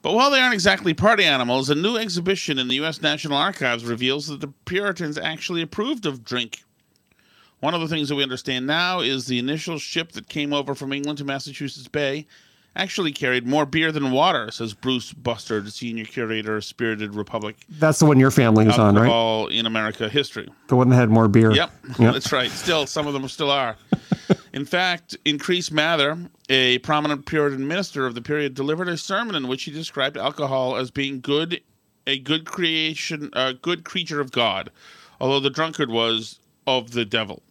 But 0.01 0.15
while 0.15 0.31
they 0.31 0.41
aren't 0.41 0.53
exactly 0.53 0.93
party 0.93 1.23
animals, 1.23 1.69
a 1.69 1.75
new 1.75 1.95
exhibition 1.95 2.59
in 2.59 2.67
the 2.67 2.75
U.S. 2.75 3.01
National 3.01 3.37
Archives 3.37 3.85
reveals 3.85 4.27
that 4.27 4.41
the 4.41 4.51
Puritans 4.65 5.17
actually 5.17 5.61
approved 5.61 6.05
of 6.05 6.25
drink. 6.25 6.65
One 7.61 7.73
of 7.73 7.79
the 7.79 7.87
things 7.87 8.09
that 8.09 8.15
we 8.15 8.23
understand 8.23 8.67
now 8.67 8.99
is 8.99 9.27
the 9.27 9.39
initial 9.39 9.79
ship 9.79 10.11
that 10.11 10.27
came 10.27 10.51
over 10.51 10.75
from 10.75 10.91
England 10.91 11.19
to 11.19 11.23
Massachusetts 11.23 11.87
Bay 11.87 12.27
actually 12.75 13.11
carried 13.11 13.45
more 13.45 13.65
beer 13.65 13.91
than 13.91 14.11
water, 14.11 14.51
says 14.51 14.73
Bruce 14.73 15.11
Bustard, 15.13 15.71
senior 15.71 16.05
curator 16.05 16.57
of 16.57 16.65
Spirited 16.65 17.15
Republic 17.15 17.57
That's 17.69 17.99
the 17.99 18.05
one 18.05 18.19
your 18.19 18.31
family 18.31 18.65
was 18.65 18.77
on, 18.77 18.95
right? 18.95 19.01
Alcohol 19.03 19.47
in 19.47 19.65
America 19.65 20.07
History. 20.09 20.47
The 20.67 20.75
one 20.75 20.89
that 20.89 20.95
had 20.95 21.09
more 21.09 21.27
beer. 21.27 21.51
Yep, 21.51 21.71
Yep. 21.99 22.13
that's 22.13 22.31
right. 22.31 22.49
Still, 22.51 22.85
some 22.85 23.07
of 23.07 23.13
them 23.13 23.27
still 23.27 23.51
are. 23.51 23.75
In 24.53 24.65
fact, 24.65 25.15
Increase 25.25 25.71
Mather, 25.71 26.17
a 26.49 26.79
prominent 26.79 27.25
Puritan 27.25 27.67
minister 27.67 28.05
of 28.05 28.15
the 28.15 28.21
period, 28.21 28.53
delivered 28.55 28.87
a 28.87 28.97
sermon 28.97 29.35
in 29.35 29.47
which 29.47 29.63
he 29.63 29.71
described 29.71 30.17
alcohol 30.17 30.75
as 30.75 30.89
being 30.91 31.21
good, 31.21 31.61
a 32.07 32.17
good 32.19 32.45
creation, 32.45 33.29
a 33.33 33.53
good 33.53 33.83
creature 33.83 34.19
of 34.19 34.31
God, 34.31 34.71
although 35.21 35.39
the 35.39 35.49
drunkard 35.51 35.91
was 35.91 36.39
of 36.65 36.91
the 36.91 37.05
devil. 37.05 37.43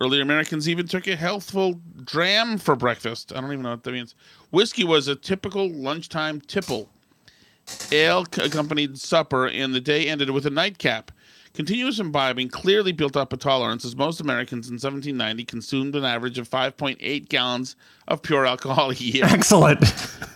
Early 0.00 0.20
Americans 0.20 0.68
even 0.68 0.88
took 0.88 1.06
a 1.06 1.14
healthful 1.16 1.80
dram 2.02 2.58
for 2.58 2.74
breakfast. 2.74 3.32
I 3.32 3.40
don't 3.40 3.52
even 3.52 3.62
know 3.62 3.70
what 3.70 3.84
that 3.84 3.92
means. 3.92 4.14
Whiskey 4.50 4.84
was 4.84 5.06
a 5.06 5.14
typical 5.14 5.70
lunchtime 5.70 6.40
tipple. 6.40 6.88
Ale 7.92 8.26
accompanied 8.38 8.98
supper, 8.98 9.46
and 9.46 9.74
the 9.74 9.80
day 9.80 10.08
ended 10.08 10.30
with 10.30 10.46
a 10.46 10.50
nightcap. 10.50 11.10
Continuous 11.54 12.00
imbibing 12.00 12.48
clearly 12.48 12.90
built 12.90 13.16
up 13.16 13.32
a 13.32 13.36
tolerance, 13.36 13.84
as 13.84 13.94
most 13.94 14.20
Americans 14.20 14.66
in 14.66 14.74
1790 14.74 15.44
consumed 15.44 15.94
an 15.94 16.04
average 16.04 16.36
of 16.36 16.50
5.8 16.50 17.28
gallons 17.28 17.76
of 18.08 18.22
pure 18.22 18.44
alcohol 18.44 18.90
a 18.90 18.94
year. 18.94 19.24
Excellent. 19.24 19.80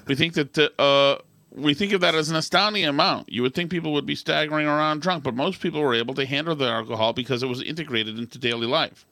we 0.07 0.15
think 0.15 0.35
that 0.35 0.55
the, 0.55 0.73
uh, 0.81 1.19
we 1.51 1.75
think 1.75 1.93
of 1.93 2.01
that 2.03 2.15
as 2.15 2.31
an 2.31 2.37
astounding 2.37 2.85
amount. 2.85 3.31
You 3.33 3.43
would 3.43 3.53
think 3.53 3.69
people 3.69 3.93
would 3.95 4.07
be 4.07 4.15
staggering 4.15 4.69
around 4.69 5.03
drunk, 5.03 5.25
but 5.25 5.35
most 5.35 5.61
people 5.61 5.81
were 5.81 5.95
able 5.95 6.15
to 6.15 6.25
handle 6.25 6.55
their 6.55 6.73
alcohol 6.73 7.13
because 7.13 7.43
it 7.43 7.49
was 7.49 7.63
integrated 7.63 8.17
into 8.17 8.39
daily 8.39 8.69
life. 8.69 9.05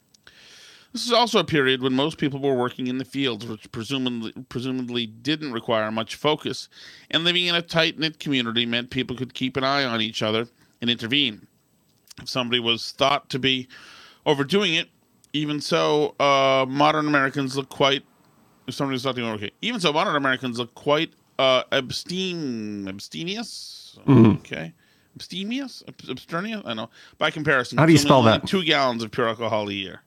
This 0.93 1.05
is 1.05 1.11
also 1.11 1.39
a 1.39 1.43
period 1.43 1.81
when 1.81 1.93
most 1.93 2.17
people 2.17 2.39
were 2.39 2.55
working 2.55 2.87
in 2.87 2.97
the 2.97 3.05
fields, 3.05 3.45
which 3.45 3.71
presumably, 3.71 4.33
presumably 4.49 5.05
didn't 5.05 5.51
require 5.51 5.91
much 5.91 6.15
focus, 6.15 6.69
and 7.11 7.23
living 7.23 7.45
in 7.45 7.55
a 7.55 7.61
tight 7.61 7.99
knit 7.99 8.19
community 8.19 8.65
meant 8.65 8.89
people 8.89 9.15
could 9.15 9.33
keep 9.33 9.57
an 9.57 9.63
eye 9.63 9.83
on 9.83 10.01
each 10.01 10.21
other 10.23 10.47
and 10.81 10.89
intervene. 10.89 11.45
If 12.21 12.29
somebody 12.29 12.59
was 12.59 12.93
thought 12.93 13.29
to 13.29 13.39
be 13.39 13.67
overdoing 14.25 14.73
it, 14.73 14.87
even 15.33 15.61
so, 15.61 16.15
uh, 16.19 16.65
modern 16.67 17.07
Americans 17.07 17.55
look 17.55 17.69
quite. 17.69 18.03
If 18.65 18.73
somebody's 18.73 19.05
not 19.05 19.15
doing 19.15 19.31
okay, 19.33 19.51
even 19.61 19.79
so, 19.79 19.93
modern 19.93 20.15
Americans 20.15 20.57
look 20.57 20.73
quite 20.73 21.13
uh, 21.37 21.63
abstain, 21.71 22.87
abstemious. 22.87 23.99
Okay, 24.07 24.73
abstemious, 25.15 25.83
Ab- 25.87 26.09
abstemious. 26.09 26.61
I 26.65 26.73
know. 26.73 26.89
By 27.17 27.29
comparison, 27.31 27.77
How 27.77 27.85
do 27.85 27.91
you 27.91 27.97
spell 27.97 28.23
that? 28.23 28.47
Two 28.47 28.63
gallons 28.63 29.03
of 29.03 29.11
pure 29.11 29.27
alcohol 29.27 29.69
a 29.69 29.73
year. 29.73 30.01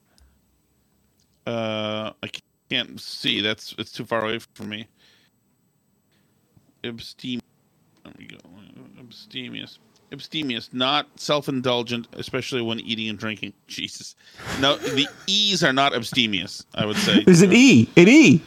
Uh, 1.46 2.12
I 2.22 2.30
can't 2.68 3.00
see. 3.00 3.40
That's 3.40 3.74
it's 3.78 3.92
too 3.92 4.04
far 4.04 4.24
away 4.24 4.38
from 4.54 4.68
me. 4.68 4.86
Abstem. 6.84 7.40
There 8.04 8.12
we 8.18 8.26
go. 8.26 8.38
Abstemious. 8.98 9.78
Abstemious, 10.12 10.70
not 10.72 11.06
self-indulgent, 11.14 12.08
especially 12.14 12.62
when 12.62 12.80
eating 12.80 13.08
and 13.08 13.18
drinking. 13.18 13.52
Jesus, 13.68 14.16
no, 14.60 14.76
the 14.76 15.06
E's 15.28 15.62
are 15.62 15.72
not 15.72 15.94
abstemious. 15.94 16.66
I 16.74 16.84
would 16.84 16.96
say 16.96 17.22
There's 17.22 17.42
an 17.42 17.52
E. 17.52 17.88
An 17.96 18.08
E. 18.08 18.42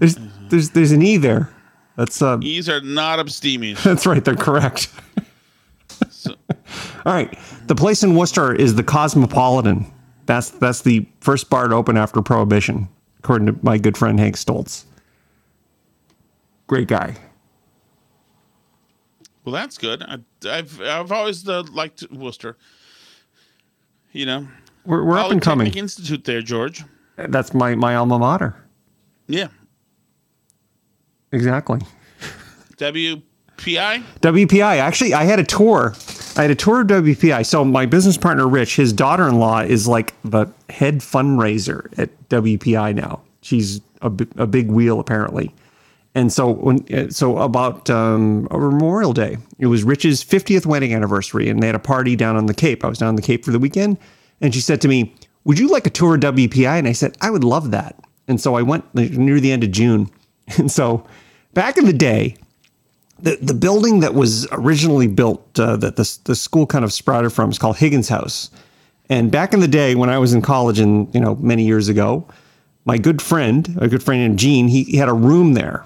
There's 0.00 0.16
there's 0.50 0.70
there's 0.70 0.92
an 0.92 1.02
E 1.02 1.16
there. 1.16 1.50
That's 1.96 2.20
uh 2.20 2.38
E's 2.42 2.68
are 2.68 2.82
not 2.82 3.18
abstemious. 3.20 3.82
that's 3.84 4.06
right, 4.06 4.22
they're 4.22 4.34
correct. 4.36 4.90
So, 6.10 6.34
All 7.06 7.12
right. 7.12 7.38
The 7.66 7.74
place 7.74 8.02
in 8.02 8.14
Worcester 8.14 8.54
is 8.54 8.74
the 8.74 8.82
Cosmopolitan. 8.82 9.90
That's 10.28 10.50
that's 10.50 10.82
the 10.82 11.06
first 11.20 11.48
bar 11.48 11.68
to 11.68 11.74
open 11.74 11.96
after 11.96 12.20
Prohibition, 12.20 12.86
according 13.20 13.46
to 13.46 13.56
my 13.62 13.78
good 13.78 13.96
friend 13.96 14.20
Hank 14.20 14.36
Stoltz. 14.36 14.84
Great 16.66 16.86
guy. 16.86 17.16
well, 19.44 19.54
that's 19.54 19.78
good. 19.78 20.02
I, 20.02 20.18
I've 20.46 20.78
I've 20.82 21.10
always 21.10 21.48
uh, 21.48 21.62
liked 21.72 22.04
Worcester. 22.12 22.58
You 24.12 24.26
know, 24.26 24.48
We're, 24.84 25.02
we're 25.02 25.18
up 25.18 25.30
and 25.30 25.40
coming. 25.40 25.72
Institute 25.74 26.24
there, 26.24 26.42
George. 26.42 26.84
That's 27.16 27.54
my 27.54 27.74
my 27.74 27.96
alma 27.96 28.18
mater. 28.18 28.54
Yeah, 29.28 29.48
Exactly. 31.32 31.80
WPI. 32.76 33.22
WPI. 34.20 34.76
Actually, 34.78 35.14
I 35.14 35.24
had 35.24 35.38
a 35.40 35.44
tour. 35.44 35.94
I 36.38 36.42
had 36.42 36.52
a 36.52 36.54
tour 36.54 36.82
of 36.82 36.86
WPI. 36.86 37.44
So 37.44 37.64
my 37.64 37.84
business 37.84 38.16
partner 38.16 38.46
Rich, 38.46 38.76
his 38.76 38.92
daughter-in-law 38.92 39.62
is 39.62 39.88
like 39.88 40.14
the 40.22 40.46
head 40.70 41.00
fundraiser 41.00 41.98
at 41.98 42.10
WPI 42.28 42.94
now. 42.94 43.20
She's 43.42 43.80
a, 44.02 44.06
a 44.36 44.46
big 44.46 44.70
wheel 44.70 45.00
apparently. 45.00 45.52
And 46.14 46.32
so 46.32 46.50
when 46.50 47.10
so 47.10 47.38
about 47.38 47.90
um, 47.90 48.48
Memorial 48.50 49.12
Day, 49.12 49.36
it 49.58 49.66
was 49.66 49.82
Rich's 49.82 50.24
50th 50.24 50.64
wedding 50.64 50.94
anniversary, 50.94 51.48
and 51.48 51.62
they 51.62 51.66
had 51.66 51.76
a 51.76 51.80
party 51.80 52.16
down 52.16 52.36
on 52.36 52.46
the 52.46 52.54
Cape. 52.54 52.84
I 52.84 52.88
was 52.88 52.98
down 52.98 53.10
on 53.10 53.16
the 53.16 53.22
Cape 53.22 53.44
for 53.44 53.50
the 53.50 53.58
weekend, 53.58 53.98
and 54.40 54.54
she 54.54 54.60
said 54.60 54.80
to 54.80 54.88
me, 54.88 55.14
"Would 55.44 55.58
you 55.58 55.68
like 55.68 55.86
a 55.86 55.90
tour 55.90 56.14
of 56.14 56.20
WPI?" 56.20 56.78
And 56.78 56.88
I 56.88 56.92
said, 56.92 57.16
"I 57.20 57.30
would 57.30 57.44
love 57.44 57.70
that." 57.72 58.00
And 58.26 58.40
so 58.40 58.54
I 58.54 58.62
went 58.62 58.92
near 58.94 59.38
the 59.38 59.52
end 59.52 59.62
of 59.62 59.70
June, 59.70 60.10
and 60.58 60.72
so 60.72 61.04
back 61.54 61.76
in 61.76 61.84
the 61.84 61.92
day, 61.92 62.36
the 63.20 63.36
the 63.40 63.54
building 63.54 64.00
that 64.00 64.14
was 64.14 64.46
originally 64.52 65.06
built 65.06 65.58
uh, 65.58 65.76
that 65.76 65.96
the 65.96 66.18
the 66.24 66.36
school 66.36 66.66
kind 66.66 66.84
of 66.84 66.92
sprouted 66.92 67.32
from 67.32 67.50
is 67.50 67.58
called 67.58 67.76
Higgins 67.78 68.08
House. 68.08 68.50
And 69.10 69.30
back 69.30 69.54
in 69.54 69.60
the 69.60 69.68
day 69.68 69.94
when 69.94 70.10
I 70.10 70.18
was 70.18 70.34
in 70.34 70.42
college, 70.42 70.78
and 70.78 71.12
you 71.14 71.20
know 71.20 71.34
many 71.36 71.64
years 71.64 71.88
ago, 71.88 72.26
my 72.84 72.98
good 72.98 73.20
friend, 73.22 73.76
a 73.80 73.88
good 73.88 74.02
friend 74.02 74.20
named 74.22 74.38
Gene, 74.38 74.68
he, 74.68 74.84
he 74.84 74.96
had 74.98 75.08
a 75.08 75.14
room 75.14 75.54
there, 75.54 75.84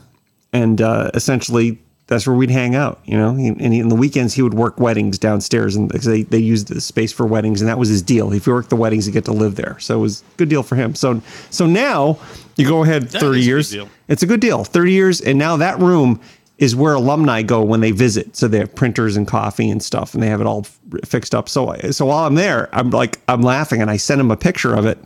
and 0.52 0.80
uh, 0.80 1.10
essentially 1.14 1.78
that's 2.08 2.26
where 2.26 2.34
we'd 2.36 2.50
hang 2.50 2.74
out. 2.74 2.98
You 3.04 3.16
know, 3.16 3.34
He- 3.34 3.46
and 3.46 3.72
he, 3.72 3.78
in 3.78 3.88
the 3.88 3.94
weekends 3.94 4.34
he 4.34 4.42
would 4.42 4.54
work 4.54 4.78
weddings 4.80 5.18
downstairs, 5.18 5.76
and 5.76 5.88
they 5.90 6.22
they 6.24 6.38
used 6.38 6.66
the 6.68 6.80
space 6.80 7.12
for 7.12 7.24
weddings, 7.24 7.60
and 7.62 7.68
that 7.68 7.78
was 7.78 7.88
his 7.88 8.02
deal. 8.02 8.32
If 8.32 8.46
you 8.46 8.52
worked 8.52 8.70
the 8.70 8.76
weddings, 8.76 9.06
you 9.06 9.12
get 9.12 9.24
to 9.26 9.32
live 9.32 9.54
there, 9.54 9.78
so 9.78 9.98
it 9.98 10.02
was 10.02 10.22
a 10.34 10.36
good 10.36 10.48
deal 10.48 10.64
for 10.64 10.74
him. 10.74 10.94
So 10.96 11.22
so 11.50 11.64
now 11.66 12.18
you 12.56 12.66
go 12.66 12.82
ahead 12.82 13.04
That 13.10 13.20
thirty 13.20 13.38
is 13.40 13.46
a 13.46 13.48
years. 13.48 13.76
It's 14.08 14.22
a 14.22 14.26
good 14.26 14.40
deal. 14.40 14.62
30 14.64 14.92
years. 14.92 15.20
And 15.22 15.38
now 15.38 15.56
that 15.56 15.78
room 15.78 16.20
is 16.62 16.76
where 16.76 16.94
alumni 16.94 17.42
go 17.42 17.60
when 17.60 17.80
they 17.80 17.90
visit. 17.90 18.36
So 18.36 18.46
they 18.46 18.58
have 18.58 18.72
printers 18.72 19.16
and 19.16 19.26
coffee 19.26 19.68
and 19.68 19.82
stuff 19.82 20.14
and 20.14 20.22
they 20.22 20.28
have 20.28 20.40
it 20.40 20.46
all 20.46 20.64
fixed 21.04 21.34
up. 21.34 21.48
So, 21.48 21.74
so 21.90 22.06
while 22.06 22.24
I'm 22.24 22.36
there, 22.36 22.68
I'm 22.72 22.90
like, 22.90 23.18
I'm 23.26 23.42
laughing 23.42 23.82
and 23.82 23.90
I 23.90 23.96
sent 23.96 24.20
him 24.20 24.30
a 24.30 24.36
picture 24.36 24.72
of 24.72 24.86
it. 24.86 24.96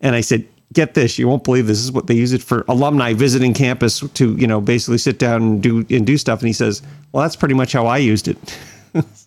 And 0.00 0.16
I 0.16 0.22
said, 0.22 0.48
get 0.72 0.94
this, 0.94 1.18
you 1.18 1.28
won't 1.28 1.44
believe 1.44 1.66
this 1.66 1.84
is 1.84 1.92
what 1.92 2.06
they 2.06 2.14
use 2.14 2.32
it 2.32 2.42
for 2.42 2.64
alumni 2.68 3.12
visiting 3.12 3.52
campus 3.52 4.00
to, 4.00 4.36
you 4.36 4.46
know, 4.46 4.58
basically 4.58 4.96
sit 4.96 5.18
down 5.18 5.42
and 5.42 5.62
do, 5.62 5.84
and 5.90 6.06
do 6.06 6.16
stuff. 6.16 6.40
And 6.40 6.46
he 6.46 6.54
says, 6.54 6.80
well, 7.12 7.22
that's 7.22 7.36
pretty 7.36 7.54
much 7.54 7.74
how 7.74 7.84
I 7.84 7.98
used 7.98 8.26
it. 8.26 8.38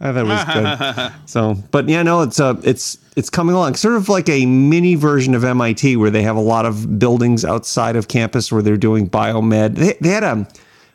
I 0.00 0.12
thought 0.12 0.16
it 0.16 0.26
was 0.26 0.44
good. 0.44 1.28
So, 1.28 1.54
but 1.70 1.88
yeah, 1.88 2.02
no, 2.02 2.22
it's 2.22 2.38
uh, 2.38 2.60
it's 2.62 2.98
it's 3.16 3.30
coming 3.30 3.54
along, 3.54 3.74
sort 3.74 3.96
of 3.96 4.08
like 4.08 4.28
a 4.28 4.46
mini 4.46 4.94
version 4.94 5.34
of 5.34 5.44
MIT, 5.44 5.96
where 5.96 6.10
they 6.10 6.22
have 6.22 6.36
a 6.36 6.40
lot 6.40 6.66
of 6.66 6.98
buildings 6.98 7.44
outside 7.44 7.96
of 7.96 8.08
campus 8.08 8.52
where 8.52 8.62
they're 8.62 8.76
doing 8.76 9.10
biomed. 9.10 9.74
They, 9.74 9.94
they 10.00 10.10
had 10.10 10.22
a, 10.22 10.48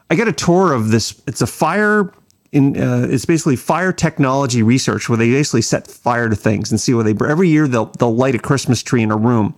I 0.09 0.15
got 0.15 0.27
a 0.27 0.33
tour 0.33 0.73
of 0.73 0.89
this. 0.89 1.21
It's 1.27 1.41
a 1.41 1.47
fire 1.47 2.13
in 2.53 2.79
uh, 2.79 3.07
it's 3.09 3.25
basically 3.25 3.57
fire 3.57 3.91
technology 3.91 4.63
research 4.63 5.09
where 5.09 5.17
they 5.17 5.29
basically 5.31 5.63
set 5.63 5.87
fire 5.87 6.29
to 6.29 6.35
things 6.35 6.71
and 6.71 6.79
see 6.79 6.93
where 6.93 7.03
they 7.03 7.15
every 7.27 7.49
year 7.49 7.67
they'll 7.67 7.87
they'll 7.97 8.15
light 8.15 8.35
a 8.35 8.39
Christmas 8.39 8.81
tree 8.81 9.03
in 9.03 9.11
a 9.11 9.17
room. 9.17 9.53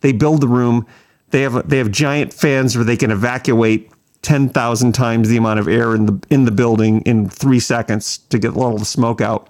They 0.00 0.12
build 0.12 0.42
the 0.42 0.48
room. 0.48 0.86
They 1.30 1.42
have 1.42 1.68
they 1.68 1.78
have 1.78 1.90
giant 1.90 2.34
fans 2.34 2.76
where 2.76 2.84
they 2.84 2.96
can 2.96 3.10
evacuate 3.10 3.90
ten 4.22 4.48
thousand 4.48 4.92
times 4.92 5.28
the 5.28 5.36
amount 5.36 5.60
of 5.60 5.68
air 5.68 5.94
in 5.94 6.06
the 6.06 6.20
in 6.30 6.44
the 6.44 6.50
building 6.50 7.00
in 7.02 7.28
three 7.28 7.60
seconds 7.60 8.18
to 8.18 8.38
get 8.38 8.56
all 8.56 8.76
the 8.76 8.84
smoke 8.84 9.20
out. 9.20 9.48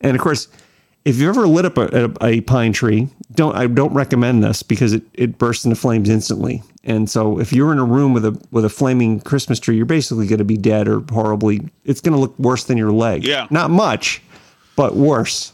And 0.00 0.16
of 0.16 0.22
course, 0.22 0.48
if 1.04 1.18
you've 1.18 1.36
ever 1.36 1.46
lit 1.46 1.64
up 1.64 1.78
a, 1.78 2.04
a, 2.04 2.26
a 2.26 2.40
pine 2.42 2.72
tree, 2.72 3.08
don't 3.34 3.54
I 3.56 3.66
don't 3.66 3.92
recommend 3.92 4.42
this 4.42 4.62
because 4.62 4.92
it, 4.92 5.02
it 5.14 5.38
bursts 5.38 5.64
into 5.64 5.76
flames 5.76 6.08
instantly. 6.08 6.62
And 6.84 7.08
so 7.08 7.40
if 7.40 7.52
you're 7.52 7.72
in 7.72 7.78
a 7.78 7.84
room 7.84 8.12
with 8.12 8.24
a 8.24 8.38
with 8.50 8.64
a 8.64 8.68
flaming 8.68 9.20
Christmas 9.20 9.58
tree, 9.58 9.76
you're 9.76 9.86
basically 9.86 10.26
going 10.26 10.38
to 10.38 10.44
be 10.44 10.56
dead 10.56 10.88
or 10.88 11.00
horribly. 11.10 11.68
It's 11.84 12.00
going 12.00 12.14
to 12.14 12.18
look 12.20 12.38
worse 12.38 12.64
than 12.64 12.78
your 12.78 12.92
leg. 12.92 13.24
Yeah. 13.24 13.46
not 13.50 13.70
much, 13.70 14.22
but 14.76 14.94
worse. 14.94 15.52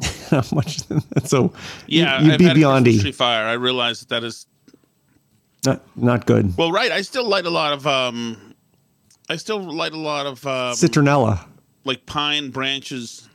Not 0.32 0.52
much. 0.52 0.80
So 1.24 1.52
Yeah, 1.86 2.20
you'd 2.20 2.32
I've 2.32 2.38
be 2.38 2.48
a 2.48 2.54
beyond 2.54 2.84
tree 2.86 3.12
fire. 3.12 3.46
I 3.46 3.52
realize 3.52 4.00
that 4.00 4.08
that 4.08 4.24
is 4.24 4.46
Not 5.64 5.82
not 5.96 6.26
good. 6.26 6.56
well, 6.56 6.72
right. 6.72 6.90
I 6.92 7.02
still 7.02 7.26
light 7.26 7.46
a 7.46 7.50
lot 7.50 7.72
of 7.72 7.86
um, 7.86 8.54
I 9.28 9.36
still 9.36 9.60
light 9.60 9.92
a 9.92 9.98
lot 9.98 10.26
of 10.26 10.46
um, 10.46 10.74
Citronella. 10.74 11.46
like 11.84 12.04
pine 12.06 12.50
branches. 12.50 13.28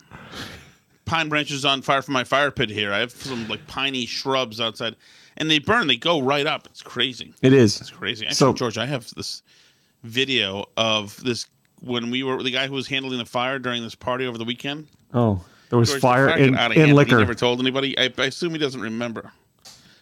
Pine 1.05 1.27
branches 1.27 1.65
on 1.65 1.81
fire 1.81 2.03
from 2.03 2.13
my 2.13 2.23
fire 2.23 2.51
pit 2.51 2.69
here. 2.69 2.93
I 2.93 2.99
have 2.99 3.11
some 3.11 3.47
like 3.47 3.65
piney 3.65 4.05
shrubs 4.05 4.61
outside, 4.61 4.95
and 5.37 5.49
they 5.49 5.57
burn. 5.57 5.87
They 5.87 5.97
go 5.97 6.21
right 6.21 6.45
up. 6.45 6.67
It's 6.67 6.83
crazy. 6.83 7.33
It 7.41 7.51
is. 7.51 7.81
It's 7.81 7.89
crazy. 7.89 8.25
Actually, 8.27 8.35
So- 8.35 8.53
George, 8.53 8.77
I 8.77 8.85
have 8.85 9.11
this 9.15 9.41
video 10.03 10.65
of 10.77 11.19
this 11.23 11.47
when 11.81 12.11
we 12.11 12.21
were 12.21 12.43
the 12.43 12.51
guy 12.51 12.67
who 12.67 12.73
was 12.73 12.87
handling 12.87 13.17
the 13.17 13.25
fire 13.25 13.57
during 13.57 13.81
this 13.81 13.95
party 13.95 14.27
over 14.27 14.37
the 14.37 14.43
weekend. 14.45 14.87
Oh, 15.11 15.43
there 15.71 15.79
was 15.79 15.89
George, 15.89 16.01
fire 16.01 16.29
in, 16.29 16.49
in 16.49 16.53
hand. 16.53 16.73
He 16.73 16.93
liquor. 16.93 17.17
never 17.17 17.33
told 17.33 17.59
anybody. 17.59 17.97
I, 17.97 18.13
I 18.15 18.25
assume 18.25 18.51
he 18.51 18.59
doesn't 18.59 18.81
remember. 18.81 19.31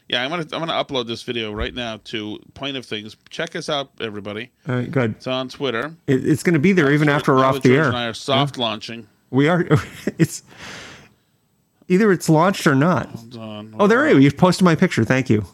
Yeah, 0.09 0.23
I'm 0.23 0.29
gonna 0.29 0.43
I'm 0.53 0.65
gonna 0.65 0.71
upload 0.73 1.07
this 1.07 1.23
video 1.23 1.51
right 1.51 1.73
now 1.73 1.99
to 2.05 2.39
Point 2.53 2.77
of 2.77 2.85
Things. 2.85 3.17
Check 3.29 3.55
us 3.57 3.67
out, 3.67 3.91
everybody. 3.99 4.51
All 4.67 4.75
right, 4.75 4.89
good. 4.89 5.11
It's 5.11 5.27
on 5.27 5.49
Twitter. 5.49 5.93
It, 6.07 6.25
it's 6.25 6.43
going 6.43 6.53
to 6.53 6.59
be 6.59 6.71
there 6.71 6.91
even 6.93 7.09
after 7.09 7.35
we're 7.35 7.43
off 7.43 7.55
the 7.61 7.69
George 7.69 7.77
air. 7.79 7.87
And 7.87 7.97
I 7.97 8.05
are 8.05 8.13
soft 8.13 8.57
launching. 8.57 9.07
We 9.31 9.49
are. 9.49 9.65
It's 10.17 10.43
either 11.89 12.11
it's 12.11 12.29
launched 12.29 12.65
or 12.67 12.75
not. 12.75 13.07
Hold 13.09 13.37
on. 13.37 13.75
Oh, 13.79 13.87
there 13.87 14.07
you 14.07 14.13
go. 14.13 14.19
You've 14.19 14.37
posted 14.37 14.63
my 14.63 14.75
picture. 14.75 15.03
Thank 15.03 15.29
you. 15.29 15.45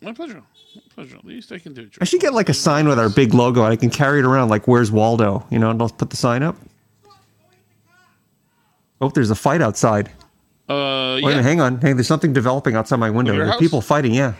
My 0.00 0.12
pleasure. 0.12 0.42
My 0.74 0.82
pleasure. 0.94 1.16
At 1.16 1.24
least 1.24 1.52
I 1.52 1.58
can 1.58 1.74
do. 1.74 1.82
It. 1.82 1.98
I 2.00 2.04
should 2.04 2.20
get 2.20 2.34
like 2.34 2.48
a 2.48 2.54
sign 2.54 2.88
with 2.88 2.98
our 2.98 3.08
big 3.08 3.34
logo. 3.34 3.62
and 3.62 3.72
I 3.72 3.76
can 3.76 3.88
carry 3.90 4.18
it 4.18 4.24
around 4.24 4.48
like 4.48 4.66
"Where's 4.66 4.90
Waldo?" 4.90 5.46
You 5.50 5.60
know, 5.60 5.70
and 5.70 5.80
I'll 5.80 5.88
put 5.90 6.10
the 6.10 6.16
sign 6.16 6.42
up. 6.42 6.56
Oh, 9.00 9.08
there's 9.10 9.30
a 9.30 9.34
fight 9.36 9.62
outside. 9.62 10.10
Uh, 10.68 11.14
Wait, 11.16 11.22
minute, 11.24 11.36
yeah. 11.36 11.42
hang 11.42 11.60
on. 11.60 11.80
Hey, 11.80 11.92
there's 11.92 12.06
something 12.06 12.32
developing 12.32 12.76
outside 12.76 12.96
my 12.96 13.10
window. 13.10 13.32
There's 13.36 13.56
people 13.56 13.80
fighting. 13.80 14.14
Yeah. 14.14 14.34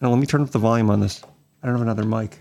Now 0.00 0.10
let 0.10 0.18
me 0.18 0.26
turn 0.26 0.42
up 0.42 0.50
the 0.50 0.58
volume 0.58 0.90
on 0.90 1.00
this. 1.00 1.22
I 1.62 1.66
don't 1.66 1.74
have 1.76 1.82
another 1.82 2.04
mic. 2.04 2.40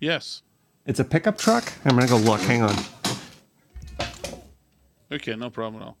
Yes. 0.00 0.42
It's 0.86 1.00
a 1.00 1.04
pickup 1.04 1.38
truck. 1.38 1.72
I'm 1.84 1.96
gonna 1.96 2.06
go 2.06 2.18
look. 2.18 2.40
Hang 2.42 2.62
on. 2.62 2.74
Okay, 5.10 5.34
no 5.34 5.48
problem 5.50 5.82
at 5.82 5.86
all. 5.88 5.96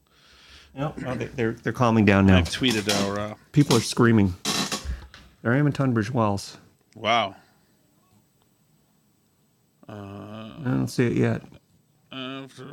No, 0.76 0.92
no, 0.98 1.14
they- 1.14 1.26
they're 1.26 1.52
they're 1.52 1.72
calming 1.72 2.04
down 2.04 2.26
now. 2.26 2.38
I've 2.38 2.48
tweeted 2.48 2.90
our. 3.06 3.18
Uh, 3.18 3.34
People 3.52 3.76
are 3.76 3.80
screaming. 3.80 4.34
There 5.42 5.52
I 5.52 5.56
am 5.58 5.66
in 5.66 5.72
Tunbridge 5.72 6.10
Wells. 6.10 6.56
wow. 6.94 7.34
I 9.88 10.62
don't 10.64 10.88
see 10.88 11.06
it 11.06 11.12
yet. 11.12 11.42
After, 12.10 12.66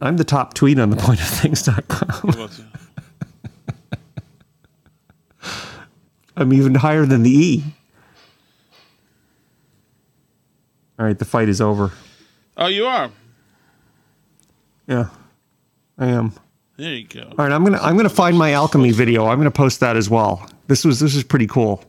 I'm 0.00 0.16
the 0.16 0.24
top 0.24 0.54
tweet 0.54 0.78
on 0.78 0.90
the 0.90 0.96
pointofthings.com. 0.96 2.32
what's 2.40 2.58
it? 2.60 2.66
I'm 6.36 6.52
even 6.52 6.74
higher 6.76 7.04
than 7.04 7.22
the 7.24 7.30
E. 7.30 7.64
All 10.98 11.06
right, 11.06 11.18
the 11.18 11.24
fight 11.24 11.48
is 11.48 11.60
over. 11.60 11.92
oh, 12.56 12.66
you 12.66 12.86
are. 12.86 13.10
Yeah, 14.86 15.08
I 15.98 16.06
am. 16.06 16.32
There 16.76 16.94
you 16.94 17.06
go. 17.06 17.22
All 17.22 17.44
right, 17.44 17.52
I'm 17.52 17.64
gonna 17.64 17.78
I'm 17.78 17.96
gonna 17.96 18.08
find 18.08 18.38
my 18.38 18.52
alchemy 18.52 18.90
video. 18.92 19.26
I'm 19.26 19.38
gonna 19.38 19.50
post 19.50 19.80
that 19.80 19.96
as 19.96 20.08
well. 20.08 20.48
This 20.68 20.84
was 20.84 20.98
this 21.00 21.14
is 21.14 21.24
pretty 21.24 21.46
cool. 21.46 21.84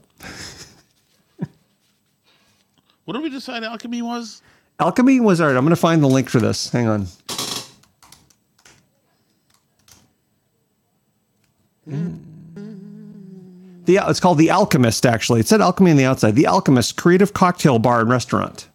What 3.05 3.13
did 3.13 3.23
we 3.23 3.29
decide 3.29 3.63
alchemy 3.63 4.01
was? 4.01 4.41
Alchemy 4.79 5.19
was 5.19 5.41
all 5.41 5.47
right. 5.47 5.55
I'm 5.55 5.63
gonna 5.63 5.75
find 5.75 6.03
the 6.03 6.07
link 6.07 6.29
for 6.29 6.39
this. 6.39 6.69
Hang 6.69 6.87
on. 6.87 7.07
The, 13.85 13.99
it's 14.07 14.19
called 14.19 14.37
The 14.37 14.51
Alchemist, 14.51 15.05
actually. 15.05 15.39
It 15.39 15.47
said 15.47 15.61
alchemy 15.61 15.91
on 15.91 15.97
the 15.97 16.05
outside. 16.05 16.35
The 16.35 16.45
Alchemist 16.47 16.95
Creative 16.95 17.33
Cocktail 17.33 17.79
Bar 17.79 18.01
and 18.01 18.09
Restaurant. 18.09 18.67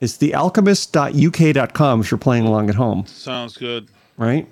It's 0.00 0.16
thealchemist.uk.com 0.18 2.00
if 2.00 2.10
you're 2.10 2.18
playing 2.18 2.46
along 2.46 2.68
at 2.68 2.74
home, 2.74 3.06
Sounds 3.06 3.56
good. 3.56 3.88
right? 4.16 4.46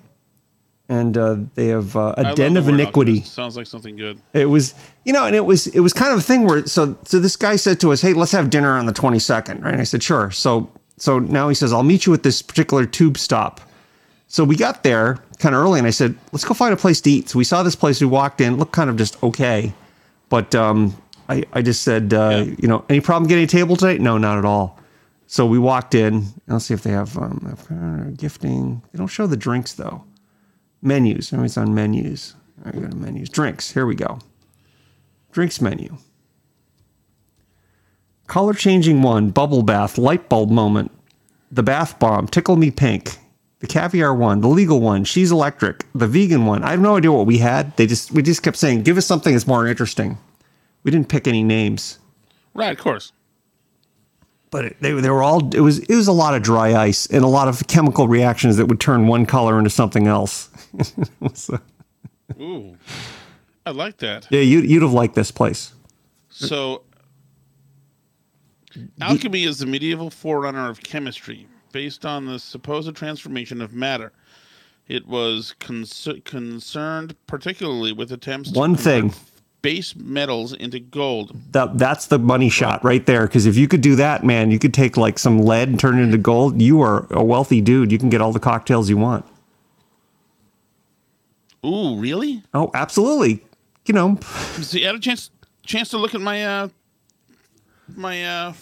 And 0.88 1.16
uh, 1.16 1.36
they 1.54 1.68
have 1.68 1.96
uh, 1.96 2.14
I 2.16 2.20
a 2.20 2.24
love 2.24 2.36
den 2.36 2.54
the 2.54 2.60
of 2.60 2.66
word 2.66 2.74
iniquity. 2.74 3.12
alchemist. 3.12 3.34
Sounds 3.34 3.56
like 3.56 3.66
something 3.66 3.96
good. 3.96 4.20
It 4.34 4.46
was, 4.46 4.74
you 5.04 5.12
know, 5.12 5.24
and 5.26 5.34
it 5.34 5.44
was, 5.44 5.66
it 5.68 5.80
was 5.80 5.92
kind 5.94 6.12
of 6.12 6.18
a 6.18 6.22
thing 6.22 6.44
where, 6.44 6.66
so, 6.66 6.98
so 7.04 7.18
this 7.18 7.36
guy 7.36 7.56
said 7.56 7.80
to 7.80 7.92
us, 7.92 8.02
"Hey, 8.02 8.12
let's 8.12 8.32
have 8.32 8.50
dinner 8.50 8.76
on 8.76 8.84
the 8.86 8.92
22nd," 8.92 9.62
right? 9.62 9.72
And 9.72 9.80
I 9.80 9.84
said, 9.84 10.02
"Sure." 10.02 10.30
So, 10.30 10.70
so 10.98 11.18
now 11.18 11.48
he 11.48 11.54
says, 11.54 11.72
"I'll 11.72 11.82
meet 11.82 12.04
you 12.04 12.12
at 12.14 12.22
this 12.24 12.42
particular 12.42 12.84
tube 12.84 13.16
stop." 13.16 13.60
So 14.32 14.44
we 14.44 14.56
got 14.56 14.82
there 14.82 15.18
kind 15.40 15.54
of 15.54 15.60
early, 15.60 15.78
and 15.78 15.86
I 15.86 15.90
said, 15.90 16.16
"Let's 16.32 16.42
go 16.46 16.54
find 16.54 16.72
a 16.72 16.76
place 16.76 17.02
to 17.02 17.10
eat." 17.10 17.28
So 17.28 17.36
we 17.38 17.44
saw 17.44 17.62
this 17.62 17.76
place. 17.76 18.00
We 18.00 18.06
walked 18.06 18.40
in, 18.40 18.56
looked 18.56 18.72
kind 18.72 18.88
of 18.88 18.96
just 18.96 19.22
okay, 19.22 19.74
but 20.30 20.54
um, 20.54 20.96
I, 21.28 21.44
I 21.52 21.60
just 21.60 21.82
said, 21.82 22.14
uh, 22.14 22.44
Yeah. 22.46 22.54
you 22.58 22.66
know, 22.66 22.82
any 22.88 23.00
problem 23.00 23.28
getting 23.28 23.44
a 23.44 23.46
table 23.46 23.76
tonight? 23.76 24.00
No, 24.00 24.16
not 24.16 24.38
at 24.38 24.46
all. 24.46 24.78
So 25.26 25.44
we 25.44 25.58
walked 25.58 25.94
in. 25.94 26.28
Let's 26.46 26.64
see 26.64 26.72
if 26.72 26.82
they 26.82 26.92
have 26.92 27.14
um, 27.18 28.14
gifting. 28.16 28.80
They 28.90 28.96
don't 28.96 29.06
show 29.08 29.26
the 29.26 29.36
drinks 29.36 29.74
though. 29.74 30.02
Menus. 30.80 31.30
It's 31.30 31.58
on 31.58 31.74
menus. 31.74 32.34
All 32.64 32.72
right, 32.72 32.80
go 32.82 32.88
to 32.88 32.96
menus. 32.96 33.28
Drinks. 33.28 33.70
Here 33.70 33.84
we 33.84 33.94
go. 33.94 34.18
Drinks 35.30 35.60
menu. 35.60 35.98
Color 38.28 38.54
changing 38.54 39.02
one, 39.02 39.28
bubble 39.28 39.62
bath, 39.62 39.98
light 39.98 40.30
bulb 40.30 40.50
moment, 40.50 40.90
the 41.50 41.62
bath 41.62 41.98
bomb, 41.98 42.26
tickle 42.26 42.56
me 42.56 42.70
pink, 42.70 43.18
the 43.62 43.66
caviar 43.68 44.14
one, 44.14 44.40
the 44.42 44.48
legal 44.48 44.80
one, 44.80 45.04
she's 45.04 45.32
electric, 45.32 45.86
the 45.94 46.06
vegan 46.06 46.44
one. 46.46 46.62
I 46.62 46.72
have 46.72 46.80
no 46.80 46.96
idea 46.96 47.10
what 47.12 47.26
we 47.26 47.38
had. 47.38 47.74
They 47.76 47.86
just 47.86 48.12
we 48.12 48.20
just 48.22 48.42
kept 48.42 48.56
saying, 48.58 48.82
give 48.82 48.98
us 48.98 49.06
something 49.06 49.32
that's 49.32 49.46
more 49.46 49.66
interesting. 49.66 50.18
We 50.84 50.90
didn't 50.90 51.08
pick 51.08 51.26
any 51.26 51.42
names, 51.44 51.98
Right, 52.54 52.72
of 52.72 52.78
course. 52.78 53.12
but 54.50 54.64
it, 54.66 54.76
they 54.80 54.92
they 54.92 55.08
were 55.10 55.22
all 55.22 55.54
it 55.54 55.60
was 55.60 55.78
it 55.78 55.94
was 55.94 56.08
a 56.08 56.12
lot 56.12 56.34
of 56.34 56.42
dry 56.42 56.74
ice 56.74 57.06
and 57.06 57.24
a 57.24 57.28
lot 57.28 57.46
of 57.48 57.66
chemical 57.68 58.08
reactions 58.08 58.56
that 58.58 58.66
would 58.66 58.80
turn 58.80 59.06
one 59.06 59.24
color 59.26 59.56
into 59.58 59.70
something 59.70 60.06
else. 60.06 60.50
So, 61.34 61.58
Ooh, 62.40 62.76
I 63.64 63.70
like 63.70 63.98
that. 63.98 64.26
yeah, 64.30 64.40
you 64.40 64.58
you'd 64.60 64.82
have 64.82 64.92
liked 64.92 65.14
this 65.14 65.30
place. 65.30 65.72
So, 66.30 66.82
uh, 68.76 68.80
alchemy 69.00 69.44
is 69.44 69.58
the 69.58 69.66
medieval 69.66 70.10
forerunner 70.10 70.68
of 70.68 70.82
chemistry, 70.82 71.46
based 71.72 72.04
on 72.06 72.26
the 72.26 72.38
supposed 72.38 72.94
transformation 72.94 73.60
of 73.60 73.72
matter. 73.72 74.12
It 74.88 75.06
was 75.06 75.54
concer- 75.58 76.20
concerned 76.24 77.16
particularly 77.26 77.92
with 77.92 78.12
attempts 78.12 78.50
to 78.52 78.58
One 78.58 78.76
thing. 78.76 79.14
base 79.62 79.94
metals 79.96 80.52
into 80.52 80.80
gold. 80.80 81.34
that 81.52 81.78
that's 81.78 82.06
the 82.06 82.18
money 82.18 82.48
shot 82.50 82.82
right 82.84 83.06
there. 83.06 83.26
Because 83.26 83.46
if 83.46 83.56
you 83.56 83.68
could 83.68 83.80
do 83.80 83.94
that, 83.96 84.24
man, 84.24 84.50
you 84.50 84.58
could 84.58 84.74
take 84.74 84.96
like 84.96 85.18
some 85.18 85.38
lead 85.38 85.68
and 85.68 85.78
turn 85.80 85.98
it 85.98 86.02
into 86.02 86.18
gold. 86.18 86.60
You 86.60 86.80
are 86.82 87.06
a 87.10 87.22
wealthy 87.24 87.60
dude. 87.60 87.90
You 87.92 87.98
can 87.98 88.10
get 88.10 88.20
all 88.20 88.32
the 88.32 88.40
cocktails 88.40 88.90
you 88.90 88.96
want. 88.96 89.24
Ooh, 91.64 91.96
really? 91.96 92.42
Oh, 92.52 92.70
absolutely. 92.74 93.44
You 93.86 93.94
know, 93.94 94.16
So 94.60 94.78
you 94.78 94.86
had 94.86 94.96
a 94.96 95.00
chance 95.00 95.30
chance 95.64 95.88
to 95.90 95.98
look 95.98 96.14
at 96.14 96.20
my 96.20 96.44
uh 96.44 96.68
my 97.94 98.24
uh 98.24 98.52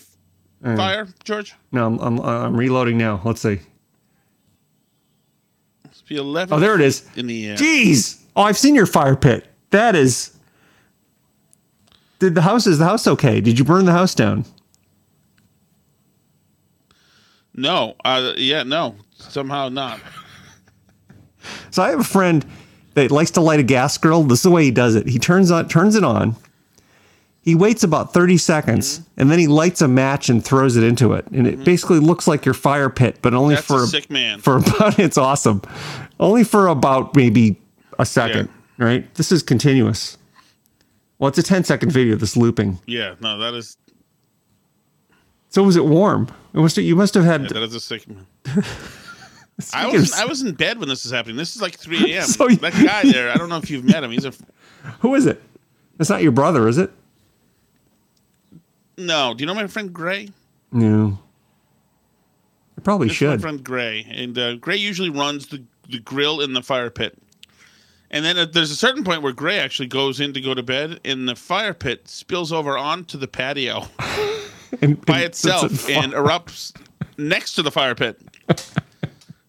fire, 0.63 1.09
George? 1.25 1.55
no, 1.73 1.87
I'm 1.87 1.99
I'm, 1.99 2.21
I'm 2.21 2.57
reloading 2.57 2.99
now. 2.99 3.21
Let's 3.25 3.41
see. 3.41 3.61
Must 5.87 6.07
be 6.09 6.17
eleven. 6.17 6.55
Oh, 6.55 6.61
there 6.61 6.75
it 6.75 6.81
is. 6.81 7.09
in 7.17 7.27
the 7.27 7.49
air. 7.49 7.57
Jeez. 7.57 8.21
Oh, 8.37 8.43
I've 8.43 8.59
seen 8.59 8.75
your 8.75 8.87
fire 8.87 9.17
pit. 9.17 9.47
That 9.71 9.95
is. 9.97 10.37
Did 12.19 12.35
the 12.35 12.43
house 12.43 12.67
is 12.67 12.79
the 12.79 12.85
house 12.85 13.07
okay? 13.07 13.41
Did 13.41 13.59
you 13.59 13.65
burn 13.65 13.87
the 13.87 13.93
house 13.93 14.15
down? 14.15 14.45
No, 17.55 17.95
uh, 18.05 18.35
yeah, 18.37 18.63
no, 18.63 18.97
somehow 19.17 19.69
not. 19.69 20.01
So 21.71 21.83
I 21.83 21.89
have 21.89 22.01
a 22.01 22.05
friend 22.05 22.45
that 22.95 23.11
likes 23.11 23.31
to 23.33 23.41
light 23.41 23.61
a 23.61 23.63
gas 23.63 23.97
grill. 23.97 24.25
This 24.25 24.41
is 24.41 24.43
the 24.43 24.51
way 24.51 24.65
he 24.65 24.71
does 24.71 24.95
it. 24.95 25.07
He 25.07 25.19
turns 25.19 25.51
on 25.51 25.69
turns 25.69 25.95
it 25.97 26.05
on. 26.05 26.37
He 27.43 27.55
waits 27.55 27.83
about 27.83 28.13
30 28.13 28.37
seconds 28.37 28.99
Mm-hmm. 28.99 29.21
and 29.21 29.31
then 29.31 29.39
he 29.39 29.47
lights 29.47 29.81
a 29.81 29.89
match 29.89 30.29
and 30.29 30.45
throws 30.45 30.77
it 30.77 30.85
into 30.85 31.15
it. 31.15 31.27
And 31.29 31.47
it 31.47 31.65
basically 31.65 31.99
looks 31.99 32.29
like 32.29 32.45
your 32.45 32.55
fire 32.55 32.91
pit, 32.91 33.19
but 33.23 33.33
only 33.35 33.55
That's 33.55 33.67
for 33.67 33.85
a 33.85 33.87
sick 33.87 34.11
man. 34.11 34.39
for 34.43 34.59
about 34.59 34.99
it's 34.99 35.17
awesome. 35.19 35.63
Only 36.19 36.45
for 36.45 36.67
about 36.69 37.17
maybe 37.17 37.61
a 37.99 38.05
second, 38.05 38.49
right? 38.79 39.13
This 39.15 39.33
is 39.33 39.43
continuous. 39.43 40.19
Well, 41.19 41.29
it's 41.29 41.39
a 41.39 41.43
10 41.43 41.65
second 41.65 41.93
video, 41.93 42.17
this 42.17 42.37
looping. 42.37 42.79
Yeah, 42.87 43.15
no, 43.21 43.39
that 43.39 43.55
is 43.55 43.77
So 45.49 45.63
was 45.63 45.77
it 45.77 45.85
warm? 45.85 46.29
It 46.53 46.59
must 46.59 46.77
you 46.77 46.97
must 46.97 47.15
have 47.15 47.25
had 47.25 47.43
yeah, 47.43 47.49
that 47.49 47.63
is 47.63 47.75
a 47.75 47.81
sick 47.81 48.07
man. 48.09 48.27
I 49.75 49.87
was 49.87 50.13
I 50.13 50.25
was 50.25 50.43
in 50.43 50.55
bed 50.55 50.79
when 50.79 50.89
this 50.89 51.05
is 51.05 51.13
happening. 51.13 51.37
This 51.37 51.55
is 51.57 51.63
like 51.63 51.79
3 51.79 52.15
a.m. 52.15 52.23
So 52.27 52.49
that 52.49 52.73
guy 52.73 53.11
there, 53.11 53.31
I 53.31 53.37
don't 53.37 53.49
know 53.49 53.59
if 53.59 53.71
you've 53.71 53.85
met 53.85 54.03
him. 54.05 54.11
He's 54.11 54.25
a 54.25 54.33
Who 55.01 55.15
is 55.15 55.27
it? 55.27 55.43
That's 55.99 56.09
not 56.11 56.23
your 56.23 56.33
brother, 56.33 56.67
is 56.69 56.79
it? 56.79 56.91
No. 59.01 59.35
Do 59.35 59.43
you 59.43 59.47
know 59.47 59.55
my 59.55 59.67
friend 59.67 59.93
Gray? 59.93 60.29
No. 60.73 61.19
I 62.79 62.81
probably 62.83 63.09
This 63.09 63.21
is 63.21 63.29
my 63.29 63.39
friend 63.39 63.63
Gray, 63.65 64.07
and 64.11 64.39
uh, 64.39 64.57
Gray 64.57 64.77
usually 64.77 65.11
runs 65.11 65.49
the 65.49 65.63
the 65.89 65.99
grill 65.99 66.41
in 66.41 66.53
the 66.53 66.63
fire 66.63 66.89
pit. 66.91 67.19
And 68.13 68.25
then 68.25 68.39
uh, 68.39 68.45
there's 68.45 68.71
a 68.71 68.77
certain 68.77 69.03
point 69.05 69.23
where 69.23 69.33
Gray 69.33 69.59
actually 69.59 69.89
goes 69.89 70.21
in 70.21 70.33
to 70.35 70.41
go 70.41 70.55
to 70.55 70.63
bed, 70.63 71.01
and 71.05 71.29
the 71.29 71.35
fire 71.35 71.75
pit 71.75 72.09
spills 72.09 72.53
over 72.53 72.79
onto 72.79 73.19
the 73.19 73.27
patio 73.29 73.87
And- 74.83 75.05
by 75.05 75.17
and 75.19 75.25
itself 75.25 75.89
and 75.89 76.13
erupts 76.13 76.73
next 77.19 77.55
to 77.55 77.63
the 77.63 77.71
fire 77.73 77.95
pit. 77.95 78.21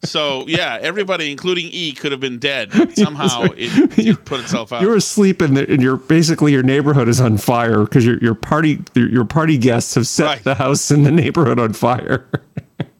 So 0.04 0.46
yeah, 0.48 0.80
everybody, 0.82 1.30
including 1.32 1.68
E, 1.72 1.92
could 1.94 2.12
have 2.12 2.22
been 2.22 2.40
dead. 2.40 2.72
Somehow 2.98 3.44
it, 3.56 4.00
it 4.00 4.26
put 4.26 4.40
itself 4.40 4.74
out. 4.74 4.82
You're 4.82 4.96
asleep 4.96 5.42
and, 5.42 5.56
the, 5.56 5.72
and 5.72 5.82
you're 5.82 5.98
basically 5.98 6.52
your 6.54 6.64
neighborhood 6.64 7.08
is 7.08 7.22
on 7.22 7.38
fire 7.38 7.84
because 7.84 8.06
your 8.06 8.18
your 8.18 8.34
party 8.36 8.80
your, 8.96 9.26
party 9.26 9.58
guests 9.60 9.94
have 9.96 10.08
set 10.08 10.26
Right. 10.26 10.44
the 10.44 10.56
house 10.56 10.90
in 10.92 11.04
the 11.04 11.12
neighborhood 11.12 11.60
on 11.60 11.74
fire. 11.74 12.28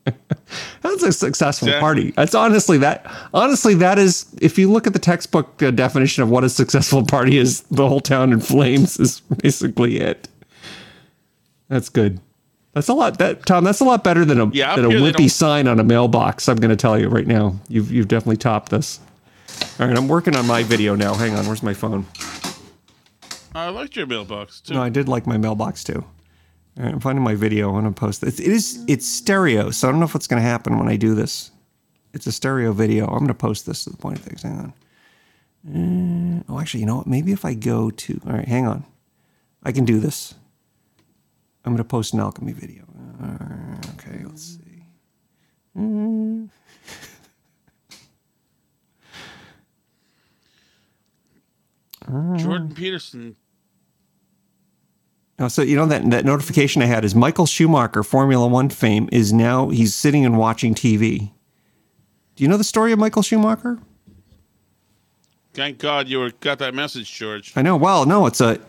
That's 0.82 1.04
a 1.04 1.12
successful 1.12 1.68
Exactly. 1.70 1.80
party. 1.82 2.12
That's 2.12 2.36
honestly 2.36 2.78
that 2.80 3.06
honestly 3.34 3.74
that 3.76 3.98
is 3.98 4.26
if 4.42 4.58
you 4.60 4.72
look 4.72 4.86
at 4.86 4.94
the 4.94 5.00
textbook 5.00 5.58
definition 5.58 6.24
of 6.24 6.30
what 6.30 6.44
a 6.44 6.50
successful 6.50 7.06
party 7.06 7.38
is, 7.38 7.62
the 7.64 7.88
whole 7.88 8.00
town 8.02 8.32
in 8.34 8.42
flames 8.42 9.00
is 9.00 9.22
basically 9.42 10.00
it. 10.00 10.28
That's 11.68 11.90
good. 11.90 12.20
That's 12.74 12.88
a 12.88 12.94
lot. 12.94 13.18
That 13.18 13.46
Tom. 13.46 13.64
That's 13.64 13.82
a 13.82 13.84
lot 13.86 14.04
better 14.04 14.24
than 14.24 14.40
a 14.40 14.48
Yeah, 14.48 14.76
than 14.76 14.86
a 14.86 14.90
wimpy 14.90 15.30
sign 15.30 15.68
on 15.68 15.80
a 15.80 15.84
mailbox. 15.84 16.48
I'm 16.48 16.58
going 16.58 16.70
to 16.70 16.76
tell 16.76 16.98
you 17.00 17.10
right 17.10 17.28
now. 17.28 17.60
You've 17.68 17.92
you've 17.92 18.08
definitely 18.08 18.38
topped 18.38 18.70
this. 18.70 19.00
All 19.80 19.88
right, 19.88 19.98
I'm 19.98 20.08
working 20.08 20.36
on 20.36 20.48
my 20.48 20.64
video 20.64 20.96
now. 20.96 21.14
Hang 21.14 21.36
on, 21.36 21.46
where's 21.46 21.64
my 21.64 21.74
phone? 21.74 22.06
I 23.54 23.70
liked 23.70 23.96
your 23.98 24.08
mailbox 24.08 24.62
too. 24.62 24.74
No, 24.76 24.82
I 24.82 24.90
did 24.90 25.10
like 25.10 25.28
my 25.28 25.38
mailbox 25.38 25.84
too. 25.84 26.06
All 26.78 26.86
right, 26.86 26.94
I'm 26.94 27.02
finding 27.02 27.24
my 27.24 27.36
video. 27.36 27.70
I 27.70 27.74
want 27.74 27.94
to 27.94 28.00
post 28.00 28.24
it. 28.24 28.40
It 28.40 28.48
is 28.48 28.84
it's 28.88 29.06
stereo, 29.06 29.72
so 29.72 29.88
I 29.88 29.92
don't 29.92 30.00
know 30.00 30.06
if 30.06 30.14
what's 30.14 30.28
going 30.28 30.42
to 30.42 30.48
happen 30.48 30.80
when 30.80 30.88
I 30.88 30.96
do 30.96 31.14
this. 31.14 31.52
It's 32.14 32.28
a 32.28 32.32
stereo 32.32 32.72
video. 32.72 33.06
I'm 33.06 33.20
going 33.20 33.28
to 33.28 33.34
post 33.34 33.66
this 33.66 33.84
to 33.84 33.90
the 33.90 33.98
point 33.98 34.20
of 34.20 34.24
things. 34.24 34.44
Hang 34.44 34.74
on. 35.68 36.42
Uh, 36.48 36.52
oh, 36.52 36.60
actually, 36.60 36.80
you 36.80 36.86
know 36.86 36.98
what? 36.98 37.08
Maybe 37.08 37.34
if 37.34 37.44
I 37.44 37.54
go 37.54 37.90
to 37.92 38.22
all 38.26 38.34
right, 38.34 38.48
hang 38.48 38.66
on. 38.66 38.86
I 39.64 39.72
can 39.72 39.86
do 39.86 40.00
this. 40.00 40.34
I'm 41.64 41.74
going 41.74 41.78
to 41.78 41.84
post 41.84 42.14
an 42.14 42.20
alchemy 42.20 42.54
video. 42.54 42.84
Uh, 43.22 43.78
okay, 43.96 44.24
let's 44.26 44.58
see. 44.58 44.62
Jordan 52.38 52.74
Peterson. 52.76 53.36
Oh, 55.40 55.48
so 55.48 55.62
you 55.62 55.76
know 55.76 55.86
that 55.88 56.08
that 56.12 56.26
notification 56.26 56.82
I 56.82 56.86
had 56.86 57.04
is 57.06 57.16
Michael 57.16 57.46
Schumacher, 57.46 58.04
Formula 58.04 58.48
One 58.48 58.70
fame, 58.70 59.10
is 59.12 59.32
now 59.34 59.70
he's 59.70 59.96
sitting 59.96 60.26
and 60.26 60.38
watching 60.38 60.76
TV. 60.76 61.32
Do 62.36 62.44
you 62.44 62.48
know 62.48 62.58
the 62.58 62.64
story 62.64 62.92
of 62.92 63.00
Michael 63.00 63.24
Schumacher? 63.24 63.80
Thank 65.54 65.80
God 65.80 66.08
you 66.08 66.20
were 66.20 66.32
got 66.40 66.60
that 66.60 66.74
message, 66.74 67.12
George. 67.12 67.54
I 67.56 67.62
know. 67.62 67.76
Well, 67.76 68.06
no, 68.06 68.26
it's 68.26 68.40
a 68.40 68.60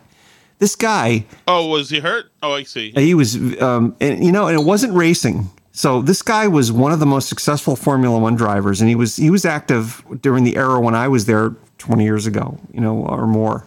this 0.59 0.75
guy. 0.75 1.25
Oh, 1.47 1.67
was 1.67 1.89
he 1.89 1.99
hurt? 1.99 2.31
Oh, 2.41 2.53
I 2.53 2.63
see. 2.63 2.91
He 2.91 3.13
was, 3.13 3.35
um, 3.61 3.95
and 3.99 4.23
you 4.23 4.31
know, 4.31 4.47
and 4.47 4.59
it 4.59 4.63
wasn't 4.63 4.93
racing. 4.93 5.49
So 5.71 6.01
this 6.01 6.21
guy 6.21 6.47
was 6.47 6.71
one 6.71 6.91
of 6.91 6.99
the 6.99 7.05
most 7.05 7.27
successful 7.27 7.75
Formula 7.75 8.17
One 8.19 8.35
drivers, 8.35 8.79
and 8.79 8.89
he 8.89 8.95
was 8.95 9.15
he 9.15 9.29
was 9.29 9.45
active 9.45 10.03
during 10.21 10.43
the 10.43 10.55
era 10.55 10.79
when 10.79 10.95
I 10.95 11.07
was 11.07 11.25
there 11.25 11.55
20 11.79 12.03
years 12.03 12.25
ago, 12.27 12.57
you 12.71 12.79
know, 12.79 13.05
or 13.05 13.27
more. 13.27 13.65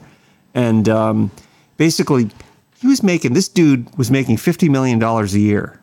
And 0.55 0.89
um, 0.89 1.31
basically, 1.77 2.31
he 2.79 2.87
was 2.87 3.03
making 3.03 3.35
this 3.35 3.49
dude 3.49 3.95
was 3.99 4.11
making 4.11 4.37
50 4.37 4.69
million 4.69 4.99
dollars 4.99 5.35
a 5.35 5.41
year, 5.41 5.81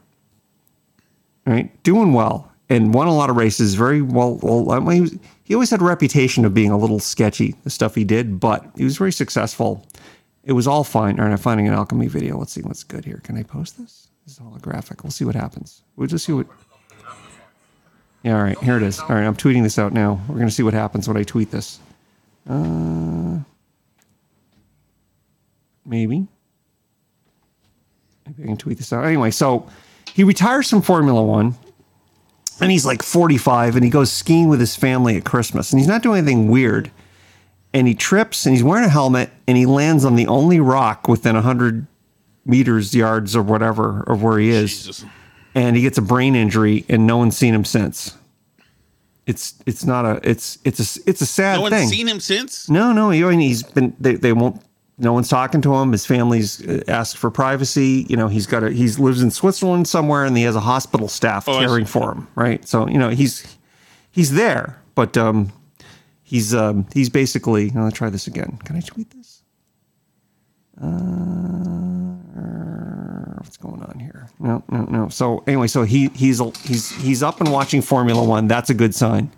right? 1.45 1.71
Doing 1.83 2.13
well 2.13 2.51
and 2.69 2.93
won 2.93 3.07
a 3.07 3.13
lot 3.13 3.29
of 3.29 3.35
races. 3.35 3.75
Very 3.75 4.01
well. 4.01 4.39
well 4.41 4.71
I 4.71 4.79
mean, 4.79 4.95
he, 4.95 5.01
was, 5.01 5.17
he 5.43 5.53
always 5.53 5.69
had 5.69 5.81
a 5.81 5.85
reputation 5.85 6.45
of 6.45 6.53
being 6.53 6.71
a 6.71 6.77
little 6.77 6.99
sketchy, 6.99 7.55
the 7.63 7.69
stuff 7.69 7.95
he 7.95 8.03
did, 8.03 8.39
but 8.39 8.65
he 8.77 8.83
was 8.83 8.97
very 8.97 9.11
successful. 9.11 9.85
It 10.43 10.53
was 10.53 10.67
all 10.67 10.83
fine. 10.83 11.19
All 11.19 11.25
right, 11.25 11.31
I'm 11.31 11.37
finding 11.37 11.67
an 11.67 11.73
alchemy 11.73 12.07
video. 12.07 12.37
Let's 12.37 12.51
see 12.51 12.61
what's 12.61 12.83
good 12.83 13.05
here. 13.05 13.21
Can 13.23 13.37
I 13.37 13.43
post 13.43 13.77
this? 13.77 14.07
This 14.25 14.33
is 14.35 14.39
holographic. 14.39 15.03
We'll 15.03 15.11
see 15.11 15.25
what 15.25 15.35
happens. 15.35 15.83
We'll 15.95 16.07
just 16.07 16.25
see 16.25 16.33
what. 16.33 16.47
Yeah, 18.23 18.37
all 18.37 18.43
right, 18.43 18.57
here 18.59 18.77
it 18.77 18.83
is. 18.83 18.99
All 18.99 19.09
right, 19.09 19.23
I'm 19.25 19.35
tweeting 19.35 19.63
this 19.63 19.77
out 19.77 19.91
now. 19.93 20.21
We're 20.27 20.37
gonna 20.37 20.51
see 20.51 20.63
what 20.63 20.73
happens 20.73 21.07
when 21.07 21.17
I 21.17 21.23
tweet 21.23 21.51
this. 21.51 21.79
Uh, 22.49 23.39
maybe. 25.85 26.27
Maybe 28.25 28.43
I 28.43 28.45
can 28.47 28.57
tweet 28.57 28.77
this 28.77 28.93
out. 28.93 29.03
Anyway, 29.05 29.31
so 29.31 29.67
he 30.13 30.23
retires 30.23 30.69
from 30.69 30.81
Formula 30.81 31.21
One, 31.21 31.55
and 32.61 32.71
he's 32.71 32.85
like 32.85 33.03
45, 33.03 33.75
and 33.75 33.83
he 33.83 33.89
goes 33.89 34.11
skiing 34.11 34.47
with 34.47 34.61
his 34.61 34.75
family 34.75 35.17
at 35.17 35.25
Christmas, 35.25 35.71
and 35.71 35.79
he's 35.79 35.87
not 35.87 36.01
doing 36.01 36.19
anything 36.19 36.47
weird. 36.47 36.91
And 37.73 37.87
he 37.87 37.95
trips, 37.95 38.45
and 38.45 38.53
he's 38.53 38.63
wearing 38.63 38.85
a 38.85 38.89
helmet, 38.89 39.31
and 39.47 39.57
he 39.57 39.65
lands 39.65 40.05
on 40.05 40.15
the 40.15 40.27
only 40.27 40.59
rock 40.59 41.07
within 41.07 41.33
100 41.35 41.87
meters, 42.45 42.93
yards, 42.93 43.35
or 43.35 43.41
whatever 43.41 44.03
of 44.03 44.21
where 44.21 44.37
he 44.37 44.49
is 44.49 44.69
Jesus. 44.85 45.05
and 45.55 45.75
he 45.75 45.81
gets 45.81 45.97
a 45.97 46.01
brain 46.01 46.35
injury 46.35 46.85
and 46.89 47.07
no 47.07 47.17
one's 47.17 47.35
seen 47.37 47.53
him 47.53 47.63
since. 47.65 48.15
It's 49.25 49.53
it's 49.65 49.85
not 49.85 50.05
a 50.05 50.19
it's 50.29 50.57
it's 50.65 50.97
a 50.97 51.09
it's 51.09 51.21
a 51.21 51.25
sad 51.25 51.55
No 51.55 51.61
one's 51.61 51.75
thing. 51.75 51.87
seen 51.87 52.07
him 52.09 52.19
since. 52.19 52.69
no, 52.69 52.91
no, 52.91 53.09
he, 53.09 53.21
he's 53.47 53.63
been 53.63 53.95
they, 53.97 54.15
they 54.15 54.33
won't 54.33 54.61
no 54.97 55.13
one's 55.13 55.29
talking 55.29 55.61
to 55.61 55.73
him. 55.75 55.93
His 55.93 56.05
family's 56.05 56.61
uh, 56.67 56.83
asked 56.89 57.17
for 57.17 57.31
privacy. 57.31 58.05
You 58.09 58.17
know, 58.17 58.27
he's 58.27 58.45
got 58.45 58.63
a 58.65 58.69
he's 58.71 58.99
lives 58.99 59.21
in 59.23 59.31
Switzerland 59.31 59.87
somewhere 59.87 60.25
and 60.25 60.35
he 60.35 60.43
has 60.43 60.57
a 60.57 60.59
hospital 60.59 61.07
staff 61.07 61.47
Oh, 61.47 61.57
caring 61.59 61.85
for 61.85 62.11
him, 62.11 62.27
right? 62.35 62.67
So, 62.67 62.87
you 62.89 62.97
know, 62.97 63.09
he's 63.09 63.55
he's 64.11 64.33
there, 64.33 64.77
but 64.93 65.15
um 65.17 65.53
he's 66.33 66.53
um 66.55 66.87
he's 66.93 67.09
basically, 67.09 67.69
let's 67.69 67.95
try 67.95 68.09
this 68.09 68.25
again. 68.25 68.57
Can 68.65 68.75
I 68.75 68.79
tweet 68.79 69.11
this? 69.11 69.43
Uh, 70.81 70.87
what's 73.37 73.57
going 73.57 73.83
on 73.83 73.99
here? 73.99 74.27
No, 74.39 74.63
no, 74.69 74.85
no. 74.85 75.09
So 75.09 75.43
anyway, 75.45 75.67
so 75.67 75.83
he 75.83 76.07
he's 76.15 76.39
he's 76.63 76.89
he's 76.89 77.21
up 77.21 77.39
and 77.39 77.51
watching 77.51 77.83
Formula 77.83 78.23
One. 78.23 78.47
That's 78.47 78.71
a 78.71 78.73
good 78.73 78.95
sign. 78.95 79.31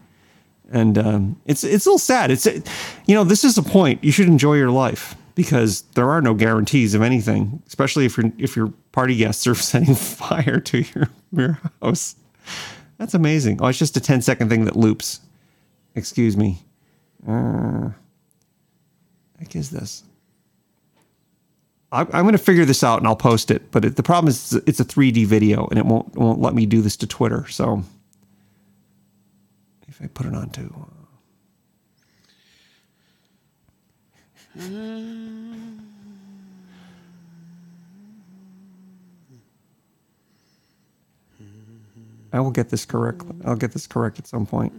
And 0.71 0.97
um, 0.97 1.41
it's 1.45 1.65
it's 1.65 1.85
a 1.85 1.89
little 1.89 1.99
sad. 1.99 2.31
It's 2.31 2.45
you 2.45 3.13
know 3.13 3.25
this 3.25 3.43
is 3.43 3.55
the 3.55 3.61
point. 3.61 4.01
You 4.01 4.13
should 4.13 4.27
enjoy 4.27 4.53
your 4.53 4.71
life 4.71 5.15
because 5.35 5.81
there 5.95 6.09
are 6.09 6.21
no 6.21 6.33
guarantees 6.33 6.93
of 6.93 7.01
anything, 7.01 7.61
especially 7.67 8.05
if 8.05 8.15
your 8.15 8.31
if 8.37 8.55
your 8.55 8.71
party 8.93 9.17
guests 9.17 9.45
are 9.47 9.55
setting 9.71 9.95
fire 9.95 10.61
to 10.61 10.85
your 10.95 11.09
your 11.33 11.59
house. 11.81 12.15
That's 12.97 13.13
amazing. 13.13 13.59
Oh, 13.61 13.67
it's 13.67 13.77
just 13.77 13.97
a 13.97 13.99
10 13.99 14.21
second 14.21 14.47
thing 14.47 14.63
that 14.63 14.77
loops. 14.77 15.19
Excuse 15.95 16.37
me. 16.37 16.63
Uh, 17.27 17.89
heck 19.39 19.55
is 19.55 19.69
this? 19.71 20.03
I, 21.91 22.01
I'm 22.01 22.23
going 22.23 22.33
to 22.33 22.37
figure 22.37 22.65
this 22.65 22.83
out 22.83 22.99
and 22.99 23.07
I'll 23.07 23.15
post 23.15 23.51
it. 23.51 23.71
But 23.71 23.85
it, 23.85 23.95
the 23.95 24.03
problem 24.03 24.29
is 24.29 24.53
it's 24.67 24.79
a 24.79 24.85
3D 24.85 25.25
video 25.25 25.67
and 25.67 25.79
it 25.79 25.85
won't 25.85 26.15
won't 26.15 26.41
let 26.41 26.53
me 26.53 26.65
do 26.65 26.81
this 26.81 26.97
to 26.97 27.07
Twitter. 27.07 27.47
So 27.47 27.83
if 29.87 30.01
I 30.01 30.07
put 30.07 30.25
it 30.25 30.35
onto. 30.35 30.73
I 42.33 42.39
will 42.39 42.51
get 42.51 42.69
this 42.69 42.85
correct. 42.85 43.23
I'll 43.45 43.55
get 43.55 43.71
this 43.71 43.87
correct 43.87 44.19
at 44.19 44.27
some 44.27 44.45
point. 44.45 44.73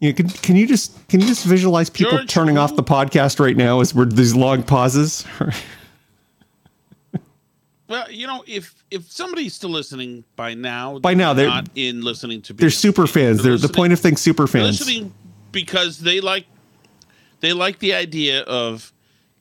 Yeah, 0.00 0.12
can, 0.12 0.28
can 0.28 0.56
you 0.56 0.66
just 0.66 1.08
can 1.08 1.20
you 1.20 1.26
just 1.26 1.44
visualize 1.44 1.88
people 1.88 2.18
George, 2.18 2.28
turning 2.28 2.58
off 2.58 2.76
the 2.76 2.82
podcast 2.84 3.40
right 3.40 3.56
now 3.56 3.80
as 3.80 3.94
we're 3.94 4.04
these 4.04 4.34
long 4.34 4.62
pauses? 4.62 5.24
Well, 7.88 8.10
you 8.10 8.26
know, 8.26 8.42
if 8.48 8.74
if 8.90 9.10
somebody's 9.10 9.54
still 9.54 9.70
listening 9.70 10.24
by 10.34 10.54
now, 10.54 10.98
By 10.98 11.14
now, 11.14 11.32
they're- 11.34 11.46
not 11.46 11.68
in 11.76 12.02
listening 12.02 12.42
to. 12.42 12.52
They're 12.52 12.68
super 12.70 13.06
fans. 13.06 13.42
They're, 13.42 13.56
the 13.56 13.68
point 13.68 13.92
of 13.92 14.00
things 14.00 14.20
super 14.20 14.46
they're 14.46 14.62
fans. 14.62 14.80
listening 14.80 15.14
because 15.52 15.98
they 15.98 16.20
like 16.20 16.46
they 17.40 17.52
like 17.52 17.78
the 17.78 17.94
idea 17.94 18.40
of 18.42 18.92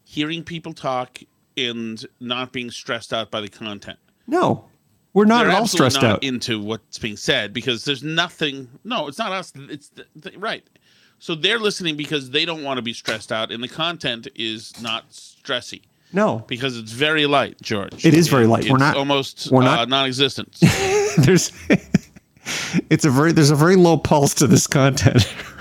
hearing 0.04 0.44
people 0.44 0.74
talk 0.74 1.20
and 1.58 2.06
not 2.20 2.52
being 2.52 2.70
stressed 2.70 3.14
out 3.14 3.32
by 3.32 3.42
the 3.42 3.50
content. 3.50 3.98
No, 4.28 4.66
we're 5.16 5.26
not 5.26 5.48
all 5.48 5.66
stressed 5.66 6.02
not 6.02 6.04
out. 6.04 6.24
into 6.24 6.62
what's 6.62 7.00
being 7.00 7.18
said 7.18 7.54
because 7.54 7.86
there's 7.86 8.04
nothing. 8.04 8.68
No, 8.84 9.08
it's 9.08 9.18
not 9.18 9.32
us. 9.32 9.52
It's 9.56 9.90
the, 9.90 10.06
the, 10.16 10.38
right. 10.38 10.64
So 11.20 11.34
they're 11.34 11.58
listening 11.58 11.96
because 11.96 12.30
they 12.30 12.46
don't 12.46 12.64
want 12.64 12.78
to 12.78 12.82
be 12.82 12.94
stressed 12.94 13.32
out, 13.32 13.50
and 13.52 13.64
the 13.64 13.70
content 13.70 14.28
is 14.36 14.80
not 14.82 15.10
stressy 15.10 15.82
no, 16.12 16.44
because 16.48 16.78
it's 16.78 16.92
very 16.92 17.26
light, 17.26 17.62
George. 17.62 18.06
It 18.06 18.14
is 18.14 18.28
very 18.28 18.46
light. 18.46 18.64
It's 18.64 18.72
We're 18.72 18.78
not- 18.78 18.98
almost 18.98 19.50
we're 19.52 19.62
uh, 19.64 19.66
not- 19.66 19.90
non-existent. 19.90 20.58
there's 21.18 21.52
it's 22.90 23.06
a 23.06 23.10
very 23.10 23.32
there's 23.32 23.52
a 23.52 23.56
very 23.56 23.78
low 23.78 23.98
pulse 23.98 24.34
to 24.36 24.48
this 24.48 24.68
content. 24.68 25.34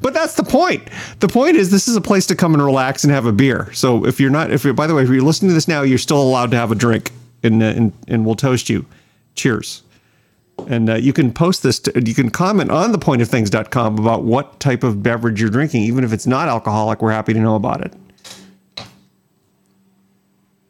but 0.00 0.14
that's 0.14 0.34
the 0.34 0.44
point. 0.44 0.88
The 1.20 1.28
point 1.28 1.56
is 1.56 1.70
this 1.70 1.88
is 1.88 1.96
a 1.96 2.00
place 2.00 2.26
to 2.26 2.36
come 2.36 2.54
and 2.54 2.62
relax 2.62 3.04
and 3.04 3.12
have 3.12 3.26
a 3.26 3.32
beer. 3.32 3.72
So 3.72 4.04
if 4.04 4.20
you're 4.20 4.30
not 4.30 4.50
if 4.50 4.64
you're 4.64 4.74
by 4.74 4.86
the 4.86 4.94
way 4.94 5.02
if 5.02 5.08
you're 5.08 5.22
listening 5.22 5.50
to 5.50 5.54
this 5.54 5.68
now, 5.68 5.82
you're 5.82 5.98
still 5.98 6.20
allowed 6.20 6.50
to 6.52 6.56
have 6.56 6.72
a 6.72 6.74
drink 6.74 7.10
and 7.42 7.62
uh, 7.62 7.66
and, 7.66 7.92
and 8.08 8.26
we'll 8.26 8.36
toast 8.36 8.68
you. 8.68 8.86
Cheers. 9.34 9.82
And 10.66 10.90
uh, 10.90 10.94
you 10.94 11.12
can 11.12 11.32
post 11.32 11.62
this, 11.62 11.78
to, 11.80 12.02
you 12.04 12.14
can 12.14 12.30
comment 12.30 12.70
on 12.70 12.92
thepointofthings.com 12.92 13.98
about 13.98 14.24
what 14.24 14.58
type 14.58 14.82
of 14.82 15.02
beverage 15.02 15.40
you're 15.40 15.50
drinking. 15.50 15.82
Even 15.84 16.02
if 16.02 16.12
it's 16.12 16.26
not 16.26 16.48
alcoholic, 16.48 17.00
we're 17.00 17.12
happy 17.12 17.32
to 17.32 17.38
know 17.38 17.54
about 17.54 17.84
it. 17.84 17.92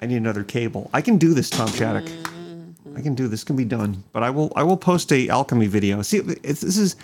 I 0.00 0.06
need 0.06 0.16
another 0.16 0.44
cable. 0.44 0.90
I 0.92 1.00
can 1.00 1.16
do 1.18 1.34
this, 1.34 1.50
Tom 1.50 1.68
Shattuck. 1.68 2.08
I 2.94 3.00
can 3.00 3.14
do 3.14 3.28
this. 3.28 3.44
Can 3.44 3.56
be 3.56 3.64
done. 3.64 4.02
But 4.12 4.22
I 4.22 4.30
will. 4.30 4.52
I 4.56 4.62
will 4.62 4.76
post 4.76 5.12
a 5.12 5.28
alchemy 5.28 5.66
video. 5.66 6.02
See, 6.02 6.20
this 6.20 6.62
is 6.62 6.96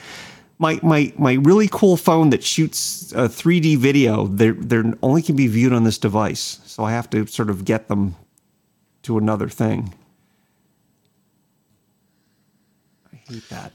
my 0.58 0.78
my 0.82 1.12
my 1.18 1.34
really 1.34 1.68
cool 1.68 1.96
phone 1.96 2.30
that 2.30 2.42
shoots 2.42 3.12
a 3.12 3.28
3D 3.28 3.76
video. 3.78 4.26
They're 4.26 4.52
they're 4.52 4.92
only 5.02 5.22
can 5.22 5.36
be 5.36 5.46
viewed 5.46 5.72
on 5.72 5.84
this 5.84 5.98
device. 5.98 6.60
So 6.64 6.84
I 6.84 6.92
have 6.92 7.10
to 7.10 7.26
sort 7.26 7.50
of 7.50 7.64
get 7.64 7.88
them 7.88 8.16
to 9.02 9.18
another 9.18 9.48
thing. 9.48 9.94
I 13.12 13.16
hate 13.28 13.48
that. 13.50 13.72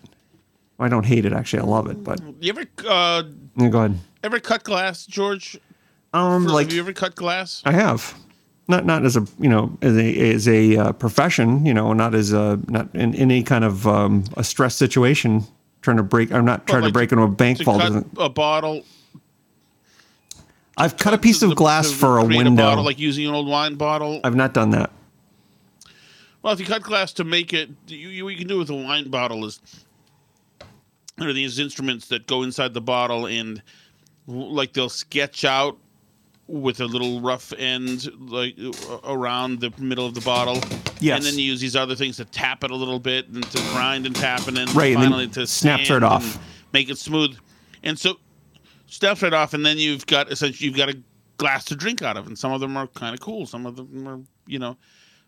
I 0.80 0.88
don't 0.88 1.06
hate 1.06 1.26
it 1.26 1.34
actually. 1.34 1.62
I 1.62 1.66
love 1.66 1.88
it. 1.90 2.04
But 2.04 2.22
you 2.40 2.50
ever 2.50 2.66
uh, 2.88 3.24
yeah, 3.58 3.70
go 3.70 3.80
ahead. 3.80 4.00
ever 4.24 4.40
cut 4.40 4.64
glass, 4.64 5.06
George? 5.06 5.60
Um, 6.14 6.46
like 6.46 6.68
have 6.68 6.74
you 6.74 6.82
ever 6.82 6.94
cut 6.94 7.16
glass? 7.16 7.62
I 7.66 7.74
have, 7.74 8.16
not 8.68 8.86
not 8.86 9.06
as 9.06 9.18
a 9.18 9.28
you 9.38 9.50
know 9.50 9.78
as 9.82 9.96
a 9.98 10.32
as 10.32 10.48
a 10.48 10.78
uh, 10.78 10.92
profession, 10.94 11.66
you 11.66 11.74
know, 11.74 11.94
not 11.94 12.16
as 12.16 12.32
a 12.32 12.60
not 12.68 12.94
in, 12.96 13.14
in 13.14 13.16
any 13.16 13.44
kind 13.44 13.66
of 13.66 13.86
um, 13.86 14.24
a 14.38 14.44
stress 14.44 14.76
situation. 14.76 15.46
Trying 15.82 15.98
to 15.98 16.04
break, 16.04 16.32
I'm 16.32 16.46
not 16.46 16.68
trying 16.68 16.82
like 16.82 16.90
to 16.90 16.94
break 16.94 17.12
into 17.12 17.24
a 17.24 17.28
bank 17.28 17.64
vault. 17.64 17.80
Doesn't, 17.80 18.08
a 18.18 18.30
bottle. 18.30 18.84
I've 20.78 20.98
cut 20.98 21.14
a 21.14 21.18
piece 21.18 21.42
of 21.42 21.50
the- 21.50 21.56
glass 21.56 21.92
for 21.92 22.18
a 22.18 22.24
window. 22.24 22.56
bottle, 22.56 22.84
like 22.84 23.00
using 23.00 23.26
an 23.28 23.34
old 23.34 23.48
wine 23.48 23.76
bottle. 23.76 24.22
I've 24.24 24.36
not 24.36 24.54
done 24.54 24.72
that. 24.72 24.92
Well, 26.42 26.54
if 26.54 26.60
you 26.60 26.66
cut 26.66 26.84
glass 26.84 27.12
to 27.14 27.26
make 27.26 27.54
it, 27.54 27.70
you, 27.88 28.10
you, 28.10 28.24
what 28.24 28.30
you 28.32 28.38
can 28.38 28.48
do 28.48 28.58
with 28.58 28.70
a 28.70 28.76
wine 28.76 29.10
bottle 29.10 29.44
is 29.46 29.60
there 31.18 31.28
are 31.28 31.34
these 31.34 31.60
instruments 31.60 32.08
that 32.08 32.28
go 32.28 32.44
inside 32.44 32.74
the 32.74 32.82
bottle 32.82 33.26
and 33.26 33.62
like 34.26 34.72
they'll 34.72 34.88
sketch 34.90 35.44
out 35.44 35.78
with 36.50 36.80
a 36.82 36.86
little 36.86 37.22
rough 37.22 37.54
end 37.58 38.10
like 38.30 38.56
around 39.04 39.60
the 39.60 39.72
middle 39.78 40.06
of 40.06 40.16
the 40.16 40.22
bottle. 40.22 40.58
Yes. 41.00 41.18
And 41.18 41.26
then 41.26 41.36
you 41.36 41.46
use 41.46 41.62
these 41.62 41.76
other 41.76 41.96
things 41.96 42.18
to 42.18 42.26
tap 42.26 42.64
it 42.64 42.72
a 42.72 42.76
little 42.76 43.00
bit 43.00 43.28
and 43.30 43.44
to 43.52 43.58
grind 43.72 44.06
and 44.06 44.16
tap 44.16 44.48
and 44.48 44.58
then 44.58 44.68
Right, 44.74 44.94
and 44.94 45.04
then 45.04 45.12
finally 45.12 45.28
to 45.30 45.46
snaps 45.46 45.88
sand 45.88 46.02
right 46.04 46.12
off. 46.12 46.40
make 46.74 46.90
it 46.90 46.98
smooth. 46.98 47.38
And 47.84 47.98
so 47.98 48.16
snaps 48.88 49.22
it 49.24 49.34
off 49.34 49.54
and 49.54 49.66
then 49.66 49.78
you've 49.78 50.06
got 50.08 50.32
essentially 50.32 50.68
you've 50.68 50.78
got 50.78 50.90
a 50.90 50.98
glass 51.38 51.66
to 51.66 51.76
drink 51.76 52.02
out 52.02 52.18
of 52.18 52.26
and 52.28 52.38
some 52.38 52.52
of 52.52 52.60
them 52.60 52.76
are 52.76 52.88
kind 52.88 53.14
of 53.14 53.22
cool. 53.22 53.46
Some 53.46 53.66
of 53.66 53.76
them 53.76 54.08
are, 54.08 54.20
you 54.48 54.58
know, 54.60 54.76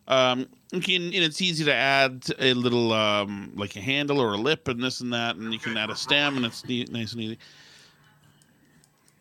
um, 0.07 0.47
you 0.71 0.81
can, 0.81 1.03
and 1.03 1.13
it's 1.13 1.41
easy 1.41 1.63
to 1.65 1.73
add 1.73 2.25
a 2.39 2.53
little 2.53 2.91
um, 2.91 3.51
like 3.55 3.75
a 3.75 3.79
handle 3.81 4.19
or 4.19 4.33
a 4.33 4.37
lip 4.37 4.67
and 4.67 4.81
this 4.81 4.99
and 4.99 5.13
that, 5.13 5.35
and 5.35 5.53
you 5.53 5.59
can 5.59 5.77
add 5.77 5.89
a 5.89 5.95
stem, 5.95 6.37
and 6.37 6.45
it's 6.45 6.65
neat, 6.65 6.91
nice 6.91 7.13
and 7.13 7.21
easy. 7.21 7.37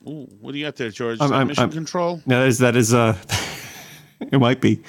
Ooh, 0.08 0.26
what 0.40 0.52
do 0.52 0.58
you 0.58 0.64
got 0.64 0.76
there, 0.76 0.90
George? 0.90 1.14
Is 1.16 1.20
I'm- 1.20 1.30
that 1.30 1.36
I'm- 1.36 1.46
mission 1.48 1.62
I'm- 1.62 1.70
control? 1.72 2.22
That 2.26 2.46
is 2.46 2.58
that 2.58 2.76
is 2.76 2.94
uh, 2.94 3.16
it 4.20 4.38
might 4.40 4.60
be. 4.60 4.80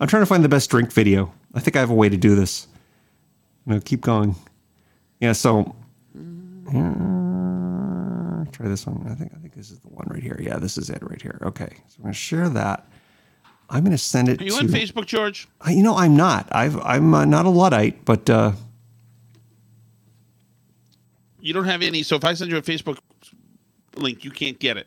I'm 0.00 0.08
trying 0.08 0.22
to 0.22 0.26
find 0.26 0.42
the 0.44 0.48
best 0.48 0.70
drink 0.70 0.92
video. 0.92 1.32
I 1.54 1.60
think 1.60 1.76
I 1.76 1.80
have 1.80 1.90
a 1.90 1.94
way 1.94 2.08
to 2.08 2.16
do 2.16 2.34
this. 2.34 2.66
No, 3.66 3.80
keep 3.80 4.00
going. 4.00 4.34
Yeah, 5.20 5.32
so 5.32 5.74
uh, 6.68 6.70
try 8.52 8.68
this 8.68 8.86
one. 8.86 9.06
I 9.10 9.14
think 9.14 9.32
I 9.34 9.38
think 9.38 9.54
this 9.54 9.70
is 9.70 9.78
the 9.80 9.88
one 9.88 10.06
right 10.10 10.22
here. 10.22 10.38
Yeah, 10.40 10.56
this 10.58 10.78
is 10.78 10.88
it 10.90 10.98
right 11.02 11.20
here. 11.20 11.38
Okay, 11.42 11.68
so 11.88 11.96
I'm 11.98 12.02
gonna 12.04 12.14
share 12.14 12.48
that. 12.50 12.86
I'm 13.68 13.84
gonna 13.84 13.98
send 13.98 14.28
it 14.28 14.40
Are 14.40 14.44
you 14.44 14.50
to. 14.52 14.58
on 14.58 14.68
Facebook, 14.68 15.06
George? 15.06 15.46
Uh, 15.66 15.70
You 15.70 15.82
know, 15.82 15.96
I'm 15.96 16.16
not. 16.16 16.48
I've 16.52 16.78
I'm 16.80 17.12
uh, 17.14 17.24
not 17.24 17.46
a 17.46 17.50
luddite, 17.50 18.04
but 18.04 18.28
uh, 18.30 18.52
You 21.40 21.52
don't 21.54 21.64
have 21.66 21.82
any. 21.82 22.02
So 22.02 22.16
if 22.16 22.24
I 22.24 22.34
send 22.34 22.50
you 22.50 22.56
a 22.56 22.62
Facebook 22.62 22.98
link, 23.96 24.24
you 24.24 24.30
can't 24.30 24.58
get 24.58 24.76
it. 24.76 24.86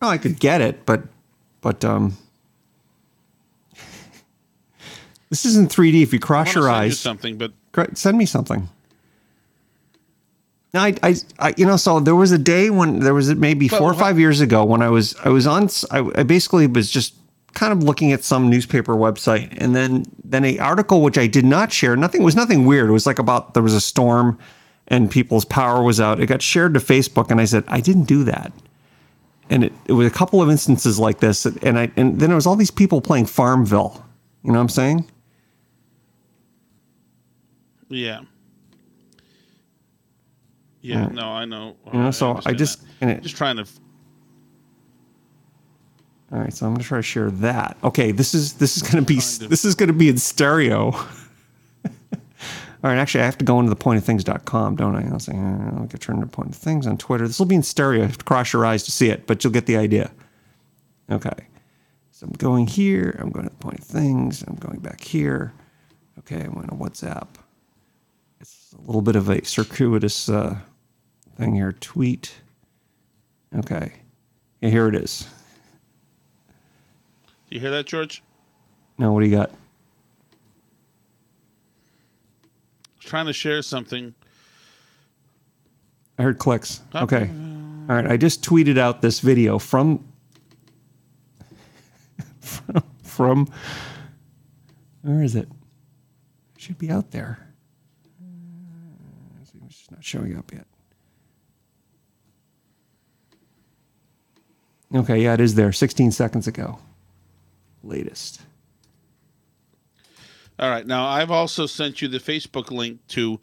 no, 0.00 0.08
I 0.08 0.18
could 0.18 0.38
get 0.38 0.60
it, 0.60 0.86
but 0.86 1.02
but 1.60 1.84
um, 1.84 2.16
this 5.30 5.44
isn't 5.44 5.70
3D. 5.70 6.02
If 6.02 6.12
you 6.12 6.18
cross 6.18 6.54
your 6.54 6.70
eyes, 6.70 6.98
something, 6.98 7.38
but 7.38 7.52
Send 7.94 8.16
me 8.16 8.26
something. 8.26 8.68
No, 10.72 10.80
I, 10.80 10.94
I, 11.02 11.14
I, 11.38 11.54
you 11.56 11.66
know, 11.66 11.76
so 11.76 12.00
there 12.00 12.16
was 12.16 12.32
a 12.32 12.38
day 12.38 12.70
when 12.70 13.00
there 13.00 13.14
was 13.14 13.32
maybe 13.34 13.68
four 13.68 13.90
or 13.90 13.94
five 13.94 14.18
years 14.18 14.40
ago 14.40 14.64
when 14.64 14.82
I 14.82 14.88
was, 14.88 15.14
I 15.24 15.28
was 15.28 15.46
on, 15.46 15.68
I 15.90 16.24
basically 16.24 16.66
was 16.66 16.90
just 16.90 17.14
kind 17.52 17.72
of 17.72 17.84
looking 17.84 18.12
at 18.12 18.24
some 18.24 18.50
newspaper 18.50 18.94
website, 18.94 19.56
and 19.58 19.74
then, 19.74 20.04
then 20.24 20.44
a 20.44 20.58
article 20.58 21.02
which 21.02 21.16
I 21.16 21.28
did 21.28 21.44
not 21.44 21.72
share. 21.72 21.94
Nothing 21.94 22.24
was 22.24 22.34
nothing 22.34 22.64
weird. 22.64 22.88
It 22.88 22.92
was 22.92 23.06
like 23.06 23.20
about 23.20 23.54
there 23.54 23.62
was 23.62 23.74
a 23.74 23.80
storm, 23.80 24.38
and 24.88 25.10
people's 25.10 25.44
power 25.44 25.82
was 25.82 26.00
out. 26.00 26.20
It 26.20 26.26
got 26.26 26.42
shared 26.42 26.74
to 26.74 26.80
Facebook, 26.80 27.30
and 27.30 27.40
I 27.40 27.44
said 27.44 27.64
I 27.68 27.80
didn't 27.80 28.04
do 28.04 28.24
that. 28.24 28.52
And 29.50 29.64
it, 29.64 29.72
it 29.86 29.92
was 29.92 30.06
a 30.06 30.10
couple 30.10 30.40
of 30.40 30.50
instances 30.50 30.98
like 30.98 31.20
this, 31.20 31.44
and 31.44 31.78
I, 31.78 31.90
and 31.96 32.18
then 32.18 32.30
it 32.30 32.34
was 32.34 32.46
all 32.46 32.56
these 32.56 32.70
people 32.70 33.00
playing 33.00 33.26
Farmville. 33.26 34.04
You 34.42 34.52
know 34.52 34.58
what 34.58 34.62
I'm 34.62 34.68
saying? 34.68 35.10
yeah. 37.88 38.20
Yeah, 40.80 41.06
no, 41.06 41.28
I 41.28 41.46
know. 41.46 41.76
You 41.94 41.98
know, 41.98 42.06
I 42.08 42.10
so 42.10 42.38
I 42.44 42.52
just, 42.52 42.82
it, 43.00 43.22
just 43.22 43.36
trying 43.36 43.56
to. 43.56 43.66
All 46.30 46.38
right, 46.38 46.52
so 46.52 46.66
I'm 46.66 46.74
gonna 46.74 46.84
try 46.84 46.98
to 46.98 47.02
share 47.02 47.30
that. 47.30 47.78
Okay, 47.82 48.12
this 48.12 48.34
is 48.34 48.52
this 48.54 48.76
is 48.76 48.82
gonna 48.82 49.00
be 49.00 49.14
this 49.14 49.64
is 49.64 49.74
gonna 49.74 49.94
be 49.94 50.10
in 50.10 50.18
stereo. 50.18 50.94
All 52.84 52.90
right, 52.90 52.98
actually, 52.98 53.22
I 53.22 53.24
have 53.24 53.38
to 53.38 53.46
go 53.46 53.58
into 53.60 53.70
the 53.70 53.76
pointofthings.com, 53.76 54.76
don't 54.76 54.94
I? 54.94 55.08
I'll 55.08 55.18
say, 55.18 55.32
uh, 55.32 55.78
I'll 55.78 55.86
get 55.86 56.02
turned 56.02 56.20
to 56.20 56.26
point 56.26 56.50
of 56.50 56.56
things 56.56 56.86
on 56.86 56.98
Twitter. 56.98 57.26
This 57.26 57.38
will 57.38 57.46
be 57.46 57.54
in 57.54 57.62
stereo. 57.62 58.02
You 58.02 58.06
have 58.08 58.18
to 58.18 58.24
cross 58.26 58.52
your 58.52 58.66
eyes 58.66 58.82
to 58.82 58.90
see 58.90 59.08
it, 59.08 59.26
but 59.26 59.42
you'll 59.42 59.54
get 59.54 59.64
the 59.64 59.78
idea. 59.78 60.10
Okay, 61.10 61.46
so 62.10 62.26
I'm 62.26 62.32
going 62.32 62.66
here. 62.66 63.16
I'm 63.18 63.30
going 63.30 63.46
to 63.46 63.50
the 63.50 63.56
point 63.56 63.78
of 63.78 63.86
things. 63.86 64.42
I'm 64.42 64.56
going 64.56 64.80
back 64.80 65.00
here. 65.00 65.54
Okay, 66.18 66.42
I'm 66.42 66.52
going 66.52 66.68
to 66.68 66.74
WhatsApp. 66.74 67.28
It's 68.40 68.74
a 68.76 68.82
little 68.82 69.00
bit 69.00 69.16
of 69.16 69.30
a 69.30 69.42
circuitous 69.46 70.28
uh, 70.28 70.58
thing 71.38 71.54
here. 71.54 71.72
Tweet. 71.72 72.34
Okay, 73.56 73.94
yeah, 74.60 74.68
here 74.68 74.88
it 74.88 74.94
is. 74.94 75.26
Do 77.48 77.54
you 77.56 77.60
hear 77.60 77.70
that, 77.70 77.86
George? 77.86 78.22
No, 78.98 79.10
what 79.14 79.20
do 79.20 79.26
you 79.26 79.36
got? 79.36 79.50
I 82.93 82.93
was 82.93 82.93
trying 83.04 83.26
to 83.26 83.32
share 83.32 83.62
something. 83.62 84.14
I 86.18 86.22
heard 86.22 86.38
clicks. 86.38 86.80
Okay. 86.94 87.30
All 87.88 87.94
right. 87.96 88.06
I 88.06 88.16
just 88.16 88.42
tweeted 88.42 88.78
out 88.78 89.02
this 89.02 89.20
video 89.20 89.58
from 89.58 90.04
from, 92.40 92.82
from 93.02 93.48
where 95.02 95.22
is 95.22 95.34
it? 95.34 95.48
It 96.54 96.60
should 96.60 96.78
be 96.78 96.90
out 96.90 97.10
there. 97.10 97.38
It's 99.42 99.52
just 99.68 99.90
not 99.90 100.04
showing 100.04 100.36
up 100.36 100.52
yet. 100.52 100.66
Okay, 104.94 105.22
yeah, 105.22 105.34
it 105.34 105.40
is 105.40 105.56
there. 105.56 105.72
16 105.72 106.12
seconds 106.12 106.46
ago. 106.46 106.78
Latest. 107.82 108.42
All 110.58 110.70
right. 110.70 110.86
Now, 110.86 111.06
I've 111.06 111.30
also 111.30 111.66
sent 111.66 112.00
you 112.00 112.08
the 112.08 112.18
Facebook 112.18 112.70
link 112.70 112.98
to 113.08 113.40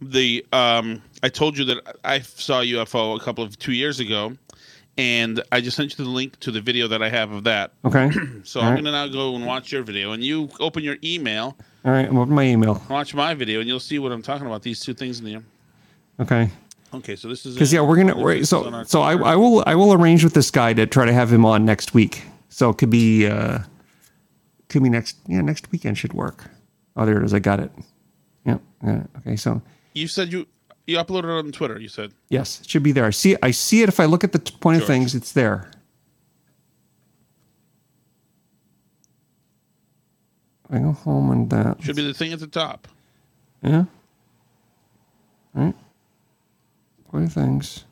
the. 0.00 0.44
Um, 0.52 1.02
I 1.22 1.28
told 1.28 1.58
you 1.58 1.64
that 1.66 1.98
I 2.04 2.20
saw 2.20 2.60
UFO 2.62 3.16
a 3.16 3.20
couple 3.22 3.44
of 3.44 3.58
two 3.58 3.72
years 3.72 4.00
ago, 4.00 4.36
and 4.96 5.42
I 5.52 5.60
just 5.60 5.76
sent 5.76 5.98
you 5.98 6.04
the 6.04 6.10
link 6.10 6.38
to 6.40 6.50
the 6.50 6.60
video 6.60 6.88
that 6.88 7.02
I 7.02 7.08
have 7.10 7.32
of 7.32 7.44
that. 7.44 7.72
Okay. 7.84 8.10
So 8.44 8.60
All 8.60 8.66
I'm 8.66 8.74
right. 8.74 8.82
going 8.82 8.84
to 8.86 8.92
now 8.92 9.08
go 9.08 9.34
and 9.36 9.44
watch 9.46 9.72
your 9.72 9.82
video, 9.82 10.12
and 10.12 10.22
you 10.24 10.48
open 10.60 10.82
your 10.82 10.96
email, 11.04 11.56
All 11.84 11.92
right, 11.92 12.06
I'm 12.06 12.16
opening 12.18 12.34
my 12.36 12.44
email. 12.44 12.82
watch 12.90 13.14
my 13.14 13.34
video, 13.34 13.60
and 13.60 13.68
you'll 13.68 13.80
see 13.80 13.98
what 13.98 14.12
I'm 14.12 14.22
talking 14.22 14.46
about. 14.46 14.62
These 14.62 14.80
two 14.80 14.92
things 14.94 15.18
in 15.20 15.24
there. 15.26 15.42
Okay. 16.20 16.50
Okay, 16.92 17.16
so 17.16 17.26
this 17.28 17.44
is 17.44 17.54
Because 17.54 17.72
yeah, 17.72 17.80
we're 17.80 17.96
gonna. 17.96 18.16
We're, 18.16 18.44
so 18.44 18.84
so 18.84 19.02
I, 19.02 19.16
I 19.16 19.34
will 19.36 19.64
I 19.66 19.74
will 19.74 19.92
arrange 19.92 20.22
with 20.22 20.32
this 20.34 20.50
guy 20.50 20.72
to 20.74 20.86
try 20.86 21.04
to 21.06 21.12
have 21.12 21.32
him 21.32 21.44
on 21.44 21.64
next 21.64 21.92
week. 21.92 22.22
So 22.50 22.70
it 22.70 22.78
could 22.78 22.90
be 22.90 23.26
uh 23.26 23.60
could 24.68 24.82
be 24.82 24.90
next 24.90 25.16
yeah 25.26 25.40
next 25.40 25.72
weekend 25.72 25.98
should 25.98 26.12
work. 26.12 26.44
Oh 26.96 27.06
there 27.06 27.18
it 27.18 27.24
is. 27.24 27.34
I 27.34 27.38
got 27.38 27.60
it. 27.60 27.70
Yeah. 28.46 28.58
yeah. 28.84 29.02
Okay. 29.18 29.36
So 29.36 29.60
You 29.94 30.08
said 30.08 30.32
you 30.32 30.46
you 30.86 30.96
uploaded 30.98 31.24
it 31.24 31.46
on 31.46 31.52
Twitter. 31.52 31.80
You 31.80 31.88
said 31.88 32.12
yes, 32.28 32.60
it 32.60 32.68
should 32.68 32.82
be 32.82 32.92
there. 32.92 33.04
I 33.04 33.10
see 33.10 33.36
I 33.42 33.50
see 33.50 33.82
it 33.82 33.88
if 33.88 34.00
I 34.00 34.04
look 34.04 34.24
at 34.24 34.32
the 34.32 34.38
point 34.38 34.80
of 34.80 34.86
things. 34.86 35.14
It's 35.14 35.32
there. 35.32 35.70
I 40.70 40.78
go 40.78 40.92
home 40.92 41.30
and 41.30 41.50
that. 41.50 41.82
should 41.82 41.96
be 41.96 42.04
the 42.06 42.14
thing 42.14 42.32
at 42.32 42.40
the 42.40 42.46
top. 42.46 42.88
Yeah. 43.62 43.84
Right. 45.54 45.74
Point 47.10 47.26
of 47.26 47.32
things. 47.32 47.84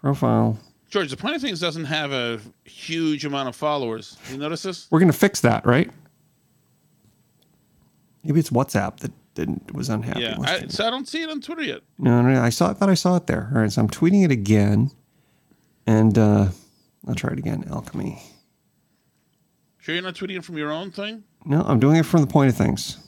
Profile. 0.00 0.58
George, 0.88 1.10
the 1.10 1.16
point 1.16 1.36
of 1.36 1.42
things 1.42 1.60
doesn't 1.60 1.84
have 1.84 2.12
a 2.12 2.40
huge 2.64 3.26
amount 3.26 3.48
of 3.48 3.56
followers. 3.56 4.16
You 4.30 4.38
notice 4.38 4.62
this? 4.62 4.86
We're 4.90 5.00
gonna 5.00 5.12
fix 5.12 5.40
that, 5.40 5.66
right? 5.66 5.90
Maybe 8.24 8.40
it's 8.40 8.50
WhatsApp 8.50 8.98
that 9.00 9.12
didn't 9.34 9.72
was 9.72 9.88
unhappy. 9.88 10.20
Yeah, 10.22 10.36
I, 10.40 10.66
so 10.66 10.86
I 10.86 10.90
don't 10.90 11.06
see 11.08 11.22
it 11.22 11.30
on 11.30 11.40
Twitter 11.40 11.62
yet. 11.62 11.80
no, 11.98 12.20
no, 12.22 12.40
I 12.42 12.48
saw. 12.50 12.70
I 12.70 12.72
thought 12.74 12.88
I 12.90 12.94
saw 12.94 13.16
it 13.16 13.26
there. 13.26 13.50
All 13.54 13.60
right, 13.62 13.70
so 13.70 13.80
I'm 13.80 13.88
tweeting 13.88 14.24
it 14.24 14.30
again, 14.32 14.90
and 15.86 16.18
uh, 16.18 16.48
I'll 17.06 17.14
try 17.14 17.30
it 17.32 17.38
again. 17.38 17.64
Alchemy. 17.70 18.20
Sure, 19.78 19.94
you're 19.94 20.02
not 20.04 20.14
tweeting 20.14 20.36
it 20.38 20.44
from 20.44 20.58
your 20.58 20.72
own 20.72 20.90
thing. 20.90 21.22
No, 21.44 21.62
I'm 21.62 21.78
doing 21.78 21.96
it 21.96 22.04
from 22.04 22.20
the 22.20 22.26
point 22.26 22.50
of 22.50 22.56
things, 22.56 22.98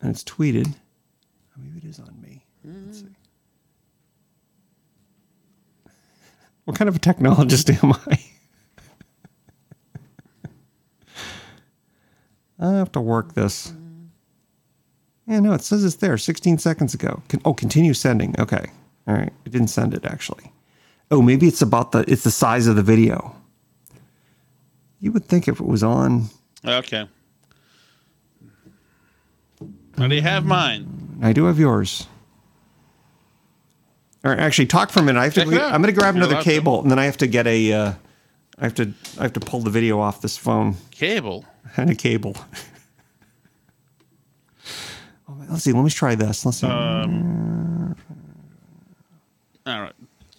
and 0.00 0.10
it's 0.10 0.24
tweeted. 0.24 0.66
Oh, 0.68 1.60
Maybe 1.62 1.78
it 1.86 1.88
is 1.88 1.98
on 2.00 2.20
me. 2.20 2.44
Let's 2.64 3.00
see. 3.00 3.06
What 6.64 6.76
kind 6.76 6.88
of 6.88 6.96
a 6.96 6.98
technologist 6.98 7.70
am 7.82 7.92
I? 7.92 8.18
I 12.58 12.72
have 12.72 12.92
to 12.92 13.00
work 13.00 13.34
this. 13.34 13.72
Yeah, 15.26 15.40
no, 15.40 15.52
it 15.52 15.62
says 15.62 15.84
it's 15.84 15.96
there 15.96 16.16
16 16.16 16.58
seconds 16.58 16.94
ago. 16.94 17.22
Con- 17.28 17.42
oh, 17.44 17.54
continue 17.54 17.94
sending. 17.94 18.34
Okay. 18.38 18.64
All 19.06 19.14
right. 19.14 19.32
It 19.44 19.52
didn't 19.52 19.68
send 19.68 19.94
it 19.94 20.04
actually. 20.04 20.52
Oh, 21.10 21.22
maybe 21.22 21.46
it's 21.46 21.62
about 21.62 21.92
the 21.92 22.04
it's 22.10 22.24
the 22.24 22.30
size 22.30 22.66
of 22.66 22.76
the 22.76 22.82
video. 22.82 23.34
You 25.00 25.12
would 25.12 25.24
think 25.24 25.46
if 25.48 25.60
it 25.60 25.66
was 25.66 25.82
on 25.82 26.28
Okay. 26.64 27.08
Now, 29.96 30.06
do 30.08 30.14
you 30.14 30.22
have 30.22 30.44
mine? 30.44 31.18
I 31.22 31.32
do 31.32 31.44
have 31.46 31.58
yours. 31.58 32.06
All 34.24 34.30
right, 34.30 34.40
actually 34.40 34.66
talk 34.66 34.90
for 34.90 35.00
a 35.00 35.02
minute. 35.02 35.18
I 35.20 35.24
have 35.24 35.34
to. 35.34 35.44
Check 35.44 35.52
I'm 35.52 35.82
going 35.82 35.84
to 35.84 35.92
grab 35.92 36.14
You're 36.14 36.24
another 36.24 36.42
to. 36.42 36.42
cable 36.42 36.82
and 36.82 36.90
then 36.90 36.98
I 36.98 37.04
have 37.04 37.16
to 37.18 37.26
get 37.26 37.46
a 37.46 37.72
uh, 37.72 37.92
I 38.58 38.64
have 38.64 38.74
to 38.74 38.92
I 39.18 39.22
have 39.22 39.32
to 39.34 39.40
pull 39.40 39.60
the 39.60 39.70
video 39.70 40.00
off 40.00 40.20
this 40.20 40.36
phone 40.36 40.76
Cable. 40.90 41.44
and 41.76 41.90
a 41.90 41.94
cable. 41.94 42.36
Let's 45.48 45.64
see. 45.64 45.72
Let 45.72 45.84
me 45.84 45.90
try 45.90 46.14
this. 46.14 46.44
Let's 46.44 46.58
see. 46.58 46.66
Uh, 46.66 47.06
All 49.66 49.82
right. 49.82 49.92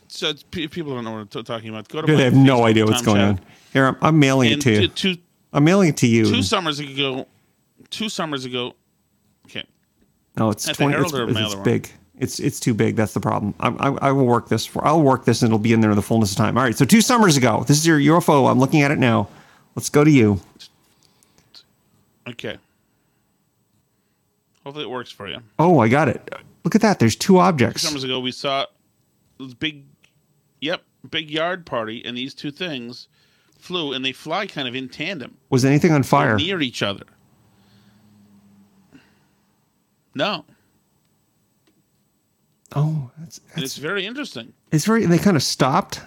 So 0.07 0.30
it's, 0.30 0.43
people 0.43 0.95
don't 0.95 1.03
know 1.03 1.11
what 1.11 1.36
I'm 1.36 1.43
talking 1.43 1.69
about. 1.69 1.88
Go 1.88 2.01
to 2.01 2.15
They 2.15 2.23
have 2.23 2.34
no 2.34 2.65
idea 2.65 2.86
what's 2.86 3.01
going 3.01 3.17
Chat. 3.17 3.30
on. 3.30 3.39
Here, 3.73 3.86
I'm, 3.86 3.97
I'm 4.01 4.19
mailing 4.19 4.51
it 4.51 4.61
to 4.61 4.82
you. 4.82 4.88
two, 4.88 5.17
I'm 5.53 5.63
mailing 5.63 5.89
it 5.89 5.97
to 5.97 6.07
you. 6.07 6.25
two 6.25 6.41
summers 6.41 6.80
ago, 6.80 7.27
two 7.89 8.09
summers 8.09 8.45
ago. 8.45 8.73
Okay. 9.45 9.63
No, 10.38 10.49
it's 10.49 10.67
At 10.67 10.75
twenty. 10.75 10.97
It's, 10.97 11.13
or 11.13 11.30
it's 11.30 11.55
big. 11.55 11.89
It's 12.17 12.39
it's 12.39 12.59
too 12.59 12.73
big. 12.73 12.95
That's 12.95 13.13
the 13.13 13.19
problem. 13.19 13.53
I, 13.59 13.69
I, 13.69 14.09
I 14.09 14.11
will 14.11 14.25
work 14.25 14.49
this 14.49 14.65
for. 14.65 14.86
I'll 14.86 15.01
work 15.01 15.25
this, 15.25 15.41
and 15.41 15.49
it'll 15.49 15.59
be 15.59 15.73
in 15.73 15.82
there 15.82 15.91
in 15.91 15.95
the 15.95 16.01
fullness 16.01 16.32
of 16.32 16.38
time. 16.38 16.57
All 16.57 16.63
right. 16.63 16.75
So 16.75 16.86
two 16.86 17.01
summers 17.01 17.38
ago, 17.38 17.63
this 17.67 17.77
is 17.77 17.88
your 17.88 17.99
UFO. 17.99 18.49
I'm 18.49 18.59
looking 18.59 18.82
at 18.82 18.91
it 18.91 18.97
now. 18.97 19.30
Let's 19.75 19.89
go 19.89 20.03
to 20.03 20.11
you. 20.11 20.41
Okay. 22.30 22.57
Hopefully 24.63 24.86
it 24.86 24.89
works 24.89 25.11
for 25.11 25.27
you. 25.27 25.38
Oh, 25.57 25.80
I 25.80 25.88
got 25.88 26.09
it. 26.09 26.34
Look 26.63 26.75
at 26.75 26.82
that. 26.82 26.99
There's 26.99 27.15
two 27.15 27.34
Two 27.34 27.39
objects. 27.39 27.82
summers 27.82 28.03
ago, 28.03 28.19
we 28.19 28.32
saw 28.32 28.65
this 29.39 29.53
big, 29.53 29.86
yep, 30.61 30.84
big 31.09 31.32
yard 31.32 31.65
party, 31.65 32.03
and 32.05 32.15
these 32.17 32.34
two 32.34 32.51
things 32.51 33.07
flew, 33.57 33.93
and 33.93 34.03
they 34.03 34.11
fly 34.11 34.45
kind 34.47 34.67
of 34.67 34.75
in 34.75 34.89
tandem. 34.89 35.38
Was 35.49 35.63
anything 35.65 35.91
on 35.91 36.01
They're 36.01 36.09
fire? 36.09 36.36
near 36.38 36.61
each 36.61 36.84
other. 36.84 37.03
No, 40.15 40.45
Oh, 42.75 43.09
that's, 43.17 43.39
that's 43.39 43.61
it's 43.63 43.77
very 43.77 44.05
interesting. 44.05 44.53
it's 44.71 44.86
very. 44.86 45.05
They 45.07 45.17
kind 45.17 45.36
of 45.36 45.41
stopped. 45.41 46.01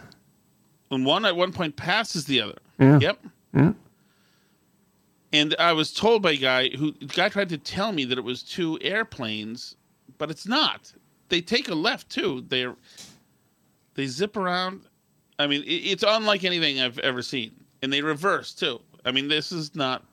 And 0.92 1.04
one 1.04 1.24
at 1.24 1.34
one 1.34 1.52
point 1.52 1.74
passes 1.74 2.26
the 2.26 2.40
other. 2.40 2.58
Yeah. 2.78 2.98
Yep. 3.00 3.26
Yeah. 3.54 3.72
And 5.32 5.54
I 5.58 5.72
was 5.72 5.92
told 5.92 6.22
by 6.22 6.32
a 6.32 6.36
guy 6.36 6.68
who 6.70 6.92
the 6.92 7.06
guy 7.06 7.28
tried 7.30 7.48
to 7.50 7.58
tell 7.58 7.92
me 7.92 8.04
that 8.04 8.18
it 8.18 8.24
was 8.24 8.42
two 8.42 8.78
airplanes, 8.82 9.76
but 10.18 10.30
it's 10.30 10.46
not. 10.46 10.92
They 11.30 11.40
take 11.40 11.68
a 11.68 11.74
left 11.74 12.10
too. 12.10 12.44
They're 12.48 12.76
they 13.94 14.06
zip 14.06 14.36
around. 14.36 14.82
I 15.38 15.46
mean, 15.46 15.62
it, 15.62 15.66
it's 15.66 16.04
unlike 16.06 16.44
anything 16.44 16.80
I've 16.80 16.98
ever 16.98 17.22
seen, 17.22 17.52
and 17.82 17.92
they 17.92 18.02
reverse 18.02 18.52
too. 18.52 18.80
I 19.04 19.10
mean, 19.12 19.28
this 19.28 19.52
is 19.52 19.74
not. 19.74 20.04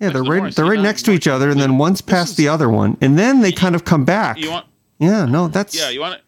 Yeah, 0.00 0.10
they're 0.10 0.22
the 0.22 0.30
right. 0.30 0.54
They're 0.54 0.64
right 0.66 0.78
next 0.80 1.02
to 1.04 1.12
each 1.12 1.26
other, 1.28 1.48
and 1.50 1.58
then 1.60 1.78
one's 1.78 2.00
past 2.02 2.32
is- 2.32 2.36
the 2.36 2.48
other 2.48 2.68
one, 2.68 2.98
and 3.00 3.18
then 3.18 3.40
they 3.40 3.52
kind 3.52 3.74
of 3.74 3.84
come 3.84 4.04
back. 4.04 4.36
You 4.38 4.50
want? 4.50 4.66
yeah, 4.98 5.24
no, 5.24 5.48
that's 5.48 5.74
Yeah, 5.74 5.88
you 5.88 6.00
want 6.00 6.14
it. 6.16 6.22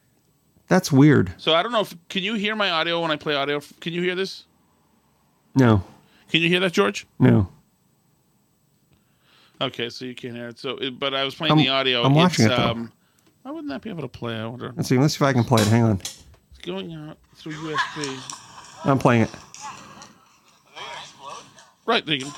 that's 0.69 0.91
weird. 0.91 1.35
So 1.37 1.53
I 1.55 1.63
don't 1.63 1.73
know 1.73 1.81
if 1.83 1.95
can 2.09 2.23
you 2.23 2.35
hear 2.35 2.57
my 2.57 2.71
audio 2.71 3.03
when 3.03 3.11
I 3.11 3.17
play 3.17 3.35
audio. 3.35 3.61
Can 3.81 3.93
you 3.93 4.01
hear 4.01 4.15
this? 4.15 4.45
No, 5.55 5.83
Can 6.31 6.41
you 6.43 6.49
hear 6.49 6.61
that, 6.61 6.73
George? 6.73 7.07
no. 7.19 7.49
Okay, 9.61 9.89
so 9.89 10.05
you 10.05 10.15
can't 10.15 10.35
hear 10.37 10.49
it. 10.49 10.59
So, 10.59 10.77
it- 10.77 10.99
but 10.99 11.15
I 11.15 11.25
was 11.25 11.35
playing 11.35 11.53
I'm- 11.53 11.59
the 11.59 11.69
audio. 11.69 12.03
I'm 12.03 12.15
watching 12.15 12.47
it, 12.47 12.49
though. 12.51 12.57
Um, 12.57 12.93
why 13.43 13.51
wouldn't 13.53 13.69
that 13.71 13.81
be 13.83 13.91
able 13.91 14.03
to 14.03 14.09
play? 14.09 14.35
I 14.35 14.47
wonder. 14.47 14.73
Let's 14.77 14.89
see. 14.89 14.99
Let's 14.99 15.15
see 15.15 15.19
if 15.19 15.29
I 15.29 15.33
can 15.33 15.45
play 15.45 15.63
it. 15.63 15.69
Hang 15.69 15.85
on. 15.85 16.01
It's 16.01 16.19
going 16.63 16.93
out 16.93 17.17
through 17.37 17.53
USB. 17.53 18.19
I'm 18.85 18.99
playing 18.99 19.23
it. 19.23 19.31
Right, 21.87 22.05
there 22.05 22.17
you 22.17 22.25
go. 22.25 22.31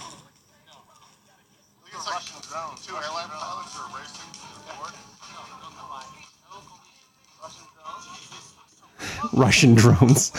Two 2.85 2.95
airline 2.95 3.29
pilots 3.29 3.77
are 3.79 3.97
racing 3.97 4.33
forward. 4.35 4.93
Russian 9.33 9.75
drones. 9.75 10.33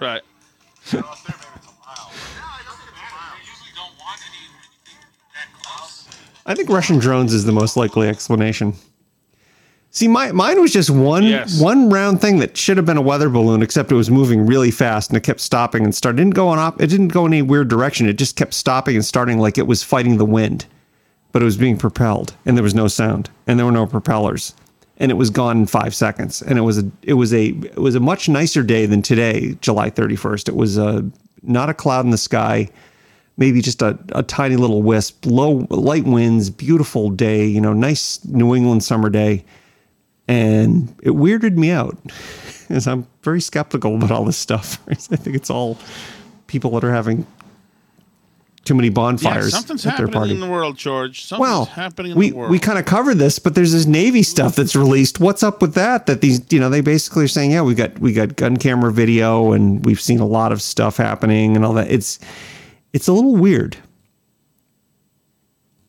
Right. 0.00 0.22
I 6.52 6.54
think 6.54 6.68
Russian 6.68 6.98
drones 6.98 7.32
is 7.32 7.44
the 7.46 7.52
most 7.52 7.78
likely 7.78 8.08
explanation. 8.08 8.74
See, 9.90 10.06
my 10.06 10.32
mine 10.32 10.60
was 10.60 10.70
just 10.70 10.90
one 10.90 11.22
Yes. 11.24 11.58
one 11.60 11.88
round 11.88 12.20
thing 12.20 12.38
that 12.40 12.56
should 12.58 12.76
have 12.76 12.84
been 12.84 12.98
a 12.98 13.02
weather 13.02 13.30
balloon, 13.30 13.62
except 13.62 13.90
it 13.90 13.94
was 13.94 14.10
moving 14.10 14.44
really 14.46 14.70
fast 14.70 15.08
and 15.10 15.16
it 15.16 15.22
kept 15.22 15.40
stopping 15.40 15.82
and 15.84 15.94
started. 15.94 16.18
It 16.20 16.24
didn't 16.24 16.34
go 16.34 16.48
on 16.48 16.58
up. 16.58 16.80
It 16.80 16.88
didn't 16.88 17.08
go 17.08 17.24
in 17.24 17.32
any 17.32 17.40
weird 17.42 17.68
direction. 17.68 18.06
It 18.06 18.18
just 18.18 18.36
kept 18.36 18.52
stopping 18.52 18.96
and 18.96 19.04
starting 19.04 19.38
like 19.38 19.56
it 19.56 19.66
was 19.66 19.82
fighting 19.82 20.18
the 20.18 20.26
wind, 20.26 20.66
but 21.32 21.40
it 21.40 21.44
was 21.46 21.56
being 21.56 21.78
propelled 21.78 22.34
and 22.44 22.54
there 22.56 22.62
was 22.64 22.74
no 22.74 22.86
sound 22.88 23.30
and 23.46 23.58
there 23.58 23.64
were 23.66 23.72
no 23.72 23.86
propellers, 23.86 24.54
and 24.98 25.10
it 25.10 25.14
was 25.14 25.30
gone 25.30 25.56
in 25.58 25.66
five 25.66 25.94
seconds. 25.94 26.42
And 26.42 26.58
it 26.58 26.62
was 26.62 26.78
a 26.78 26.90
it 27.02 27.14
was 27.14 27.32
a 27.32 27.48
it 27.48 27.78
was 27.78 27.94
a 27.94 28.00
much 28.00 28.28
nicer 28.28 28.62
day 28.62 28.84
than 28.84 29.00
today, 29.00 29.56
July 29.62 29.88
thirty 29.88 30.16
first. 30.16 30.48
It 30.50 30.56
was 30.56 30.78
uh, 30.78 31.00
not 31.42 31.70
a 31.70 31.74
cloud 31.74 32.04
in 32.04 32.10
the 32.10 32.18
sky 32.18 32.68
maybe 33.36 33.60
just 33.60 33.82
a, 33.82 33.98
a 34.12 34.22
tiny 34.22 34.56
little 34.56 34.82
wisp, 34.82 35.24
low 35.26 35.66
light 35.70 36.04
winds, 36.04 36.50
beautiful 36.50 37.10
day, 37.10 37.46
you 37.46 37.60
know, 37.60 37.72
nice 37.72 38.24
New 38.24 38.54
England 38.54 38.84
summer 38.84 39.10
day. 39.10 39.44
And 40.28 40.94
it 41.02 41.10
weirded 41.12 41.56
me 41.56 41.70
out 41.70 41.98
as 42.68 42.86
I'm 42.86 43.06
very 43.22 43.40
skeptical 43.40 43.94
about 43.96 44.10
all 44.10 44.24
this 44.24 44.36
stuff. 44.36 44.80
I 44.88 44.94
think 44.94 45.36
it's 45.36 45.50
all 45.50 45.78
people 46.46 46.70
that 46.72 46.84
are 46.84 46.92
having 46.92 47.26
too 48.64 48.74
many 48.74 48.88
Yeah, 48.88 48.92
bonfires 48.94 49.50
something's 49.50 49.84
at 49.84 49.96
their 49.96 50.06
happening 50.06 50.12
party. 50.12 50.34
in 50.34 50.40
the 50.40 50.48
world, 50.48 50.76
George. 50.76 51.24
Something's 51.24 51.40
well, 51.40 51.64
happening 51.64 52.12
in 52.12 52.18
we 52.18 52.30
the 52.30 52.36
world. 52.36 52.50
we 52.52 52.60
kind 52.60 52.78
of 52.78 52.84
covered 52.84 53.16
this, 53.16 53.40
but 53.40 53.56
there's 53.56 53.72
this 53.72 53.86
Navy 53.86 54.22
stuff 54.22 54.54
that's 54.54 54.76
released. 54.76 55.18
What's 55.18 55.42
up 55.42 55.60
with 55.60 55.74
that? 55.74 56.06
That 56.06 56.20
these, 56.20 56.40
you 56.50 56.60
know, 56.60 56.70
they 56.70 56.80
basically 56.80 57.24
are 57.24 57.28
saying, 57.28 57.50
yeah, 57.50 57.62
we 57.62 57.74
got 57.74 57.98
we 57.98 58.12
got 58.12 58.36
gun 58.36 58.56
camera 58.56 58.92
video, 58.92 59.50
and 59.50 59.84
we've 59.84 60.00
seen 60.00 60.20
a 60.20 60.26
lot 60.26 60.52
of 60.52 60.62
stuff 60.62 60.96
happening 60.96 61.56
and 61.56 61.64
all 61.64 61.72
that. 61.72 61.90
It's 61.90 62.20
it's 62.92 63.08
a 63.08 63.12
little 63.12 63.36
weird, 63.36 63.76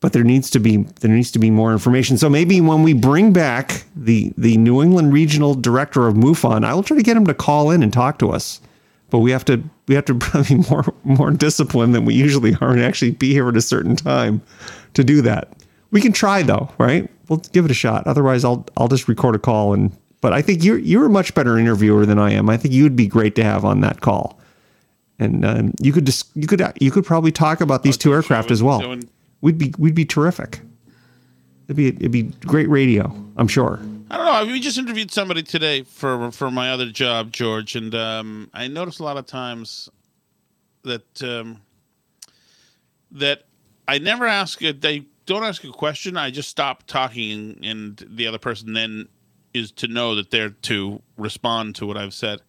but 0.00 0.12
there 0.12 0.24
needs 0.24 0.50
to 0.50 0.60
be 0.60 0.78
there 1.00 1.10
needs 1.10 1.30
to 1.32 1.38
be 1.38 1.50
more 1.50 1.72
information. 1.72 2.18
So 2.18 2.28
maybe 2.28 2.60
when 2.60 2.82
we 2.82 2.92
bring 2.92 3.32
back 3.32 3.84
the 3.96 4.32
the 4.36 4.56
New 4.56 4.82
England 4.82 5.12
regional 5.12 5.54
director 5.54 6.06
of 6.06 6.14
MUFON, 6.14 6.64
I 6.64 6.74
will 6.74 6.82
try 6.82 6.96
to 6.96 7.02
get 7.02 7.16
him 7.16 7.26
to 7.26 7.34
call 7.34 7.70
in 7.70 7.82
and 7.82 7.92
talk 7.92 8.18
to 8.18 8.30
us. 8.30 8.60
But 9.10 9.20
we 9.20 9.30
have 9.30 9.44
to 9.46 9.62
we 9.86 9.94
have 9.94 10.04
to 10.06 10.14
be 10.48 10.56
more 10.70 10.84
more 11.04 11.30
disciplined 11.30 11.94
than 11.94 12.04
we 12.04 12.14
usually 12.14 12.54
are 12.60 12.70
and 12.70 12.82
actually 12.82 13.12
be 13.12 13.32
here 13.32 13.48
at 13.48 13.56
a 13.56 13.62
certain 13.62 13.96
time 13.96 14.42
to 14.94 15.04
do 15.04 15.22
that. 15.22 15.52
We 15.90 16.00
can 16.00 16.12
try 16.12 16.42
though, 16.42 16.70
right? 16.78 17.08
We'll 17.28 17.38
give 17.38 17.64
it 17.64 17.70
a 17.70 17.74
shot. 17.74 18.06
Otherwise, 18.06 18.44
I'll 18.44 18.66
I'll 18.76 18.88
just 18.88 19.08
record 19.08 19.34
a 19.34 19.38
call 19.38 19.72
and. 19.74 19.96
But 20.20 20.32
I 20.32 20.40
think 20.40 20.64
you're 20.64 20.78
you're 20.78 21.04
a 21.04 21.10
much 21.10 21.34
better 21.34 21.58
interviewer 21.58 22.06
than 22.06 22.18
I 22.18 22.32
am. 22.32 22.48
I 22.48 22.56
think 22.56 22.72
you 22.72 22.82
would 22.84 22.96
be 22.96 23.06
great 23.06 23.34
to 23.34 23.44
have 23.44 23.62
on 23.62 23.82
that 23.82 24.00
call, 24.00 24.38
and 25.18 25.44
um, 25.44 25.72
you 25.80 25.92
could 25.92 26.06
just 26.06 26.28
you 26.34 26.46
could 26.46 26.60
you 26.80 26.90
could 26.90 27.04
probably 27.04 27.32
talk 27.32 27.60
about 27.60 27.82
these 27.82 27.96
two 27.96 28.12
aircraft 28.12 28.50
as 28.50 28.62
well. 28.62 28.80
doing- 28.80 29.08
We'd 29.40 29.58
be 29.58 29.74
we'd 29.78 29.94
be 29.94 30.06
terrific. 30.06 30.60
It'd 31.66 31.76
be 31.76 31.88
it'd 31.88 32.10
be 32.12 32.22
great 32.46 32.68
radio. 32.70 33.14
I'm 33.36 33.48
sure. 33.48 33.78
I 34.10 34.16
don't 34.16 34.26
know. 34.46 34.52
We 34.52 34.60
just 34.60 34.78
interviewed 34.78 35.10
somebody 35.10 35.42
today 35.42 35.82
for 35.82 36.30
for 36.30 36.50
my 36.50 36.70
other 36.70 36.90
job, 36.90 37.30
George, 37.32 37.76
and 37.76 37.94
um, 37.94 38.48
I 38.54 38.68
noticed 38.68 39.00
a 39.00 39.04
lot 39.04 39.16
of 39.18 39.26
times 39.26 39.88
that 40.82 41.22
um, 41.22 41.60
that 43.10 43.44
I 43.86 43.98
never 43.98 44.26
ask 44.26 44.62
it. 44.62 44.80
They 44.80 45.04
don't 45.26 45.44
ask 45.44 45.62
a 45.64 45.70
question. 45.70 46.16
I 46.16 46.30
just 46.30 46.48
stop 46.48 46.84
talking, 46.86 47.30
and, 47.30 47.64
and 47.64 48.04
the 48.16 48.26
other 48.26 48.38
person 48.38 48.72
then 48.72 49.08
is 49.52 49.70
to 49.72 49.88
know 49.88 50.14
that 50.14 50.30
they're 50.30 50.50
to 50.50 51.00
respond 51.16 51.74
to 51.76 51.86
what 51.86 51.96
I've 51.96 52.14
said, 52.14 52.40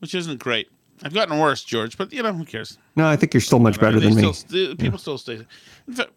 which 0.00 0.14
isn't 0.14 0.38
great. 0.38 0.68
I've 1.02 1.14
gotten 1.14 1.38
worse, 1.38 1.64
George, 1.64 1.96
but 1.96 2.12
you 2.12 2.22
know 2.22 2.32
who 2.32 2.44
cares? 2.44 2.78
No, 2.96 3.08
I 3.08 3.16
think 3.16 3.32
you're 3.32 3.40
still 3.40 3.58
much 3.58 3.80
better 3.80 3.98
than 4.00 4.14
me. 4.14 4.32
still, 4.32 4.76
people 4.76 4.98
still 4.98 5.18
stay. 5.18 5.46
In 5.88 5.94
fact, 5.94 6.10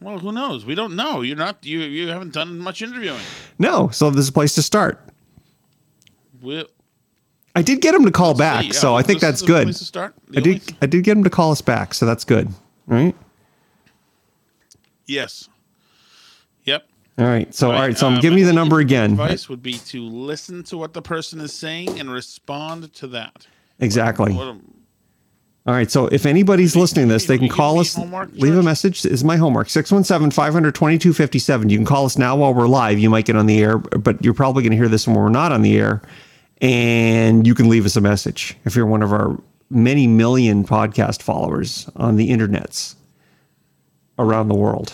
well, 0.00 0.18
who 0.18 0.32
knows? 0.32 0.64
We 0.64 0.74
don't 0.74 0.96
know. 0.96 1.20
You're 1.20 1.36
not. 1.36 1.64
You 1.64 1.80
you 1.80 2.08
haven't 2.08 2.32
done 2.32 2.58
much 2.58 2.82
interviewing. 2.82 3.20
No, 3.58 3.88
so 3.90 4.10
there's 4.10 4.28
a 4.28 4.32
place 4.32 4.54
to 4.56 4.62
start. 4.62 5.00
We'll, 6.42 6.66
I 7.54 7.62
did 7.62 7.80
get 7.80 7.94
him 7.94 8.04
to 8.04 8.10
call 8.10 8.34
back, 8.34 8.64
see. 8.64 8.72
so 8.72 8.96
I 8.96 9.02
think 9.02 9.20
that's 9.20 9.42
good. 9.42 9.64
place 9.64 9.78
to 9.78 9.84
start. 9.84 10.14
The 10.28 10.38
I 10.38 10.40
did 10.42 10.54
only- 10.62 10.78
I 10.82 10.86
did 10.86 11.04
get 11.04 11.16
him 11.16 11.24
to 11.24 11.30
call 11.30 11.52
us 11.52 11.60
back, 11.60 11.94
so 11.94 12.04
that's 12.06 12.24
good. 12.24 12.48
Right? 12.86 13.14
Yes. 15.06 15.48
All 17.16 17.26
right. 17.26 17.54
So 17.54 17.70
all 17.70 17.78
right, 17.80 17.96
so 17.96 18.08
I'm 18.08 18.14
uh, 18.14 18.20
giving 18.20 18.38
you 18.38 18.46
the 18.46 18.52
number 18.52 18.80
again. 18.80 19.12
Advice 19.12 19.48
would 19.48 19.62
be 19.62 19.74
to 19.74 20.02
listen 20.02 20.64
to 20.64 20.76
what 20.76 20.92
the 20.94 21.02
person 21.02 21.40
is 21.40 21.52
saying 21.52 22.00
and 22.00 22.10
respond 22.10 22.92
to 22.94 23.06
that. 23.08 23.46
Exactly. 23.78 24.32
What 24.32 24.46
a- 24.48 24.60
All 25.66 25.74
right. 25.74 25.88
So 25.90 26.06
if 26.08 26.26
anybody's 26.26 26.74
listening 26.74 27.06
to 27.08 27.14
this, 27.14 27.26
they 27.26 27.38
can 27.38 27.48
call 27.48 27.78
us, 27.78 27.96
leave 27.96 28.56
a 28.56 28.62
message. 28.64 29.02
This 29.02 29.12
is 29.12 29.24
my 29.24 29.36
homework 29.36 29.70
617 29.70 30.32
500 30.32 30.74
2257. 30.74 31.70
You 31.70 31.78
can 31.78 31.86
call 31.86 32.04
us 32.04 32.18
now 32.18 32.34
while 32.36 32.52
we're 32.52 32.66
live. 32.66 32.98
You 32.98 33.10
might 33.10 33.26
get 33.26 33.36
on 33.36 33.46
the 33.46 33.62
air, 33.62 33.78
but 33.78 34.24
you're 34.24 34.34
probably 34.34 34.64
going 34.64 34.72
to 34.72 34.76
hear 34.76 34.88
this 34.88 35.06
when 35.06 35.14
we're 35.16 35.28
not 35.28 35.52
on 35.52 35.62
the 35.62 35.78
air. 35.78 36.02
And 36.60 37.46
you 37.46 37.54
can 37.54 37.68
leave 37.68 37.84
us 37.86 37.94
a 37.94 38.00
message 38.00 38.56
if 38.64 38.74
you're 38.74 38.86
one 38.86 39.02
of 39.02 39.12
our 39.12 39.38
many 39.70 40.06
million 40.08 40.64
podcast 40.64 41.22
followers 41.22 41.88
on 41.96 42.16
the 42.16 42.30
internets 42.30 42.94
around 44.18 44.48
the 44.48 44.54
world. 44.54 44.92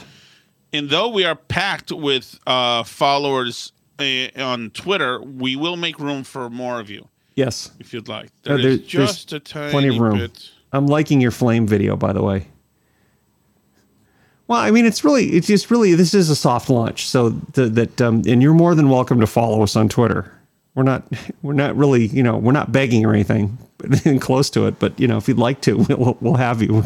And 0.73 0.89
though 0.89 1.09
we 1.09 1.25
are 1.25 1.35
packed 1.35 1.91
with 1.93 2.39
uh, 2.47 2.85
followers 2.85 3.73
uh, 3.99 4.27
on 4.37 4.71
Twitter, 4.71 5.21
we 5.21 5.57
will 5.57 5.77
make 5.77 5.99
room 5.99 6.23
for 6.25 6.49
more 6.51 6.79
of 6.81 6.89
you 6.91 7.09
Yes. 7.35 7.71
if 7.81 7.93
you'd 7.93 8.09
like. 8.09 8.31
There 8.43 8.57
is 8.59 8.63
there- 8.63 8.77
there's 8.77 8.87
just 8.87 9.33
a 9.33 9.41
tiny 9.41 9.71
plenty 9.73 9.89
of 9.89 9.99
room. 9.99 10.19
bit. 10.19 10.51
I'm 10.73 10.87
liking 10.87 11.21
your 11.21 11.33
flame 11.33 11.67
video, 11.67 11.97
by 11.97 12.13
the 12.13 12.23
way. 12.23 12.47
Well, 14.47 14.59
I 14.61 14.71
mean, 14.71 14.85
it's 14.87 15.05
really, 15.05 15.27
it's 15.31 15.47
just 15.47 15.71
really, 15.71 15.95
this 15.95 16.13
is 16.15 16.29
a 16.31 16.37
soft 16.37 16.71
launch. 16.71 17.07
So 17.09 17.31
the, 17.31 17.69
that, 17.69 18.01
um, 18.01 18.23
and 18.27 18.43
you're 18.43 18.55
more 18.55 18.75
than 18.75 18.89
welcome 18.89 19.21
to 19.21 19.27
follow 19.27 19.63
us 19.63 19.77
on 19.77 19.89
Twitter. 19.89 20.33
We're 20.75 20.83
not, 20.83 21.05
we're 21.43 21.53
not 21.53 21.77
really, 21.77 22.07
you 22.07 22.23
know, 22.23 22.37
we're 22.37 22.53
not 22.53 22.73
begging 22.73 23.05
or 23.05 23.13
anything, 23.13 23.59
close 24.21 24.51
to 24.51 24.67
it. 24.67 24.79
But 24.79 24.99
you 24.99 25.07
know, 25.09 25.17
if 25.19 25.29
you'd 25.29 25.39
like 25.39 25.61
to, 25.63 25.77
we'll, 25.89 26.17
we'll 26.21 26.35
have 26.37 26.63
you 26.63 26.85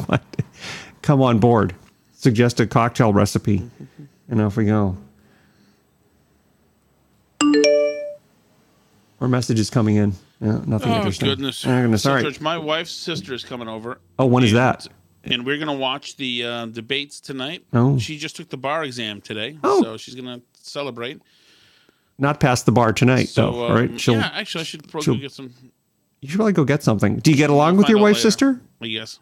come 1.03 1.23
on 1.23 1.39
board. 1.39 1.75
Suggest 2.17 2.59
a 2.61 2.67
cocktail 2.67 3.13
recipe, 3.13 3.69
and 4.29 4.41
off 4.41 4.57
we 4.57 4.65
go. 4.67 4.97
Or 9.21 9.29
messages 9.29 9.71
coming 9.71 9.97
in. 9.97 10.13
Yeah, 10.41 10.61
nothing 10.67 10.93
Oh 10.93 10.97
interesting. 10.97 11.29
goodness! 11.29 11.65
Oh, 11.65 11.69
goodness. 11.83 12.05
All 12.07 12.15
right. 12.15 12.41
My 12.41 12.59
wife's 12.59 12.91
sister 12.93 13.33
is 13.35 13.45
coming 13.45 13.69
over. 13.69 13.99
Oh, 14.19 14.27
when 14.27 14.43
is 14.45 14.51
and- 14.53 14.59
that? 14.59 14.89
And 15.27 15.47
we're 15.47 15.57
gonna 15.59 15.73
watch 15.73 16.17
the 16.17 16.45
uh, 16.45 16.67
debates 16.67 17.19
tonight. 17.19 17.65
Oh. 17.73 17.99
She 17.99 18.19
just 18.19 18.37
took 18.37 18.51
the 18.51 18.59
bar 18.59 18.85
exam 18.85 19.23
today, 19.23 19.59
Oh. 19.65 19.83
so 19.83 19.97
she's 19.97 20.15
gonna 20.15 20.43
celebrate. 20.53 21.23
Not 22.19 22.41
past 22.41 22.67
the 22.67 22.73
bar 22.73 22.93
tonight, 22.93 23.31
So, 23.31 23.51
though. 23.51 23.65
um, 23.65 23.71
all 23.71 23.77
right. 23.77 23.99
She'll, 24.01 24.15
yeah, 24.17 24.31
actually, 24.35 24.61
I 24.61 24.65
should 24.65 24.87
probably 24.87 25.17
get 25.19 25.33
some. 25.33 25.51
you 26.21 26.29
should 26.29 26.37
probably 26.37 26.53
go 26.53 26.65
get 26.65 26.83
something. 26.83 27.17
Do 27.21 27.31
you 27.31 27.39
get 27.39 27.49
along 27.49 27.79
with 27.79 27.89
your 27.89 27.99
wife's 28.01 28.19
later. 28.19 28.31
sister? 28.31 28.61
Yes, 28.81 29.19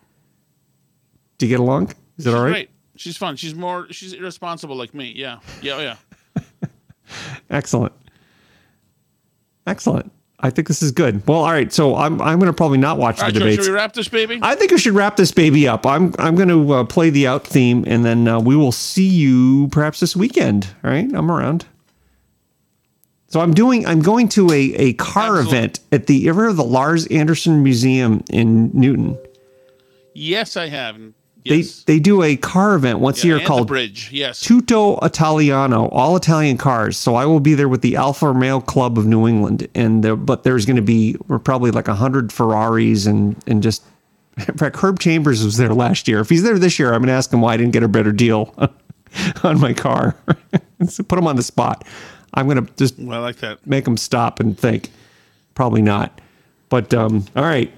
Do 1.38 1.46
you 1.46 1.50
get 1.50 1.60
along? 1.60 1.92
Is 2.18 2.26
it 2.26 2.34
all 2.34 2.42
right? 2.42 2.50
great. 2.50 2.70
She's 3.02 3.16
fun. 3.16 3.34
She's 3.34 3.54
more. 3.56 3.88
She's 3.90 4.12
irresponsible 4.12 4.76
like 4.76 4.94
me. 4.94 5.12
Yeah, 5.16 5.40
yeah, 5.60 5.72
oh, 5.74 5.96
yeah. 6.36 6.42
Excellent. 7.50 7.92
Excellent. 9.66 10.12
I 10.38 10.50
think 10.50 10.68
this 10.68 10.82
is 10.82 10.92
good. 10.92 11.26
Well, 11.26 11.38
all 11.38 11.50
right. 11.50 11.72
So 11.72 11.96
I'm 11.96 12.22
I'm 12.22 12.38
going 12.38 12.46
to 12.50 12.52
probably 12.52 12.78
not 12.78 12.98
watch 12.98 13.18
All 13.18 13.24
right, 13.24 13.34
the 13.34 13.40
George, 13.40 13.50
debates. 13.50 13.64
should 13.64 13.72
we 13.72 13.76
wrap 13.76 13.92
this 13.92 14.06
baby? 14.06 14.38
I 14.40 14.54
think 14.54 14.70
we 14.70 14.78
should 14.78 14.94
wrap 14.94 15.16
this 15.16 15.32
baby 15.32 15.66
up. 15.66 15.84
I'm 15.84 16.14
I'm 16.20 16.36
going 16.36 16.48
to 16.48 16.72
uh, 16.74 16.84
play 16.84 17.10
the 17.10 17.26
out 17.26 17.44
theme, 17.44 17.82
and 17.88 18.04
then 18.04 18.28
uh, 18.28 18.38
we 18.38 18.54
will 18.54 18.70
see 18.72 19.08
you 19.08 19.66
perhaps 19.72 19.98
this 19.98 20.14
weekend. 20.14 20.68
All 20.84 20.90
right, 20.92 21.12
I'm 21.12 21.28
around. 21.28 21.64
So 23.26 23.40
I'm 23.40 23.52
doing. 23.52 23.84
I'm 23.84 24.00
going 24.00 24.28
to 24.30 24.48
a 24.52 24.74
a 24.76 24.92
car 24.92 25.38
Absolutely. 25.38 25.58
event 25.58 25.80
at 25.90 26.06
the. 26.06 26.28
Ever 26.28 26.46
of 26.46 26.56
the 26.56 26.64
Larz 26.64 27.08
Anderson 27.08 27.64
Museum 27.64 28.22
in 28.30 28.70
Newton? 28.72 29.18
yes, 30.14 30.56
I 30.56 30.68
have. 30.68 31.00
They 31.44 31.62
they 31.62 31.98
do 31.98 32.22
a 32.22 32.36
car 32.36 32.74
event 32.74 33.00
once 33.00 33.24
a 33.24 33.26
year 33.26 33.40
called 33.40 33.66
bridge. 33.68 34.10
Yes. 34.12 34.40
Tutto 34.40 34.98
Italiano, 35.04 35.88
all 35.88 36.14
Italian 36.16 36.56
cars. 36.56 36.96
So 36.96 37.16
I 37.16 37.26
will 37.26 37.40
be 37.40 37.54
there 37.54 37.68
with 37.68 37.82
the 37.82 37.96
Alfa 37.96 38.28
Romeo 38.28 38.60
Club 38.60 38.96
of 38.96 39.06
New 39.06 39.26
England, 39.26 39.66
and 39.74 40.04
there, 40.04 40.14
but 40.14 40.44
there's 40.44 40.66
going 40.66 40.76
to 40.76 40.82
be 40.82 41.16
we're 41.26 41.40
probably 41.40 41.70
like 41.72 41.88
a 41.88 41.94
hundred 41.94 42.32
Ferraris 42.32 43.06
and 43.06 43.36
and 43.46 43.62
just. 43.62 43.82
In 44.48 44.56
fact, 44.56 44.76
Herb 44.76 44.98
Chambers 44.98 45.44
was 45.44 45.58
there 45.58 45.74
last 45.74 46.08
year. 46.08 46.20
If 46.20 46.30
he's 46.30 46.42
there 46.42 46.58
this 46.58 46.78
year, 46.78 46.94
I'm 46.94 47.00
going 47.00 47.08
to 47.08 47.12
ask 47.12 47.30
him 47.30 47.42
why 47.42 47.52
I 47.52 47.56
didn't 47.58 47.72
get 47.74 47.82
a 47.82 47.88
better 47.88 48.12
deal 48.12 48.54
on 49.44 49.60
my 49.60 49.74
car. 49.74 50.16
so 50.88 51.02
put 51.08 51.18
him 51.18 51.26
on 51.26 51.36
the 51.36 51.42
spot. 51.42 51.86
I'm 52.32 52.46
going 52.48 52.64
to 52.64 52.72
just 52.76 52.98
Well, 52.98 53.18
I 53.18 53.22
like 53.22 53.36
that. 53.40 53.66
make 53.66 53.86
him 53.86 53.98
stop 53.98 54.40
and 54.40 54.58
think. 54.58 54.88
Probably 55.54 55.82
not. 55.82 56.18
But 56.70 56.94
um, 56.94 57.26
all 57.36 57.44
right. 57.44 57.70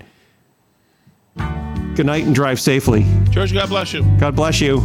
Good 1.94 2.06
night 2.06 2.24
and 2.24 2.34
drive 2.34 2.60
safely. 2.60 3.06
George, 3.30 3.52
God 3.52 3.68
bless 3.68 3.92
you. 3.92 4.02
God 4.18 4.34
bless 4.34 4.60
you. 4.60 4.80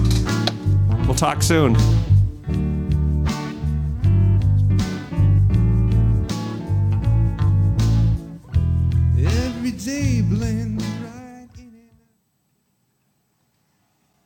We'll 1.08 1.16
talk 1.16 1.42
soon. 1.42 1.76